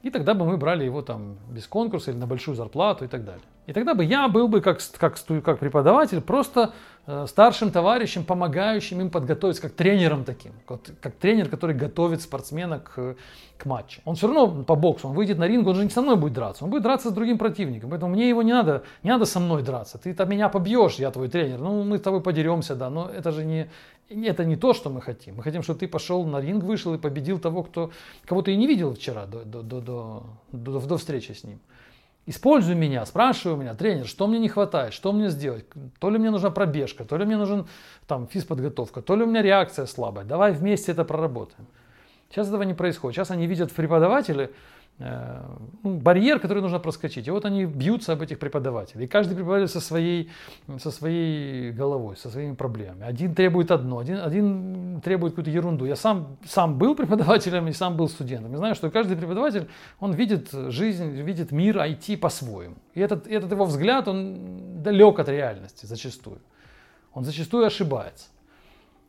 [0.02, 3.24] И тогда бы мы брали его там без конкурса или на большую зарплату и так
[3.24, 3.42] далее.
[3.66, 6.72] И тогда бы я был бы как, как, как преподаватель просто
[7.26, 10.52] старшим товарищем, помогающим им подготовиться, как тренером таким.
[10.66, 13.16] Как, как тренер, который готовит спортсмена к,
[13.56, 14.02] к матчу.
[14.04, 16.34] Он все равно по боксу, он выйдет на ринг, он же не со мной будет
[16.34, 17.90] драться, он будет драться с другим противником.
[17.90, 19.96] Поэтому мне его не надо, не надо со мной драться.
[19.96, 21.60] Ты там меня побьешь, я твой тренер.
[21.60, 23.70] Ну, мы с тобой подеремся, да, но это же не,
[24.10, 25.36] это не то, что мы хотим.
[25.36, 27.90] Мы хотим, чтобы ты пошел на ринг, вышел и победил того, кто,
[28.26, 31.58] кого ты и не видел вчера до, до, до, до, до, до встречи с ним.
[32.28, 35.64] Используй меня, спрашивай у меня, тренер, что мне не хватает, что мне сделать,
[35.98, 37.66] то ли мне нужна пробежка, то ли мне нужен
[38.06, 41.66] там физподготовка, то ли у меня реакция слабая, давай вместе это проработаем.
[42.30, 43.16] Сейчас этого не происходит.
[43.16, 44.50] Сейчас они видят в преподавателе
[45.00, 45.44] Э,
[45.84, 47.28] ну, барьер, который нужно проскочить.
[47.28, 49.04] И вот они бьются об этих преподавателей.
[49.04, 50.30] И каждый преподаватель со своей,
[50.78, 53.04] со своей головой, со своими проблемами.
[53.04, 55.84] Один требует одно, один, один требует какую-то ерунду.
[55.84, 58.50] Я сам, сам был преподавателем и сам был студентом.
[58.50, 59.68] Я знаю, что каждый преподаватель,
[60.00, 62.76] он видит жизнь, видит мир IT по-своему.
[62.94, 66.40] И этот, этот его взгляд, он далек от реальности зачастую.
[67.14, 68.26] Он зачастую ошибается.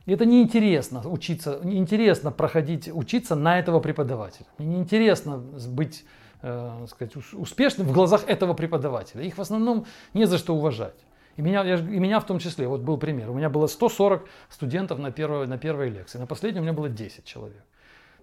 [0.06, 4.48] И это неинтересно учиться, неинтересно проходить, учиться на этого преподавателя.
[4.58, 6.06] Мне неинтересно быть
[6.42, 9.24] э, сказать, успешным в глазах этого преподавателя.
[9.24, 10.96] Их в основном не за что уважать.
[11.38, 12.68] И меня, я, и меня в том числе.
[12.68, 13.30] Вот был пример.
[13.30, 16.18] У меня было 140 студентов на первой, на первой лекции.
[16.18, 17.64] На последней у меня было 10 человек.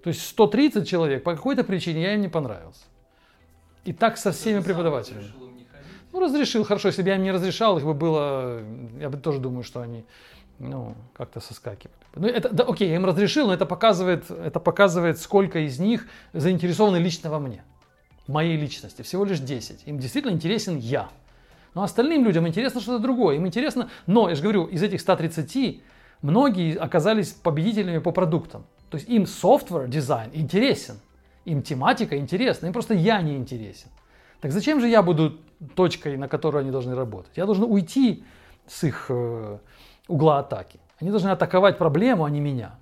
[0.02, 2.84] То есть 130 человек по какой-то причине я им не понравился.
[3.84, 5.32] И так со всеми преподавателями.
[6.12, 6.88] Ну, разрешил, хорошо.
[6.88, 8.60] Если бы я им не разрешал, их бы было,
[9.00, 10.04] я бы тоже думаю, что они
[10.58, 11.96] ну, как-то соскакивали.
[12.14, 16.06] Ну, это, да, окей, я им разрешил, но это показывает, это показывает, сколько из них
[16.32, 17.62] заинтересованы лично во мне,
[18.26, 19.02] моей личности.
[19.02, 19.86] Всего лишь 10.
[19.86, 21.10] Им действительно интересен я.
[21.74, 23.36] Но остальным людям интересно что-то другое.
[23.36, 25.82] Им интересно, но, я же говорю, из этих 130
[26.22, 28.66] многие оказались победителями по продуктам.
[28.90, 31.00] То есть им software дизайн интересен,
[31.44, 33.90] им тематика интересна, им просто я не интересен.
[34.40, 35.38] Так зачем же я буду
[35.74, 37.32] точкой, на которой они должны работать?
[37.36, 38.24] Я должен уйти
[38.66, 39.58] с их э,
[40.08, 40.80] угла атаки.
[41.00, 42.76] Они должны атаковать проблему, а не меня.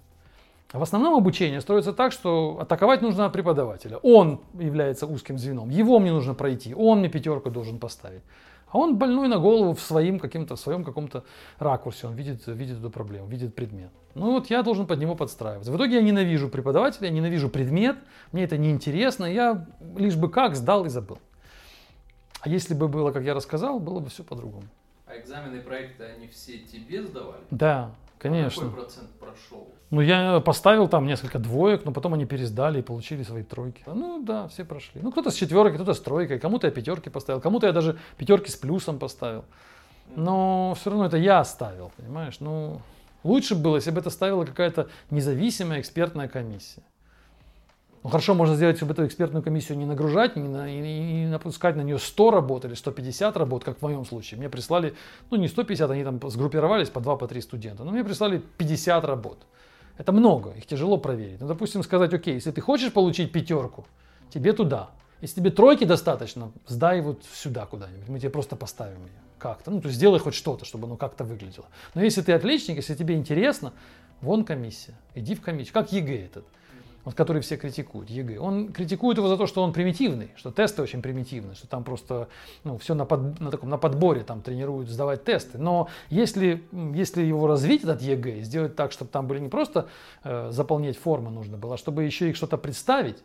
[0.72, 3.98] А в основном обучение строится так, что атаковать нужно преподавателя.
[3.98, 5.70] Он является узким звеном.
[5.70, 6.74] Его мне нужно пройти.
[6.74, 8.22] Он мне пятерку должен поставить.
[8.74, 11.22] А он больной на голову в своем каким-то, в своем каком-то
[11.60, 12.08] ракурсе.
[12.08, 13.90] Он видит, видит эту проблему, видит предмет.
[14.16, 15.70] Ну вот я должен под него подстраиваться.
[15.70, 17.96] В итоге я ненавижу преподавателя, я ненавижу предмет.
[18.32, 19.26] Мне это неинтересно.
[19.26, 19.66] Я
[19.96, 21.18] лишь бы как сдал и забыл.
[22.40, 24.66] А если бы было, как я рассказал, было бы все по-другому.
[25.14, 27.42] А экзамены проекта они все тебе сдавали?
[27.50, 28.62] Да, конечно.
[28.62, 29.68] А какой процент прошел?
[29.90, 33.82] Ну, я поставил там несколько двоек, но потом они пересдали и получили свои тройки.
[33.86, 35.00] Ну, да, все прошли.
[35.02, 38.50] Ну, кто-то с четверкой, кто-то с тройкой, кому-то я пятерки поставил, кому-то я даже пятерки
[38.50, 39.44] с плюсом поставил.
[40.16, 42.40] Но все равно это я ставил, понимаешь?
[42.40, 42.80] Ну,
[43.22, 46.82] лучше было, если бы это ставила какая-то независимая экспертная комиссия.
[48.04, 51.80] Ну хорошо, можно сделать, эту экспертную комиссию не нагружать, не, на, не, не напускать на
[51.80, 54.38] нее 100 работ или 150 работ, как в моем случае.
[54.38, 54.94] Мне прислали,
[55.30, 59.04] ну не 150, они там сгруппировались по 2-3 по три студента, но мне прислали 50
[59.06, 59.38] работ.
[59.96, 61.40] Это много, их тяжело проверить.
[61.40, 63.86] Ну, допустим, сказать, окей, если ты хочешь получить пятерку,
[64.28, 64.90] тебе туда.
[65.22, 69.70] Если тебе тройки достаточно, сдай вот сюда куда-нибудь, мы тебе просто поставим ее как-то.
[69.70, 71.68] Ну, то есть сделай хоть что-то, чтобы оно как-то выглядело.
[71.94, 73.72] Но если ты отличник, если тебе интересно,
[74.20, 76.44] вон комиссия, иди в комиссию, как ЕГЭ этот
[77.04, 80.82] вот который все критикуют, ЕГЭ, он критикует его за то, что он примитивный, что тесты
[80.82, 82.28] очень примитивные, что там просто
[82.64, 85.58] ну, все на, под, на, таком, на подборе там тренируют сдавать тесты.
[85.58, 89.88] Но если, если его развить, этот ЕГЭ, сделать так, чтобы там были не просто
[90.22, 93.22] э, заполнять формы нужно было, а чтобы еще их что-то представить,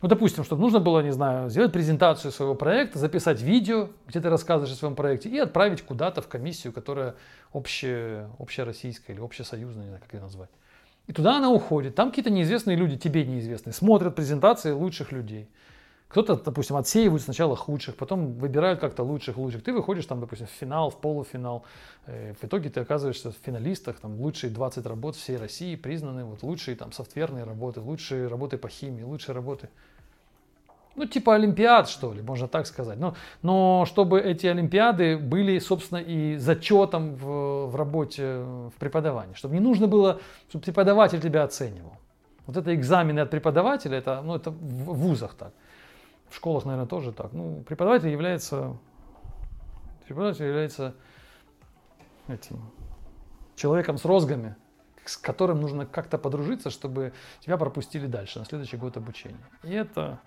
[0.00, 4.28] ну, допустим, чтобы нужно было, не знаю, сделать презентацию своего проекта, записать видео, где ты
[4.28, 7.16] рассказываешь о своем проекте, и отправить куда-то в комиссию, которая
[7.52, 10.50] общая, общероссийская или общесоюзная, не знаю, как ее назвать.
[11.08, 11.94] И туда она уходит.
[11.94, 15.48] Там какие-то неизвестные люди, тебе неизвестные, смотрят презентации лучших людей.
[16.08, 19.62] Кто-то, допустим, отсеивают сначала худших, потом выбирают как-то лучших, лучших.
[19.62, 21.64] Ты выходишь там, допустим, в финал, в полуфинал.
[22.06, 26.42] Э, в итоге ты оказываешься в финалистах, там лучшие 20 работ всей России признаны, вот
[26.42, 29.68] лучшие там софтверные работы, лучшие работы по химии, лучшие работы
[30.98, 32.98] ну, типа Олимпиад, что ли, можно так сказать.
[32.98, 39.34] Но, но чтобы эти Олимпиады были, собственно, и зачетом в, в работе, в преподавании.
[39.34, 41.96] Чтобы не нужно было, чтобы преподаватель тебя оценивал.
[42.46, 45.52] Вот это экзамены от преподавателя, это, ну, это в вузах так.
[46.28, 47.32] В школах, наверное, тоже так.
[47.32, 48.76] Ну, преподаватель является,
[50.06, 50.94] преподаватель является
[52.26, 52.60] этим
[53.54, 54.56] человеком с розгами,
[55.04, 59.46] с которым нужно как-то подружиться, чтобы тебя пропустили дальше, на следующий год обучения.
[59.62, 60.18] И это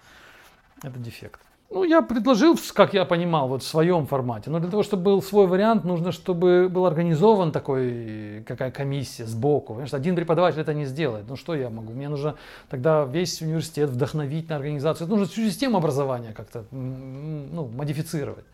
[0.84, 1.42] это дефект.
[1.74, 4.50] Ну, я предложил, как я понимал, вот в своем формате.
[4.50, 9.74] Но для того, чтобы был свой вариант, нужно, чтобы был организован такой, какая комиссия сбоку.
[9.74, 11.30] Потому что один преподаватель это не сделает.
[11.30, 11.94] Ну, что я могу?
[11.94, 12.36] Мне нужно
[12.70, 15.06] тогда весь университет вдохновить на организацию.
[15.06, 18.46] Это нужно всю систему образования как-то ну, модифицировать.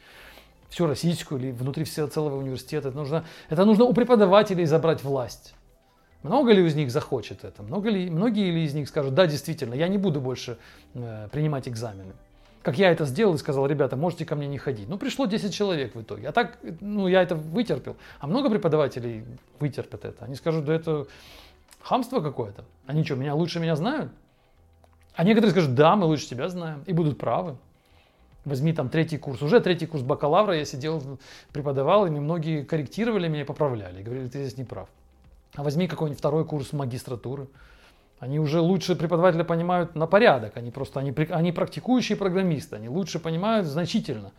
[0.70, 2.90] Всю российскую или внутри всего целого университета.
[2.90, 5.56] Это нужно, это нужно у преподавателей забрать власть.
[6.24, 7.64] Много ли из них захочет это?
[7.64, 10.58] Много ли, многие ли из них скажут, да, действительно, я не буду больше
[10.94, 12.14] э, принимать экзамены.
[12.64, 14.90] Как я это сделал и сказал, ребята, можете ко мне не ходить.
[14.90, 16.28] Ну, пришло 10 человек в итоге.
[16.28, 17.96] А так, ну, я это вытерпел.
[18.20, 19.24] А много преподавателей
[19.60, 20.26] вытерпят это.
[20.26, 21.08] Они скажут, да это
[21.80, 22.66] хамство какое-то.
[22.86, 24.12] Они что, меня лучше меня знают?
[25.16, 26.84] А некоторые скажут, да, мы лучше тебя знаем.
[26.88, 27.56] И будут правы.
[28.44, 29.42] Возьми там третий курс.
[29.42, 31.02] Уже третий курс бакалавра я сидел,
[31.54, 34.04] преподавал, и многие корректировали меня поправляли.
[34.04, 34.90] Говорили, ты здесь не прав.
[35.58, 37.48] А возьми какой-нибудь второй курс магистратуры.
[38.20, 43.18] Они уже лучше преподавателя понимают на порядок, они просто они, они практикующие программисты, они лучше
[43.20, 44.32] понимают значительно,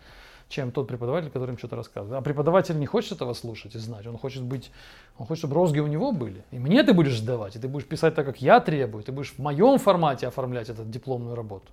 [0.48, 2.20] чем тот преподаватель, который им что-то рассказывает.
[2.20, 4.70] А преподаватель не хочет этого слушать и знать, он хочет быть,
[5.16, 6.44] он хочет, чтобы розги у него были.
[6.52, 9.32] И мне ты будешь сдавать, и ты будешь писать так, как я требую, ты будешь
[9.32, 11.66] в моем формате оформлять эту дипломную работу.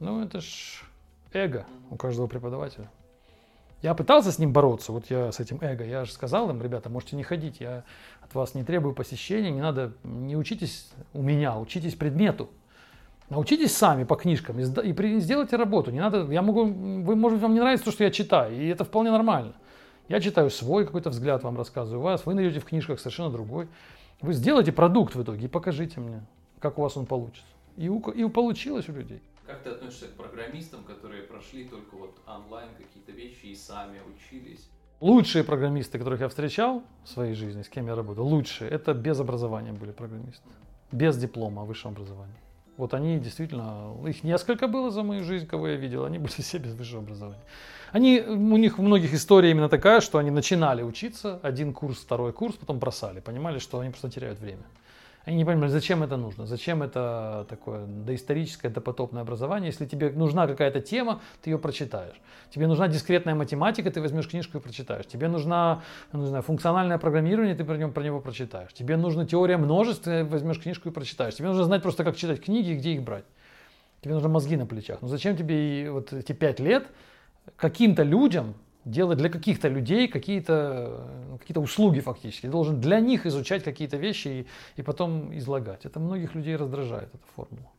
[0.00, 0.82] Ну это ж
[1.34, 2.90] эго у каждого преподавателя.
[3.84, 6.88] Я пытался с ним бороться, вот я с этим эго, я же сказал им, ребята,
[6.88, 7.84] можете не ходить, я
[8.22, 12.48] от вас не требую посещения, не надо, не учитесь у меня, учитесь предмету.
[13.28, 15.90] Научитесь сами по книжкам и, и сделайте работу.
[15.90, 18.84] Не надо, я могу, вы, может, вам не нравится то, что я читаю, и это
[18.84, 19.52] вполне нормально.
[20.08, 23.68] Я читаю свой какой-то взгляд, вам рассказываю вас, вы найдете в книжках совершенно другой.
[24.22, 26.22] Вы сделайте продукт в итоге и покажите мне,
[26.58, 27.44] как у вас он получится.
[27.76, 29.20] И, у, и получилось у людей.
[29.46, 34.70] Как ты относишься к программистам, которые прошли только вот онлайн какие-то вещи и сами учились?
[35.00, 39.20] Лучшие программисты, которых я встречал в своей жизни, с кем я работал, лучшие, это без
[39.20, 40.48] образования были программисты.
[40.92, 42.36] Без диплома о высшем образовании.
[42.78, 46.56] Вот они действительно, их несколько было за мою жизнь, кого я видел, они были все
[46.56, 47.44] без высшего образования.
[47.92, 52.32] Они, у них у многих история именно такая, что они начинали учиться, один курс, второй
[52.32, 54.64] курс, потом бросали, понимали, что они просто теряют время.
[55.24, 59.70] Они не понимали, зачем это нужно, зачем это такое доисторическое, допотопное образование.
[59.70, 62.20] Если тебе нужна какая-то тема, ты ее прочитаешь.
[62.50, 65.06] Тебе нужна дискретная математика, ты возьмешь книжку и прочитаешь.
[65.06, 68.74] Тебе нужна, ну, не знаю, функциональное программирование, ты про него, про него прочитаешь.
[68.74, 71.34] Тебе нужна теория множеств, ты возьмешь книжку и прочитаешь.
[71.34, 73.24] Тебе нужно знать просто, как читать книги и где их брать.
[74.02, 74.98] Тебе нужны мозги на плечах.
[75.00, 76.86] Ну зачем тебе вот эти пять лет
[77.56, 78.54] каким-то людям
[78.84, 82.42] делать для каких-то людей какие-то ну, какие услуги фактически.
[82.42, 85.84] Ты должен для них изучать какие-то вещи и, и потом излагать.
[85.84, 87.70] Это многих людей раздражает, эта формула.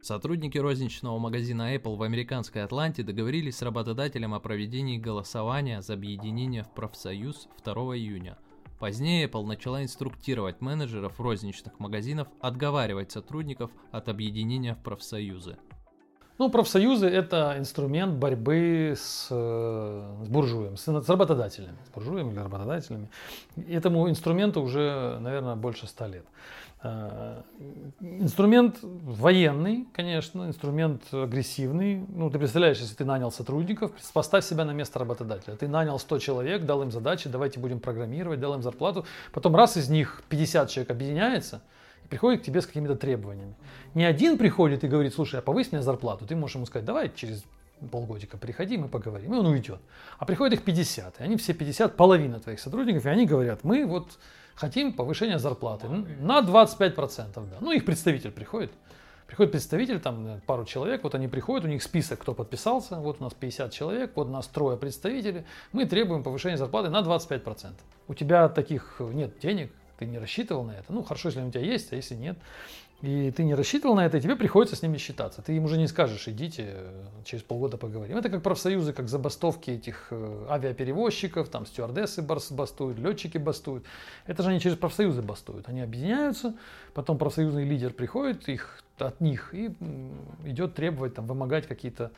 [0.00, 6.62] Сотрудники розничного магазина Apple в американской Атланте договорились с работодателем о проведении голосования за объединение
[6.62, 8.36] в профсоюз 2 июня.
[8.78, 15.56] Позднее Apple начала инструктировать менеджеров розничных магазинов отговаривать сотрудников от объединения в профсоюзы.
[16.36, 22.40] Ну, профсоюзы– это инструмент борьбы с, э, с буржуем, с, с работодателями, с буржуями или
[22.40, 23.08] работодателями.
[23.68, 26.24] Этому инструменту уже, наверное, больше ста лет.
[26.82, 27.40] Э,
[28.00, 32.04] инструмент военный, конечно, инструмент агрессивный.
[32.08, 35.54] Ну, ты представляешь, если ты нанял сотрудников, поставь себя на место работодателя.
[35.54, 39.06] Ты нанял 100 человек, дал им задачи, давайте будем программировать, дал им зарплату.
[39.32, 41.62] Потом раз из них 50 человек объединяется–
[42.14, 43.56] приходит к тебе с какими-то требованиями.
[43.94, 46.24] Не один приходит и говорит, слушай, а повысь мне зарплату.
[46.24, 47.42] Ты можешь ему сказать, давай через
[47.90, 49.34] полгодика приходи, мы поговорим.
[49.34, 49.80] И он уйдет.
[50.20, 51.18] А приходит их 50.
[51.18, 54.16] И они все 50, половина твоих сотрудников, и они говорят, мы вот
[54.54, 57.32] хотим повышения зарплаты на 25%.
[57.34, 57.56] Да.
[57.60, 58.70] Ну, их представитель приходит.
[59.26, 63.24] Приходит представитель, там пару человек, вот они приходят, у них список, кто подписался, вот у
[63.24, 67.72] нас 50 человек, вот у нас трое представителей, мы требуем повышения зарплаты на 25%.
[68.06, 70.92] У тебя таких нет денег, ты не рассчитывал на это.
[70.92, 72.36] Ну, хорошо, если у тебя есть, а если нет.
[73.02, 75.42] И ты не рассчитывал на это, и тебе приходится с ними считаться.
[75.42, 78.16] Ты им уже не скажешь, идите, э, через полгода поговорим.
[78.16, 83.84] Это как профсоюзы, как забастовки этих э, авиаперевозчиков, там стюардессы бастуют, летчики бастуют.
[84.26, 85.68] Это же они через профсоюзы бастуют.
[85.68, 86.54] Они объединяются,
[86.94, 89.66] потом профсоюзный лидер приходит их, от них и
[90.44, 92.10] идет требовать, там, вымогать какие-то,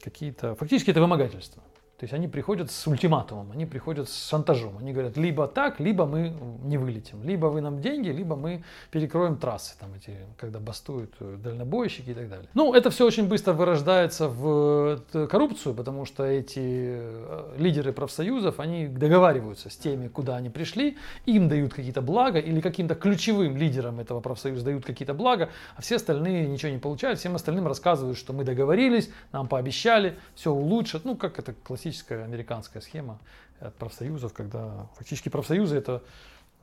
[0.00, 0.56] какие-то...
[0.56, 1.62] Фактически это вымогательство.
[2.04, 4.76] То есть они приходят с ультиматумом, они приходят с шантажом.
[4.76, 7.22] Они говорят, либо так, либо мы не вылетим.
[7.22, 12.12] Либо вы нам деньги, либо мы перекроем трассы, там эти, когда бастуют э, дальнобойщики и
[12.12, 12.46] так далее.
[12.52, 18.60] Ну, это все очень быстро вырождается в э, коррупцию, потому что эти э, лидеры профсоюзов,
[18.60, 23.98] они договариваются с теми, куда они пришли, им дают какие-то блага, или каким-то ключевым лидерам
[23.98, 28.34] этого профсоюза дают какие-то блага, а все остальные ничего не получают, всем остальным рассказывают, что
[28.34, 31.06] мы договорились, нам пообещали, все улучшат.
[31.06, 33.18] Ну, как это классически классическая американская схема
[33.60, 36.02] от профсоюзов, когда фактически профсоюзы это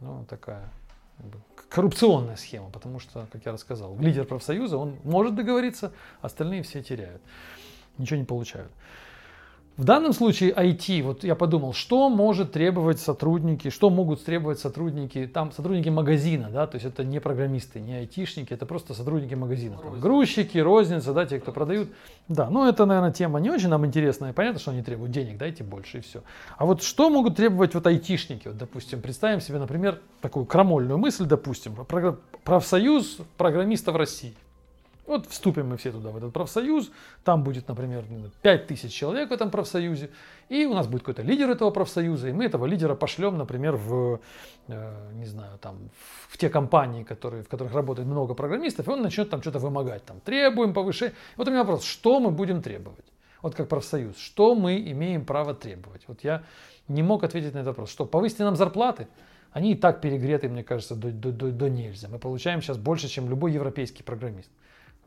[0.02, 0.70] ну, такая
[1.70, 7.22] коррупционная схема, потому что, как я рассказал, лидер профсоюза, он может договориться, остальные все теряют,
[7.98, 8.72] ничего не получают.
[9.78, 15.26] В данном случае IT, вот я подумал, что может требовать сотрудники, что могут требовать сотрудники,
[15.34, 19.78] там сотрудники магазина, да, то есть это не программисты, не айтишники, это просто сотрудники магазина,
[19.78, 21.90] там, грузчики, розница, да, те, кто продают.
[22.28, 25.64] Да, ну это, наверное, тема не очень нам интересная, понятно, что они требуют денег, дайте
[25.64, 26.22] больше и все.
[26.58, 31.26] А вот что могут требовать вот айтишники, вот, допустим, представим себе, например, такую крамольную мысль,
[31.26, 31.78] допустим,
[32.44, 34.34] профсоюз программистов России.
[35.12, 36.90] Вот вступим мы все туда, в этот профсоюз,
[37.26, 38.06] там будет, например,
[38.42, 40.10] 5000 человек в этом профсоюзе,
[40.48, 44.22] и у нас будет какой-то лидер этого профсоюза, и мы этого лидера пошлем, например, в,
[44.70, 45.90] э, не знаю, там,
[46.30, 50.06] в те компании, которые, в которых работает много программистов, и он начнет там что-то вымогать,
[50.06, 51.14] там, требуем повышения.
[51.36, 53.12] Вот у меня вопрос, что мы будем требовать?
[53.42, 56.04] Вот как профсоюз, что мы имеем право требовать?
[56.08, 56.44] Вот я
[56.88, 57.92] не мог ответить на этот вопрос.
[57.92, 59.10] Что, повысьте нам зарплаты?
[59.52, 62.08] Они и так перегреты, мне кажется, до, до, до, до нельзя.
[62.08, 64.50] Мы получаем сейчас больше, чем любой европейский программист.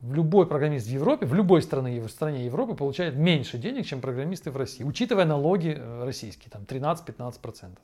[0.02, 4.50] Любой программист в Европе, в любой стране, в стране Европы получает меньше денег, чем программисты
[4.50, 7.78] в России, учитывая налоги э, российские, там 13-15%.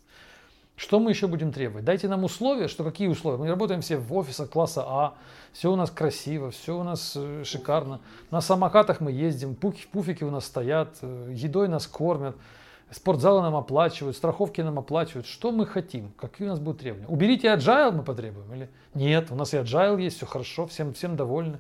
[0.81, 1.85] Что мы еще будем требовать?
[1.85, 3.37] Дайте нам условия, что какие условия?
[3.37, 5.15] Мы работаем все в офисах класса А,
[5.53, 8.01] все у нас красиво, все у нас э, шикарно.
[8.31, 12.35] На самокатах мы ездим, пуфики, пуфики у нас стоят, э, едой нас кормят,
[12.91, 15.27] спортзалы нам оплачивают, страховки нам оплачивают.
[15.27, 16.13] Что мы хотим?
[16.17, 17.09] Какие у нас будут требования?
[17.09, 19.31] Уберите agile мы потребуем или нет?
[19.31, 21.59] У нас и agile есть, все хорошо, всем, всем довольны.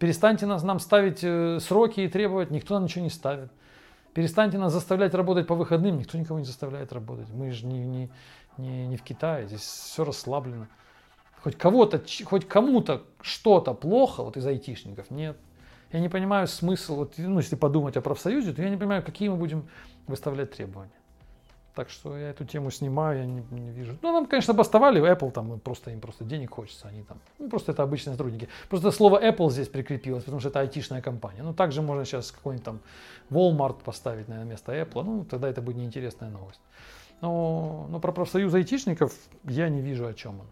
[0.00, 3.52] Перестаньте нас, нам ставить э, сроки и требовать, никто нам ничего не ставит.
[4.14, 7.28] Перестаньте нас заставлять работать по выходным, никто никого не заставляет работать.
[7.28, 8.10] Мы же не, не,
[8.56, 10.68] не, не в Китае, здесь все расслаблено.
[11.42, 15.36] Хоть кого-то, хоть кому-то что-то плохо, вот из айтишников, нет.
[15.92, 19.28] Я не понимаю смысл, вот, ну, если подумать о профсоюзе, то я не понимаю, какие
[19.28, 19.68] мы будем
[20.06, 20.99] выставлять требования.
[21.80, 23.96] Так что я эту тему снимаю, я не, не вижу.
[24.02, 27.72] Ну, нам, конечно, бастовали, Apple там просто им просто денег хочется, они там, ну, просто
[27.72, 28.50] это обычные сотрудники.
[28.68, 31.42] Просто слово Apple здесь прикрепилось, потому что это айтишная компания.
[31.42, 32.80] Ну, также можно сейчас какой-нибудь там
[33.30, 36.60] Walmart поставить, на место Apple, ну, тогда это будет неинтересная новость.
[37.22, 39.14] Но, но про профсоюз айтишников
[39.44, 40.46] я не вижу, о чем он.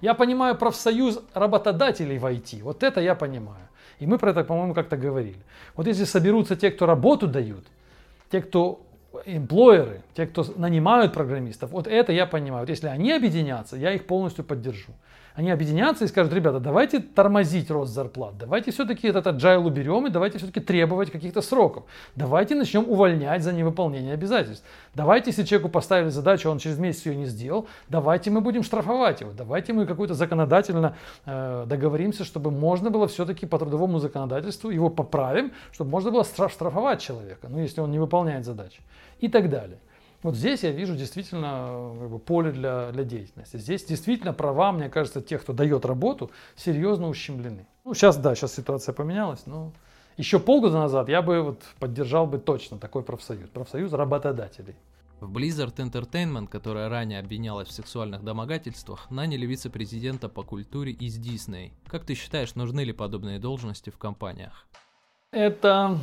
[0.00, 3.68] Я понимаю профсоюз работодателей в IT, вот это я понимаю.
[4.00, 5.44] И мы про это, по-моему, как-то говорили.
[5.76, 7.66] Вот если соберутся те, кто работу дают,
[8.32, 8.84] те, кто
[9.26, 12.62] эмплойеры, те, кто нанимают программистов, вот это я понимаю.
[12.62, 14.92] Вот если они объединятся, я их полностью поддержу.
[15.34, 20.10] Они объединятся и скажут, ребята, давайте тормозить рост зарплат, давайте все-таки этот agile уберем и
[20.10, 21.84] давайте все-таки требовать каких-то сроков.
[22.16, 24.64] Давайте начнем увольнять за невыполнение обязательств.
[24.94, 29.22] Давайте, если человеку поставили задачу, он через месяц ее не сделал, давайте мы будем штрафовать
[29.22, 29.32] его.
[29.32, 35.52] Давайте мы какую-то законодательно э, договоримся, чтобы можно было все-таки по трудовому законодательству его поправим,
[35.72, 38.80] чтобы можно было штрафовать человека, ну, если он не выполняет задачи
[39.20, 39.78] и так далее.
[40.22, 43.56] Вот здесь я вижу действительно как бы, поле для, для деятельности.
[43.56, 47.66] Здесь действительно права, мне кажется, тех, кто дает работу, серьезно ущемлены.
[47.84, 49.72] Ну, сейчас, да, сейчас ситуация поменялась, но
[50.16, 53.48] еще полгода назад я бы вот поддержал бы точно такой профсоюз.
[53.50, 54.76] Профсоюз работодателей.
[55.18, 61.70] В Blizzard Entertainment, которая ранее обвинялась в сексуальных домогательствах, наняли вице-президента по культуре из Disney.
[61.86, 64.66] Как ты считаешь, нужны ли подобные должности в компаниях?
[65.30, 65.98] Это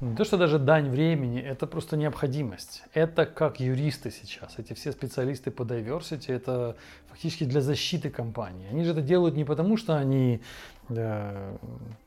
[0.00, 2.82] не то, что даже дань времени, это просто необходимость.
[2.94, 4.58] Это как юристы сейчас.
[4.58, 6.76] Эти все специалисты по diversity, это
[7.08, 8.68] фактически для защиты компании.
[8.70, 10.40] Они же это делают не потому, что они
[10.88, 11.56] э,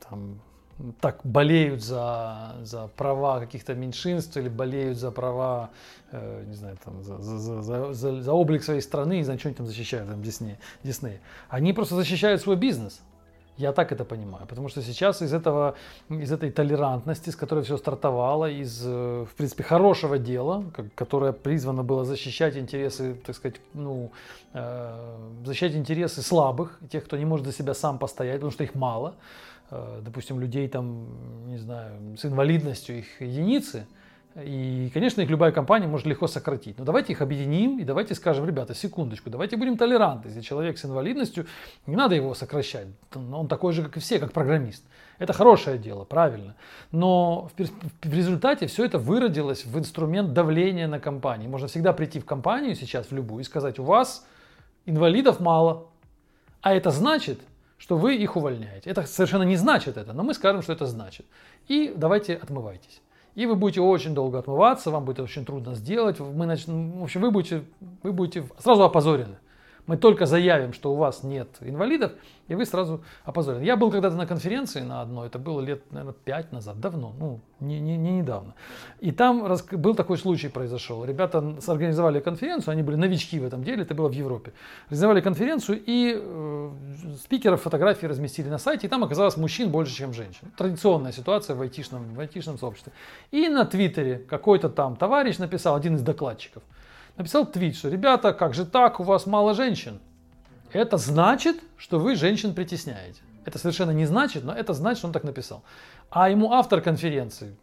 [0.10, 0.40] там,
[1.00, 5.70] так болеют за, за права каких-то меньшинств или болеют за права,
[6.12, 9.50] э, не знаю, там, за, за, за, за, за облик своей страны, не знаю, что
[9.50, 11.20] они там защищают, там, Дисней, Дисней.
[11.50, 13.02] Они просто защищают свой бизнес.
[13.58, 15.74] Я так это понимаю, потому что сейчас из этого,
[16.10, 20.64] из этой толерантности, с которой все стартовало, из, э, в принципе, хорошего дела,
[20.96, 24.12] которое призвано было защищать интересы, так сказать, ну,
[24.54, 28.76] э, защищать интересы слабых, тех, кто не может за себя сам постоять, потому что их
[28.76, 29.16] мало,
[29.72, 31.08] э, допустим, людей там,
[31.48, 33.88] не знаю, с инвалидностью, их единицы,
[34.44, 36.78] и, конечно, их любая компания может легко сократить.
[36.78, 40.30] Но давайте их объединим и давайте скажем, ребята, секундочку, давайте будем толерантны.
[40.30, 41.48] Если человек с инвалидностью,
[41.88, 42.88] не надо его сокращать.
[43.16, 44.84] Он такой же, как и все, как программист.
[45.18, 46.56] Это хорошее дело, правильно.
[46.92, 47.50] Но
[48.04, 51.48] в результате все это выродилось в инструмент давления на компании.
[51.48, 54.28] Можно всегда прийти в компанию сейчас, в любую, и сказать, у вас
[54.86, 55.88] инвалидов мало.
[56.62, 57.40] А это значит,
[57.80, 58.90] что вы их увольняете.
[58.90, 61.26] Это совершенно не значит это, но мы скажем, что это значит.
[61.68, 63.02] И давайте отмывайтесь.
[63.38, 66.20] И вы будете очень долго отмываться, вам будет очень трудно сделать.
[66.20, 67.66] Мы начнем, в общем, вы будете,
[68.02, 69.38] вы будете сразу опозорены.
[69.88, 72.12] Мы только заявим, что у вас нет инвалидов,
[72.50, 73.64] и вы сразу опозорены.
[73.64, 77.40] Я был когда-то на конференции на одной, это было лет, наверное, пять назад, давно, ну,
[77.62, 78.54] не, не, не недавно.
[79.00, 81.06] И там раз, был такой случай произошел.
[81.06, 84.52] Ребята сорганизовали конференцию, они были новички в этом деле, это было в Европе.
[84.88, 86.72] Организовали конференцию, и э,
[87.24, 90.52] спикеров фотографии разместили на сайте, и там оказалось мужчин больше, чем женщин.
[90.58, 92.92] Традиционная ситуация в айтишном, в айтишном сообществе.
[93.32, 96.62] И на Твиттере какой-то там товарищ написал, один из докладчиков,
[97.18, 100.00] написал твит, что ребята, как же так, у вас мало женщин.
[100.72, 103.22] Это значит, что вы женщин притесняете.
[103.46, 105.64] Это совершенно не значит, но это значит, что он так написал.
[106.10, 107.56] А ему автор конференции,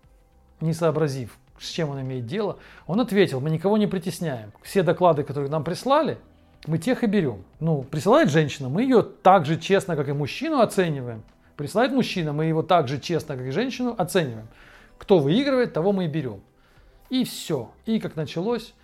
[0.60, 4.52] не сообразив, с чем он имеет дело, он ответил, мы никого не притесняем.
[4.62, 6.18] Все доклады, которые нам прислали,
[6.66, 7.44] мы тех и берем.
[7.60, 11.22] Ну, присылает женщина, мы ее так же честно, как и мужчину, оцениваем.
[11.56, 14.48] Присылает мужчина, мы его так же честно, как и женщину, оцениваем.
[14.98, 16.40] Кто выигрывает, того мы и берем.
[17.10, 17.70] И все.
[17.84, 18.74] И как началось,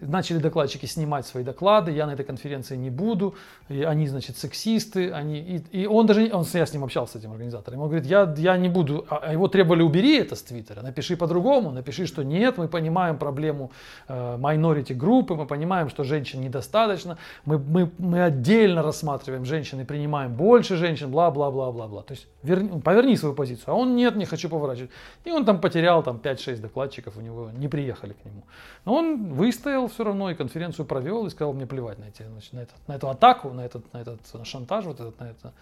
[0.00, 3.34] начали докладчики снимать свои доклады, я на этой конференции не буду,
[3.68, 7.16] и они, значит, сексисты, они, и, и он даже, он, я с ним общался, с
[7.16, 10.42] этим организатором, он говорит, я, я не буду, а, а его требовали, убери это с
[10.42, 13.70] Твиттера, напиши по-другому, напиши, что нет, мы понимаем проблему
[14.08, 20.34] э, группы, мы понимаем, что женщин недостаточно, мы, мы, мы отдельно рассматриваем женщин и принимаем
[20.34, 24.90] больше женщин, бла-бла-бла-бла-бла, то есть верни, поверни свою позицию, а он нет, не хочу поворачивать,
[25.24, 28.42] и он там потерял там 5-6 докладчиков, у него не приехали к нему,
[28.84, 32.52] но он выстоял все равно и конференцию провел и сказал, мне плевать на, эти, значит,
[32.52, 35.52] на, этот, на эту атаку, на этот, на этот шантаж, вот этот, на, это,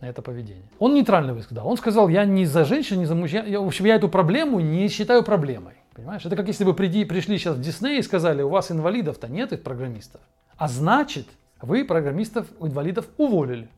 [0.00, 0.64] на это поведение.
[0.78, 1.66] Он нейтральный высказал.
[1.66, 3.46] Он сказал, я не за женщин, не за мужчин.
[3.46, 5.74] Я, в общем, я эту проблему не считаю проблемой.
[5.94, 6.24] Понимаешь?
[6.24, 9.52] Это как если бы приди, пришли сейчас в Дисней и сказали, у вас инвалидов-то нет,
[9.52, 10.20] их программистов.
[10.56, 11.26] А значит,
[11.60, 13.68] вы программистов, инвалидов уволили.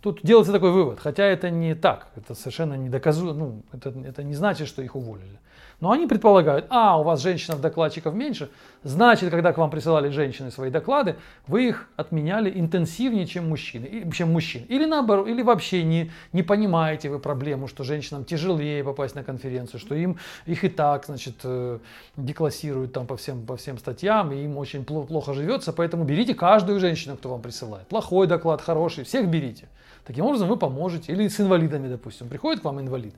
[0.00, 4.22] Тут делается такой вывод, хотя это не так, это совершенно не доказуемо, ну, это, это
[4.22, 5.40] не значит, что их уволили.
[5.84, 8.48] Но они предполагают, а, у вас женщин-докладчиков меньше,
[8.84, 11.16] значит, когда к вам присылали женщины свои доклады,
[11.46, 14.64] вы их отменяли интенсивнее, чем мужчины, чем мужчин.
[14.70, 19.78] Или наоборот, или вообще не, не понимаете вы проблему, что женщинам тяжелее попасть на конференцию,
[19.78, 20.16] что им
[20.46, 21.78] их и так, значит, э,
[22.16, 26.80] деклассируют там по всем, по всем статьям, и им очень плохо живется, поэтому берите каждую
[26.80, 27.86] женщину, кто вам присылает.
[27.88, 29.68] Плохой доклад, хороший, всех берите.
[30.06, 31.12] Таким образом вы поможете.
[31.12, 33.14] Или с инвалидами, допустим, приходит к вам инвалид,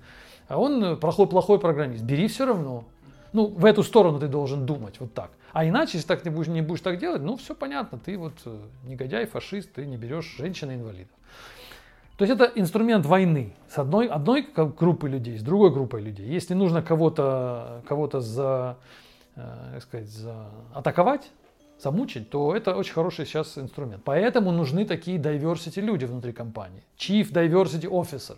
[0.49, 2.03] а он э, плохой, плохой программист.
[2.03, 2.85] Бери все равно.
[3.33, 5.31] Ну, в эту сторону ты должен думать, вот так.
[5.53, 8.35] А иначе, если так не будешь, не будешь так делать, ну, все понятно, ты вот
[8.45, 11.13] э, негодяй, фашист, ты не берешь женщины-инвалидов.
[12.17, 16.27] То есть это инструмент войны с одной, одной группой людей, с другой группой людей.
[16.27, 18.79] Если нужно кого-то кого за,
[19.35, 21.31] э, сказать, за атаковать,
[21.79, 24.03] замучить, то это очень хороший сейчас инструмент.
[24.05, 26.83] Поэтому нужны такие diversity люди внутри компании.
[26.97, 28.37] Chief Diversity Officer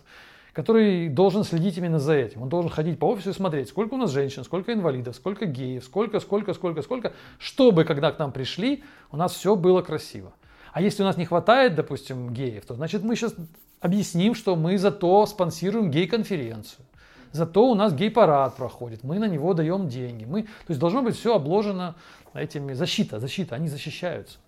[0.53, 2.41] который должен следить именно за этим.
[2.41, 5.83] Он должен ходить по офису и смотреть, сколько у нас женщин, сколько инвалидов, сколько геев,
[5.83, 10.33] сколько, сколько, сколько, сколько, чтобы, когда к нам пришли, у нас все было красиво.
[10.73, 13.35] А если у нас не хватает, допустим, геев, то значит мы сейчас
[13.79, 16.85] объясним, что мы зато спонсируем гей-конференцию.
[17.31, 20.25] Зато у нас гей-парад проходит, мы на него даем деньги.
[20.25, 21.95] Мы, то есть должно быть все обложено
[22.33, 24.39] этими защита, защита, они защищаются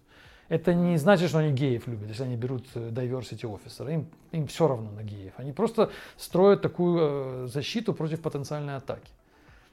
[0.51, 3.89] это не значит, что они геев любят, если они берут э, diversity officer.
[3.93, 5.31] Им, им все равно на геев.
[5.37, 9.09] Они просто строят такую э, защиту против потенциальной атаки.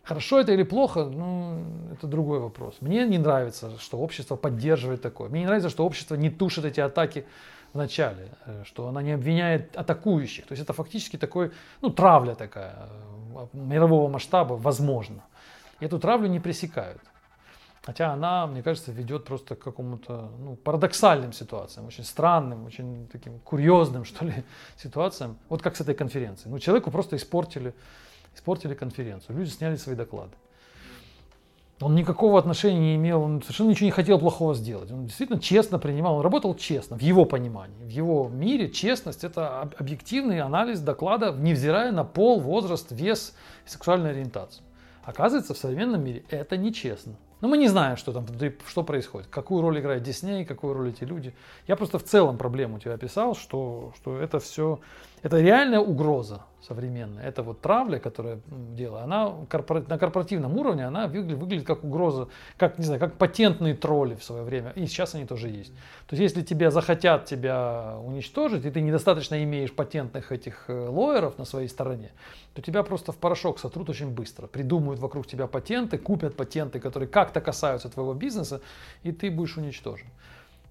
[0.05, 2.77] Хорошо это или плохо, ну, это другой вопрос.
[2.81, 5.29] Мне не нравится, что общество поддерживает такое.
[5.29, 7.25] Мне не нравится, что общество не тушит эти атаки
[7.73, 10.47] в начале, э, что она не обвиняет атакующих.
[10.47, 11.51] То есть это фактически такой,
[11.81, 12.89] ну, травля такая
[13.53, 15.25] мирового масштаба, возможно.
[15.81, 17.03] И эту травлю не пресекают.
[17.89, 23.39] Хотя она, мне кажется, ведет просто к какому-то ну, парадоксальным ситуациям, очень странным, очень таким
[23.39, 24.45] курьезным, что ли,
[24.77, 25.39] ситуациям.
[25.49, 26.53] Вот как с этой конференцией.
[26.53, 27.73] Ну, человеку просто испортили,
[28.35, 29.39] испортили конференцию.
[29.39, 30.33] Люди сняли свои доклады.
[31.81, 34.91] Он никакого отношения не имел, он совершенно ничего не хотел плохого сделать.
[34.91, 37.87] Он действительно честно принимал, он работал честно, в его понимании.
[37.87, 43.35] В его мире честность– это объективный анализ доклада, невзирая на пол, возраст, вес
[43.65, 44.63] сексуальную ориентацию.
[45.05, 47.15] Оказывается, в современном мире это нечестно.
[47.41, 48.27] Но мы не знаем, что там
[48.67, 51.35] что происходит, какую роль играет Дисней, какую роль эти люди.
[51.67, 54.81] Я просто в целом проблему тебе описал, что, что это все,
[55.23, 57.25] это реальная угроза современная.
[57.25, 62.79] Это вот травля, которая дело, она на корпоративном уровне, она выглядит, выглядит как угроза, как,
[62.79, 64.73] не знаю, как патентные тролли в свое время.
[64.73, 65.73] И сейчас они тоже есть.
[66.07, 71.39] То есть, если тебя захотят тебя уничтожить, и ты недостаточно имеешь патентных этих э, лоеров
[71.39, 72.11] на своей стороне,
[72.55, 74.47] то тебя просто в порошок сотрут очень быстро.
[74.47, 78.61] Придумают вокруг тебя патенты, купят патенты, которые как-то касаются твоего бизнеса,
[79.05, 80.09] и ты будешь уничтожен.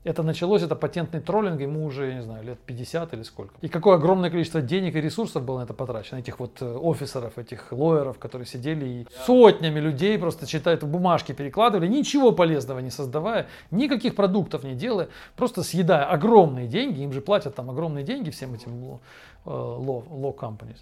[0.04, 3.54] Это началось, это патентный троллинг, ему уже, я не знаю, лет 50 или сколько.
[3.62, 7.38] И какое огромное количество денег и ресурсов было на это потрачено, этих вот э, офисеров,
[7.38, 13.48] этих лоеров, которые сидели и сотнями людей просто читают бумажки, перекладывали, ничего полезного не создавая,
[13.70, 18.54] никаких продуктов не делая, просто съедая огромные деньги, им же платят там огромные деньги всем
[18.54, 19.00] этим law,
[19.46, 20.80] э, law companies.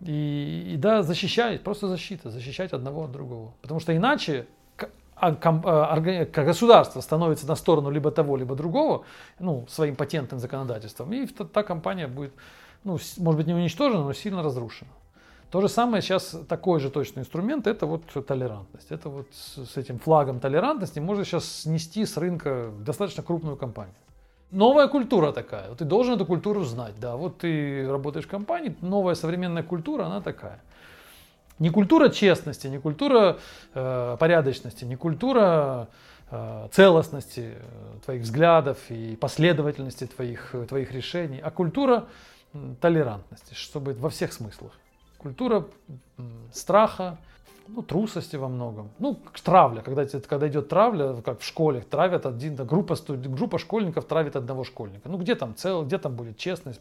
[0.00, 3.52] И, и да, защищать, просто защита, защищать одного от другого.
[3.62, 4.46] Потому что иначе
[5.20, 9.04] государство становится на сторону либо того, либо другого,
[9.38, 12.32] ну, своим патентным законодательством, и та компания будет,
[12.84, 14.90] ну, может быть, не уничтожена, но сильно разрушена.
[15.50, 18.90] То же самое сейчас такой же точный инструмент, это вот толерантность.
[18.90, 23.94] Это вот с этим флагом толерантности можно сейчас снести с рынка достаточно крупную компанию.
[24.50, 29.14] Новая культура такая, ты должен эту культуру знать, да, вот ты работаешь в компании, новая
[29.14, 30.60] современная культура, она такая.
[31.58, 33.38] Не культура честности, не культура
[33.74, 35.88] э, порядочности, не культура
[36.30, 42.06] э, целостности э, твоих взглядов и последовательности твоих, твоих решений, а культура
[42.80, 44.72] толерантности, чтобы во всех смыслах.
[45.18, 45.66] Культура
[46.52, 47.18] страха,
[47.68, 48.90] ну, трусости во многом.
[48.98, 54.36] Ну, травля, когда, когда идет травля, как в школе, травят один, группа, группа школьников травит
[54.36, 55.08] одного школьника.
[55.08, 56.80] Ну, где там цел, где там будет честность,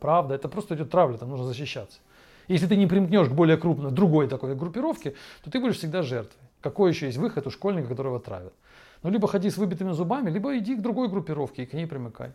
[0.00, 1.98] правда, это просто идет травля, там нужно защищаться.
[2.48, 5.14] Если ты не примкнешь к более крупной, другой такой группировке,
[5.44, 6.40] то ты будешь всегда жертвой.
[6.60, 8.54] Какой еще есть выход у школьника, которого травят?
[9.02, 12.32] Ну, либо ходи с выбитыми зубами, либо иди к другой группировке и к ней примыкай.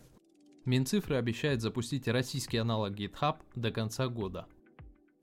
[0.65, 4.45] Минцифры обещает запустить российский аналог GitHub до конца года.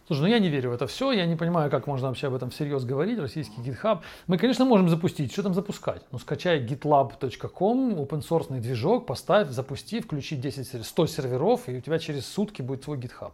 [0.07, 2.35] Слушай, ну я не верю в это все, я не понимаю, как можно вообще об
[2.35, 4.01] этом всерьез говорить, российский GitHub.
[4.27, 6.03] Мы, конечно, можем запустить, что там запускать?
[6.11, 12.01] Ну, скачай gitlab.com, open source движок, поставь, запусти, включи 10, 100 серверов, и у тебя
[12.01, 13.33] через сутки будет свой GitHub.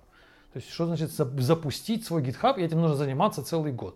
[0.57, 3.95] То есть, что значит запустить свой GitHub, и этим нужно заниматься целый год.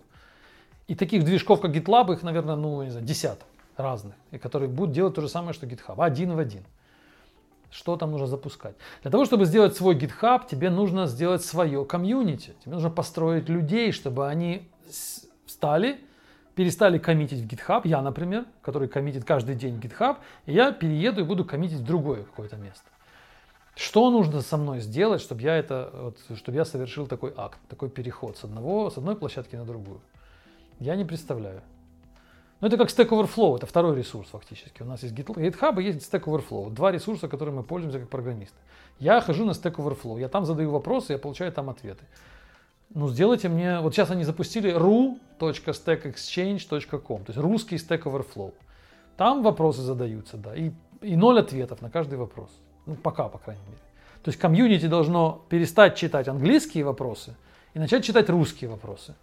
[0.88, 3.46] И таких движков, как GitLab, их, наверное, ну, не знаю, десяток
[3.78, 6.62] разных, и которые будут делать то же самое, что GitHub, один в один
[7.70, 8.74] что там нужно запускать.
[9.00, 12.52] Для того, чтобы сделать свой GitHub, тебе нужно сделать свое комьюнити.
[12.62, 14.68] Тебе нужно построить людей, чтобы они
[15.46, 15.98] стали,
[16.56, 17.82] перестали коммитить в GitHub.
[17.84, 22.24] Я, например, который коммитит каждый день GitHub, и я перееду и буду коммитить в другое
[22.24, 22.84] какое-то место.
[23.80, 27.88] Что нужно со мной сделать, чтобы я, это, вот, чтобы я совершил такой акт, такой
[27.88, 30.02] переход с, одного, с одной площадки на другую?
[30.80, 31.62] Я не представляю.
[32.60, 34.82] Ну, это как Stack Overflow, это второй ресурс фактически.
[34.82, 36.68] У нас есть GitHub и есть Stack Overflow.
[36.68, 38.58] Два ресурса, которыми мы пользуемся как программисты.
[38.98, 42.04] Я хожу на Stack Overflow, я там задаю вопросы, я получаю там ответы.
[42.90, 43.80] Ну, сделайте мне...
[43.80, 48.52] Вот сейчас они запустили ru.stackexchange.com, то есть русский Stack Overflow.
[49.16, 50.70] Там вопросы задаются, да, и,
[51.00, 52.50] и ноль ответов на каждый вопрос.
[52.86, 53.78] Ну, пока, по крайней мере.
[54.22, 57.34] То есть комьюнити должно перестать читать английские вопросы
[57.74, 59.14] и начать читать русские вопросы.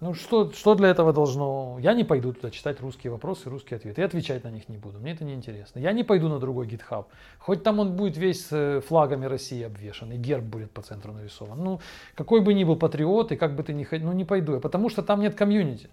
[0.00, 1.78] Ну что, что для этого должно?
[1.80, 4.02] Я не пойду туда читать русские вопросы, русские ответы.
[4.02, 4.98] Я отвечать на них не буду.
[4.98, 5.78] Мне это не интересно.
[5.78, 7.06] Я не пойду на другой GitHub.
[7.38, 11.64] Хоть там он будет весь э, флагами России обвешан, и герб будет по центру нарисован.
[11.64, 11.80] Ну,
[12.14, 14.60] какой бы ни был патриот, и как бы ты ни хотел, ну не пойду я,
[14.60, 15.88] потому что там нет комьюнити.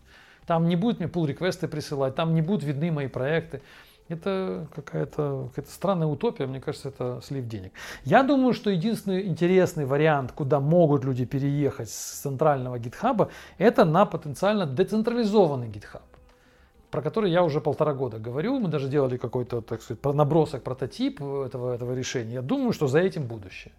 [0.46, 3.62] Там не будет мне pull реквесты присылать, там не будут видны мои проекты.
[4.10, 7.72] Это какая-то какая странная утопия, мне кажется, это слив денег.
[8.04, 14.06] Я думаю, что единственный интересный вариант, куда могут люди переехать с центрального гитхаба, это на
[14.06, 16.04] потенциально децентрализованный гитхаб
[16.94, 18.60] про который я уже полтора года говорю.
[18.60, 22.36] Мы даже делали какой-то, так сказать, набросок, прототип этого, этого решения.
[22.36, 23.74] Я думаю, что за этим будущее.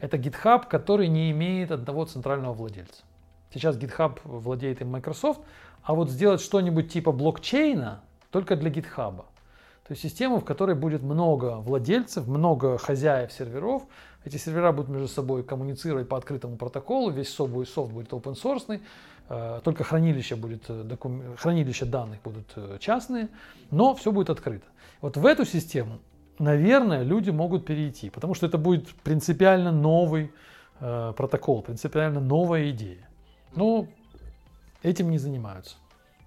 [0.00, 3.02] Это GitHub, который не имеет одного центрального владельца.
[3.52, 5.40] Сейчас GitHub владеет им Microsoft,
[5.82, 9.24] а вот сделать что-нибудь типа блокчейна только для GitHub.
[9.90, 13.82] То есть систему, в которой будет много владельцев, много хозяев серверов.
[14.24, 18.80] Эти сервера будут между собой коммуницировать по открытому протоколу, весь будет, софт будет open source,
[19.28, 20.96] э, только хранилище, будет, э,
[21.36, 23.30] хранилище данных будут э, частные,
[23.72, 24.64] но все будет открыто.
[25.00, 25.98] Вот в эту систему,
[26.38, 30.30] наверное, люди могут перейти, потому что это будет принципиально новый
[30.78, 33.08] протокол, принципиально новая идея.
[33.56, 33.88] Но
[34.84, 35.79] этим не занимаются.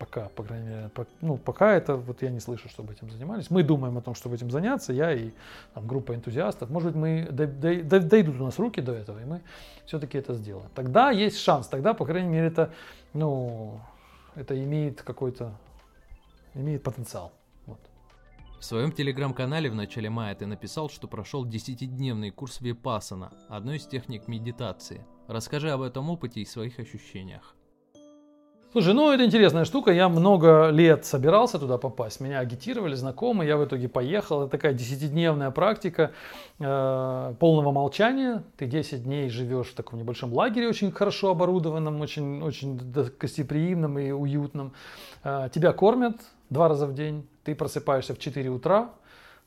[0.04, 3.50] Пока, по крайней мере, по, ну, пока это вот я не слышу, чтобы этим занимались.
[3.50, 5.32] Мы думаем о том, чтобы этим заняться, я и
[5.74, 6.70] там, группа энтузиастов.
[6.70, 9.42] Может быть, мы дойдут у нас руки до этого, и мы
[9.86, 10.70] все-таки это сделаем.
[10.76, 12.74] Тогда есть шанс, тогда, по крайней мере, это,
[13.14, 13.80] ну,
[14.36, 15.54] это имеет какой-то,
[16.54, 17.32] имеет потенциал.
[18.60, 23.88] В своем телеграм-канале в начале мая ты написал, что прошел 10-дневный курс Випасана, одной из
[23.88, 25.06] техник медитации.
[25.30, 27.56] Расскажи об этом опыте и своих ощущениях.
[28.74, 29.92] Слушай, ну это интересная штука.
[29.92, 32.20] Я много лет собирался туда попасть.
[32.20, 34.42] Меня агитировали знакомые, я в итоге поехал.
[34.42, 36.12] Это такая десятидневная практика
[36.58, 38.42] э, полного молчания.
[38.58, 42.80] Ты 10 дней живешь в таком небольшом лагере, очень хорошо оборудованном, очень, очень
[43.20, 44.74] гостеприимном и уютном.
[45.24, 46.16] Э, тебя кормят
[46.50, 47.28] два раза в день.
[47.44, 48.90] Ты просыпаешься в 4 утра,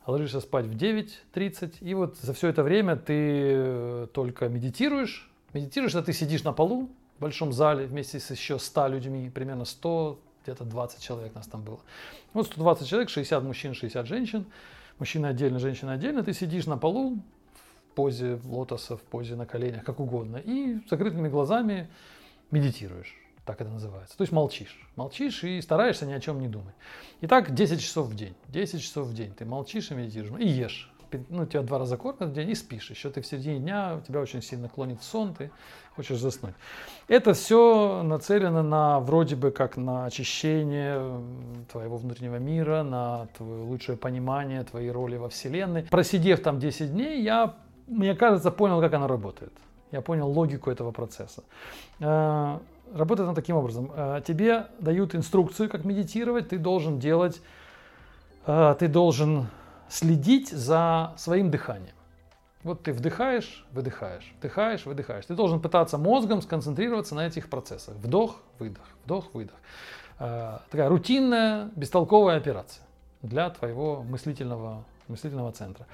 [0.07, 1.79] ложишься спать в 9.30.
[1.81, 5.29] И вот за все это время ты только медитируешь.
[5.53, 9.65] Медитируешь, это ты сидишь на полу, в большом зале вместе с еще 100 людьми, примерно
[9.65, 11.81] 100, где-то 20 человек нас там было.
[12.33, 14.47] Вот 120 человек, 60 мужчин, 60 женщин.
[14.99, 16.23] Мужчина отдельно, женщина отдельно.
[16.23, 17.19] Ты сидишь на полу
[17.91, 20.37] в позе лотоса, в позе на коленях, как угодно.
[20.37, 21.89] И с закрытыми глазами
[22.51, 23.15] медитируешь.
[23.45, 24.17] Так это называется.
[24.17, 24.89] То есть молчишь.
[24.97, 26.75] Молчишь и стараешься ни о чем не думать.
[27.21, 28.35] И так 10 часов в день.
[28.49, 30.41] 10 часов в день ты молчишь и медитируешь.
[30.41, 30.93] И ешь
[31.29, 32.91] ну, тебя два раза кормят в день и спишь.
[32.91, 35.51] Еще ты в середине дня, тебя очень сильно клонит сон, ты
[35.97, 36.55] хочешь заснуть.
[37.09, 41.01] Это все нацелено на вроде бы как на очищение
[41.73, 45.83] твоего внутреннего мира, на твое лучшее понимание твоей роли во Вселенной.
[45.85, 47.55] Просидев там 10 дней, я,
[47.87, 49.53] мне кажется, понял, как оно работает.
[49.91, 51.43] Я понял логику этого процесса.
[52.01, 52.59] Э,
[52.93, 53.91] работает она таким образом.
[53.95, 57.41] Э, тебе дают инструкцию, как медитировать, ты должен делать,
[58.47, 59.47] э, ты должен
[59.89, 61.96] следить за своим дыханием.
[62.67, 65.25] Вот ты вдыхаешь, выдыхаешь, вдыхаешь, выдыхаешь.
[65.25, 67.95] Ты должен пытаться мозгом сконцентрироваться на этих процессах.
[67.95, 69.55] Вдох, выдох, вдох, выдох.
[70.19, 72.83] Э, такая рутинная, бестолковая операция
[73.23, 75.87] для твоего мыслительного, мыслительного центра.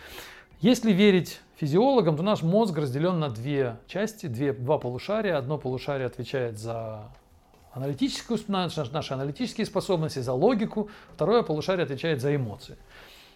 [0.61, 5.37] Если верить физиологам, то наш мозг разделен на две части, две, два полушария.
[5.37, 7.03] Одно полушарие отвечает за
[7.75, 10.89] аналитическую, наши, наши аналитические способности, за логику.
[11.13, 12.79] Второе полушарие отвечает за эмоции.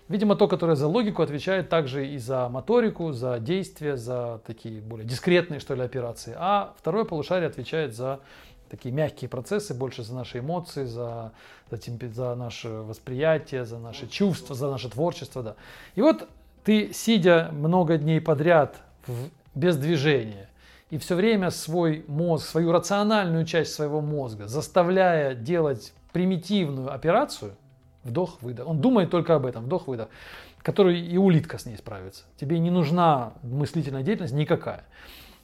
[0.08, 5.06] Видимо, то, которое за логику отвечает также и за моторику, за действия, за такие более
[5.06, 6.34] дискретные, что ли, операции.
[6.38, 8.20] А второе полушарие отвечает за
[8.68, 11.32] такие мягкие процессы, больше за наши эмоции, за,
[11.70, 11.78] за,
[12.12, 15.42] за наше восприятие, за наши чувства, за наше творчество.
[15.42, 15.56] Да.
[15.96, 16.28] И вот
[16.64, 18.76] ты, сидя много дней подряд
[19.06, 20.48] в, без движения,
[20.90, 27.56] и все время свой мозг, свою рациональную часть своего мозга, заставляя делать примитивную операцию,
[28.06, 30.08] вдох-выдох, он думает только об этом, вдох-выдох,
[30.62, 32.24] который и улитка с ней справится.
[32.36, 34.84] Тебе не нужна мыслительная деятельность никакая.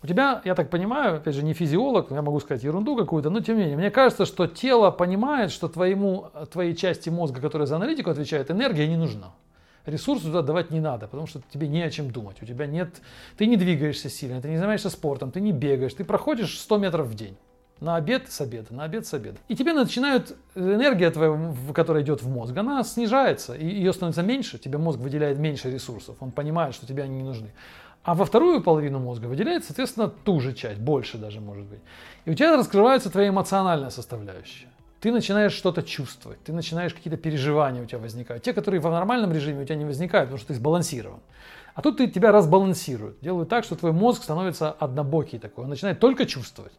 [0.02, 3.40] У тебя, я так понимаю, опять же, не физиолог, я могу сказать ерунду какую-то, но
[3.40, 7.76] тем не менее, мне кажется, что тело понимает, что твоему, твоей части мозга, которая за
[7.76, 9.32] аналитику отвечает, энергия не нужна.
[9.86, 12.42] Ресурсы туда давать не надо, потому что тебе не о чем думать.
[12.42, 13.00] У тебя нет,
[13.36, 17.06] ты не двигаешься сильно, ты не занимаешься спортом, ты не бегаешь, ты проходишь 100 метров
[17.06, 17.36] в день.
[17.82, 19.38] На обед с обеда, на обед с обеда.
[19.48, 24.56] И тебе начинает энергия твоя, которая идет в мозг, она снижается, и ее становится меньше,
[24.58, 27.50] тебе мозг выделяет меньше ресурсов, он понимает, что тебе они не нужны.
[28.04, 31.80] А во вторую половину мозга выделяется, соответственно, ту же часть, больше даже может быть.
[32.24, 34.68] И у тебя раскрывается твоя эмоциональная составляющая.
[35.00, 38.44] Ты начинаешь что-то чувствовать, ты начинаешь какие-то переживания у тебя возникают.
[38.44, 41.18] Те, которые в нормальном режиме у тебя не возникают, потому что ты сбалансирован.
[41.74, 45.98] А тут ты, тебя разбалансируют, делают так, что твой мозг становится однобокий такой, он начинает
[45.98, 46.72] только чувствовать.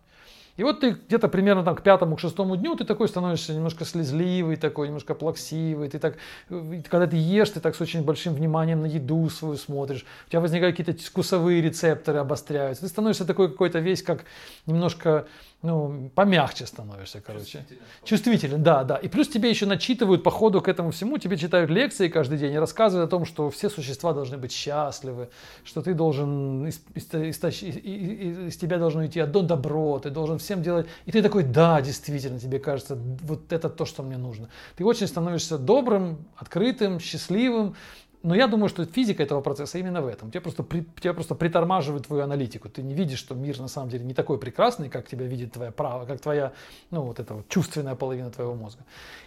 [0.55, 3.85] И вот ты где-то примерно там к пятому, к шестому дню ты такой становишься немножко
[3.85, 5.89] слезливый, такой немножко плаксивый.
[5.89, 6.17] Ты так,
[6.47, 10.05] когда ты ешь, ты так с очень большим вниманием на еду свою смотришь.
[10.27, 12.83] У тебя возникают какие-то вкусовые рецепторы, обостряются.
[12.83, 14.25] Ты становишься такой какой-то весь как
[14.67, 15.25] немножко
[15.63, 17.59] ну, помягче становишься, короче.
[17.59, 17.81] Чувствителен.
[18.03, 18.97] Чувствителен, да, да.
[18.97, 22.51] И плюс тебе еще начитывают по ходу к этому всему, тебе читают лекции каждый день
[22.53, 25.29] и рассказывают о том, что все существа должны быть счастливы,
[25.63, 30.37] что ты должен, из, из, из, из, из тебя должно идти одно добро, ты должен
[30.37, 30.85] всем делать.
[31.05, 34.49] И ты такой, да, действительно, тебе кажется, вот это то, что мне нужно.
[34.75, 37.75] Ты очень становишься добрым, открытым, счастливым,
[38.23, 40.31] но я думаю, что физика этого процесса именно в этом.
[40.31, 42.69] Тебя просто, при, тебя просто притормаживает твою аналитику.
[42.69, 45.71] Ты не видишь, что мир на самом деле не такой прекрасный, как тебя видит твоя
[45.71, 46.53] право, как твоя,
[46.89, 48.83] ну вот эта вот чувственная половина твоего мозга.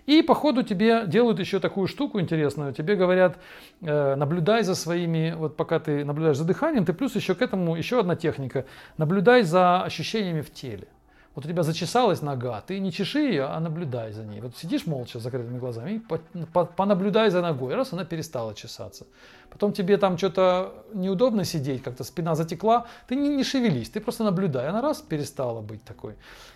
[0.07, 2.73] И по ходу тебе делают еще такую штуку интересную.
[2.73, 3.37] Тебе говорят,
[3.83, 7.77] э, наблюдай за своими, вот пока ты наблюдаешь за дыханием, ты плюс еще к этому
[7.77, 8.65] еще одна техника.
[8.97, 10.89] Наблюдай за ощущениями в теле.
[11.37, 14.41] Вот у тебя зачесалась нога, ты не чеши ее, а наблюдай за ней.
[14.41, 16.03] Вот сидишь молча с закрытыми глазами
[16.35, 17.75] и по, понаблюдай за ногой.
[17.75, 19.07] Раз она перестала чесаться.
[19.51, 24.25] Потом тебе там что-то неудобно сидеть, как-то спина затекла, ты не, не шевелись, ты просто
[24.25, 24.67] наблюдай.
[24.67, 26.15] Она раз перестала быть такой.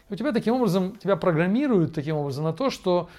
[0.09, 3.11] И у тебя таким образом, тебя программируют таким образом на то, что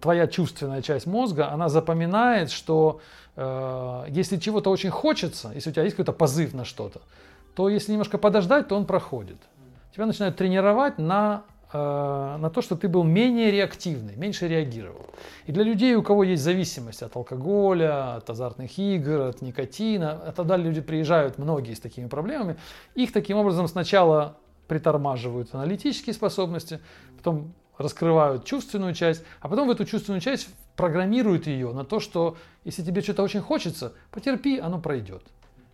[0.00, 3.02] твоя чувственная часть мозга, она запоминает, что
[3.36, 7.02] э, если чего-то очень хочется, если у тебя есть какой-то позыв на что-то,
[7.54, 9.36] то если немножко подождать, то он проходит
[9.92, 15.06] тебя начинают тренировать на, э, на то, что ты был менее реактивный, меньше реагировал.
[15.46, 20.32] И для людей, у кого есть зависимость от алкоголя, от азартных игр, от никотина, а
[20.32, 22.56] тогда люди приезжают, многие с такими проблемами,
[22.94, 24.36] их таким образом сначала
[24.68, 26.80] притормаживают аналитические способности,
[27.16, 32.36] потом раскрывают чувственную часть, а потом в эту чувственную часть программируют ее на то, что
[32.64, 35.24] если тебе что-то очень хочется, потерпи, оно пройдет.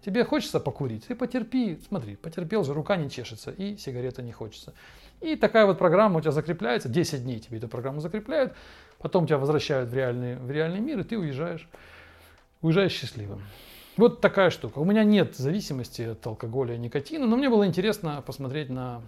[0.06, 4.72] Тебе хочется покурить, ты потерпи, смотри, потерпел же, рука не чешется и сигарета не хочется.
[5.20, 8.54] И такая вот программа у тебя закрепляется, 10 дней тебе эту программу закрепляют,
[8.98, 11.68] потом тебя возвращают в реальный, в реальный мир, и ты уезжаешь,
[12.62, 13.42] уезжаешь счастливым.
[13.96, 14.78] Вот такая штука.
[14.78, 19.02] У меня нет зависимости от алкоголя и никотина, но мне было интересно посмотреть на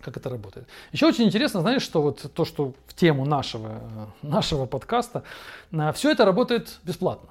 [0.00, 0.68] как это работает.
[0.92, 5.22] Еще очень интересно, знаешь, что вот то, что в тему нашего, нашего подкаста,
[5.94, 7.30] все это работает бесплатно.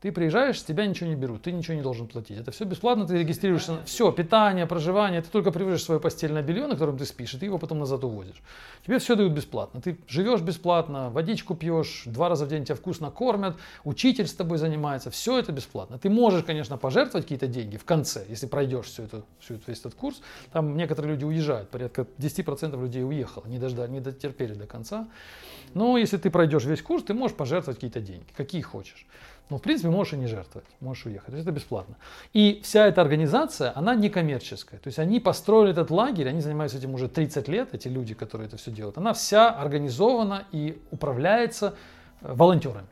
[0.00, 2.38] Ты приезжаешь, с тебя ничего не берут, ты ничего не должен платить.
[2.38, 3.72] Это все бесплатно, ты регистрируешься.
[3.72, 3.86] Питание.
[3.86, 5.22] Все, питание, проживание.
[5.22, 8.04] Ты только привозишь свое постельное белье, на котором ты спишь, и ты его потом назад
[8.04, 8.40] увозишь.
[8.86, 9.80] Тебе все дают бесплатно.
[9.80, 14.58] Ты живешь бесплатно, водичку пьешь, два раза в день тебя вкусно кормят, учитель с тобой
[14.58, 15.10] занимается.
[15.10, 15.98] Все это бесплатно.
[15.98, 19.80] Ты можешь, конечно, пожертвовать какие-то деньги в конце, если пройдешь всю эту, всю эту, весь
[19.80, 20.20] этот курс.
[20.52, 25.08] Там некоторые люди уезжают, порядка 10% людей уехало, не, дождали, не дотерпели до конца.
[25.74, 29.06] Но если ты пройдешь весь курс, ты можешь пожертвовать какие-то деньги, какие хочешь.
[29.50, 31.26] Но, в принципе, можешь и не жертвовать, можешь уехать.
[31.26, 31.96] То есть это бесплатно.
[32.34, 34.78] И вся эта организация, она не коммерческая.
[34.78, 38.48] То есть они построили этот лагерь, они занимаются этим уже 30 лет, эти люди, которые
[38.48, 38.98] это все делают.
[38.98, 41.74] Она вся организована и управляется
[42.20, 42.88] э, волонтерами.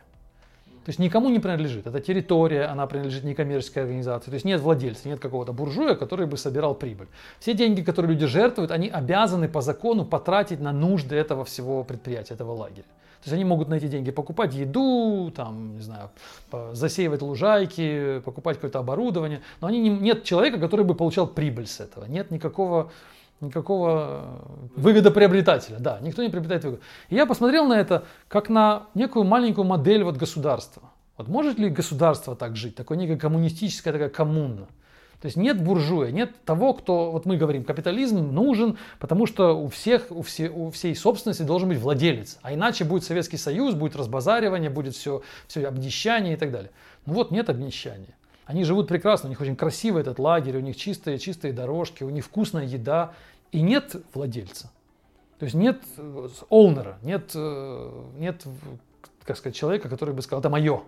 [0.86, 1.86] То есть никому не принадлежит.
[1.88, 4.30] Это территория, она принадлежит некоммерческой организации.
[4.30, 7.08] То есть нет владельца, нет какого-то буржуя, который бы собирал прибыль.
[7.40, 12.34] Все деньги, которые люди жертвуют, они обязаны по закону потратить на нужды этого всего предприятия,
[12.34, 12.86] этого лагеря.
[13.26, 16.10] То есть они могут на эти деньги покупать еду, там, не знаю,
[16.74, 19.40] засеивать лужайки, покупать какое-то оборудование.
[19.60, 22.04] Но они не, нет человека, который бы получал прибыль с этого.
[22.04, 22.92] Нет никакого
[23.40, 24.22] никакого
[24.76, 25.78] выгодоприобретателя.
[25.80, 26.82] Да, никто не приобретает выгоду.
[27.08, 30.84] И я посмотрел на это как на некую маленькую модель вот государства.
[31.16, 32.76] Вот может ли государство так жить?
[32.76, 34.68] Такое некое коммунистическое, такая коммуна.
[35.20, 39.68] То есть нет буржуя, нет того, кто, вот мы говорим, капитализм нужен, потому что у
[39.68, 42.38] всех, у, все, у всей собственности должен быть владелец.
[42.42, 46.70] А иначе будет Советский Союз, будет разбазаривание, будет все, все обнищание и так далее.
[47.06, 48.14] Ну вот нет обнищания.
[48.44, 52.10] Они живут прекрасно, у них очень красивый этот лагерь, у них чистые, чистые дорожки, у
[52.10, 53.12] них вкусная еда,
[53.52, 54.70] и нет владельца.
[55.38, 55.80] То есть нет
[56.48, 58.44] оунера, нет, э, нет,
[59.24, 60.82] как сказать, человека, который бы сказал, это мое.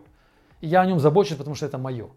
[0.61, 2.09] И я о нем забочусь, потому что это мое.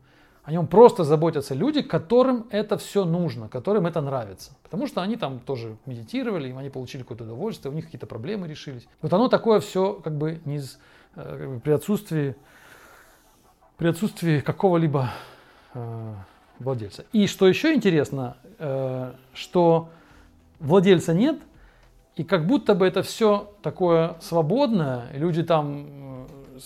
[0.43, 4.53] О нем просто заботятся люди, которым это все нужно, которым это нравится.
[4.63, 8.47] Потому что они там тоже медитировали, им они получили какое-то удовольствие, у них какие-то проблемы
[8.47, 8.87] решились.
[9.01, 10.79] Вот оно такое все как бы не из,
[11.15, 12.35] э, как бы при отсутствии
[13.81, 15.09] при отсутствии какого-либо
[15.73, 16.13] э,
[16.59, 17.03] владельца.
[17.13, 19.89] И что еще интересно, э, что
[20.59, 21.39] владельца нет,
[22.15, 26.59] и как будто бы это все такое свободное, люди там э,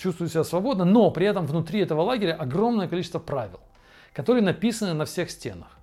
[0.00, 3.60] чувствуют себя свободно, но при этом внутри этого лагеря огромное количество правил,
[4.12, 5.79] которые написаны на всех стенах.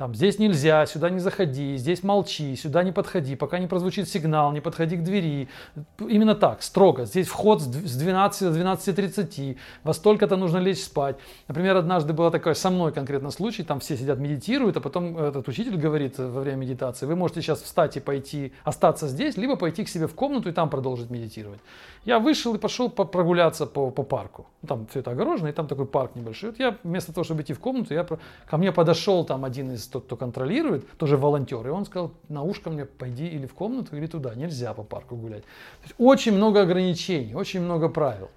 [0.00, 4.50] Там, здесь нельзя, сюда не заходи, здесь молчи, сюда не подходи, пока не прозвучит сигнал,
[4.50, 5.50] не подходи к двери.
[5.98, 7.04] Именно так, строго.
[7.04, 11.16] Здесь вход с 12 до 12.30, во столько-то нужно лечь спать.
[11.48, 15.46] Например, однажды было такое со мной конкретно случай, там все сидят, медитируют, а потом этот
[15.48, 19.84] учитель говорит во время медитации, вы можете сейчас встать и пойти, остаться здесь, либо пойти
[19.84, 21.60] к себе в комнату и там продолжить медитировать.
[22.06, 24.46] Я вышел и пошел прогуляться по, по парку.
[24.66, 26.50] Там все это огорожено, и там такой парк небольшой.
[26.50, 28.06] Вот я вместо того, чтобы идти в комнату, я,
[28.46, 32.42] ко мне подошел там один из тот, кто контролирует, тоже волонтер, и он сказал, на
[32.42, 35.44] ушко мне пойди или в комнату, или туда, нельзя по парку гулять.
[35.82, 38.30] Есть очень много ограничений, очень много правил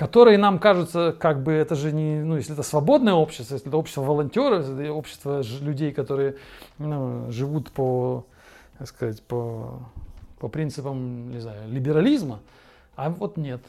[0.00, 3.76] которые нам кажутся, как бы это же не, ну, если это свободное общество, если это
[3.76, 6.36] общество волонтеров, если это общество людей, которые
[6.78, 8.24] ну, живут по,
[8.78, 9.78] так сказать, по,
[10.38, 12.40] по принципам, не знаю, либерализма,
[12.96, 13.60] а вот нет.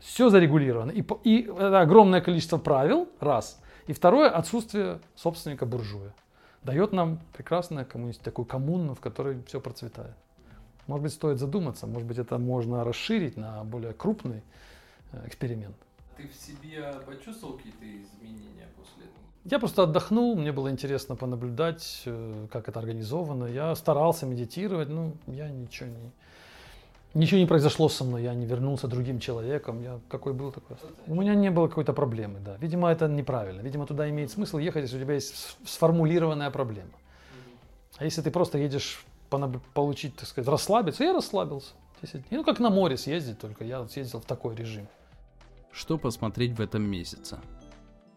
[0.00, 0.90] Все зарегулировано.
[0.90, 3.60] И, и это огромное количество правил, раз.
[3.86, 6.12] И второе, отсутствие собственника буржуя
[6.64, 10.14] дает нам прекрасную коммунист, такую коммуну, в которой все процветает.
[10.86, 14.42] Может быть, стоит задуматься, может быть, это можно расширить на более крупный
[15.12, 15.76] э, эксперимент.
[16.16, 19.22] Ты в себе почувствовал какие-то изменения после этого?
[19.44, 23.46] Я просто отдохнул, мне было интересно понаблюдать, э, как это организовано.
[23.46, 26.12] Я старался медитировать, но я ничего не,
[27.14, 30.76] Ничего не произошло со мной, я не вернулся другим человеком, я какой был такой.
[31.06, 32.56] У меня не было какой-то проблемы, да.
[32.58, 33.60] Видимо, это неправильно.
[33.60, 36.92] Видимо, туда имеет смысл ехать, если у тебя есть сформулированная проблема.
[37.98, 39.04] А если ты просто едешь
[39.74, 41.74] получить, так сказать, расслабиться, я расслабился.
[42.00, 44.88] 10 Ну, как на море съездить, только я съездил в такой режим.
[45.70, 47.38] Что посмотреть в этом месяце?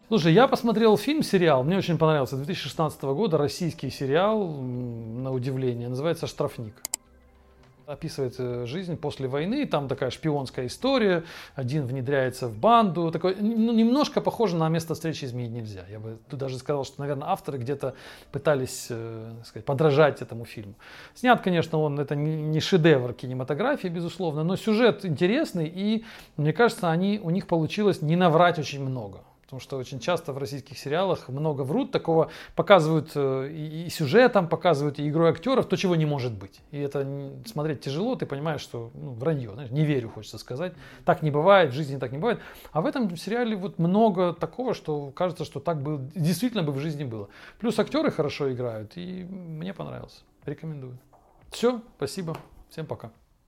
[0.08, 6.26] Слушай, я посмотрел фильм, сериал, мне очень понравился, 2016 года, российский сериал, на удивление, называется
[6.26, 6.74] «Штрафник»
[7.86, 13.72] описывает э, жизнь после войны, там такая шпионская история, один внедряется в банду, такой, ну,
[13.72, 15.84] немножко похоже на место встречи изменить нельзя.
[15.88, 17.94] Я бы даже сказал, что, наверное, авторы где-то
[18.32, 20.74] пытались э, сказать, подражать этому фильму.
[21.14, 26.04] Снят, конечно, он, это не шедевр кинематографии, безусловно, но сюжет интересный, и,
[26.36, 29.20] мне кажется, они, у них получилось не наврать очень много.
[29.46, 34.98] Потому что очень часто в российских сериалах много врут, такого показывают э, и, сюжетом, показывают
[34.98, 36.60] и игрой актеров, то, чего не может быть.
[36.72, 37.06] И это
[37.46, 40.72] смотреть тяжело, ты понимаешь, что ну, вранье, знаешь, не верю, хочется сказать.
[41.04, 42.40] Так не бывает, в жизни так не бывает.
[42.72, 46.80] А в этом сериале вот много такого, что кажется, что так бы действительно бы в
[46.80, 47.28] жизни было.
[47.60, 50.24] Плюс актеры хорошо играют, и мне понравилось.
[50.44, 50.98] Рекомендую.
[51.50, 52.36] Все, спасибо.
[52.68, 53.12] Всем пока.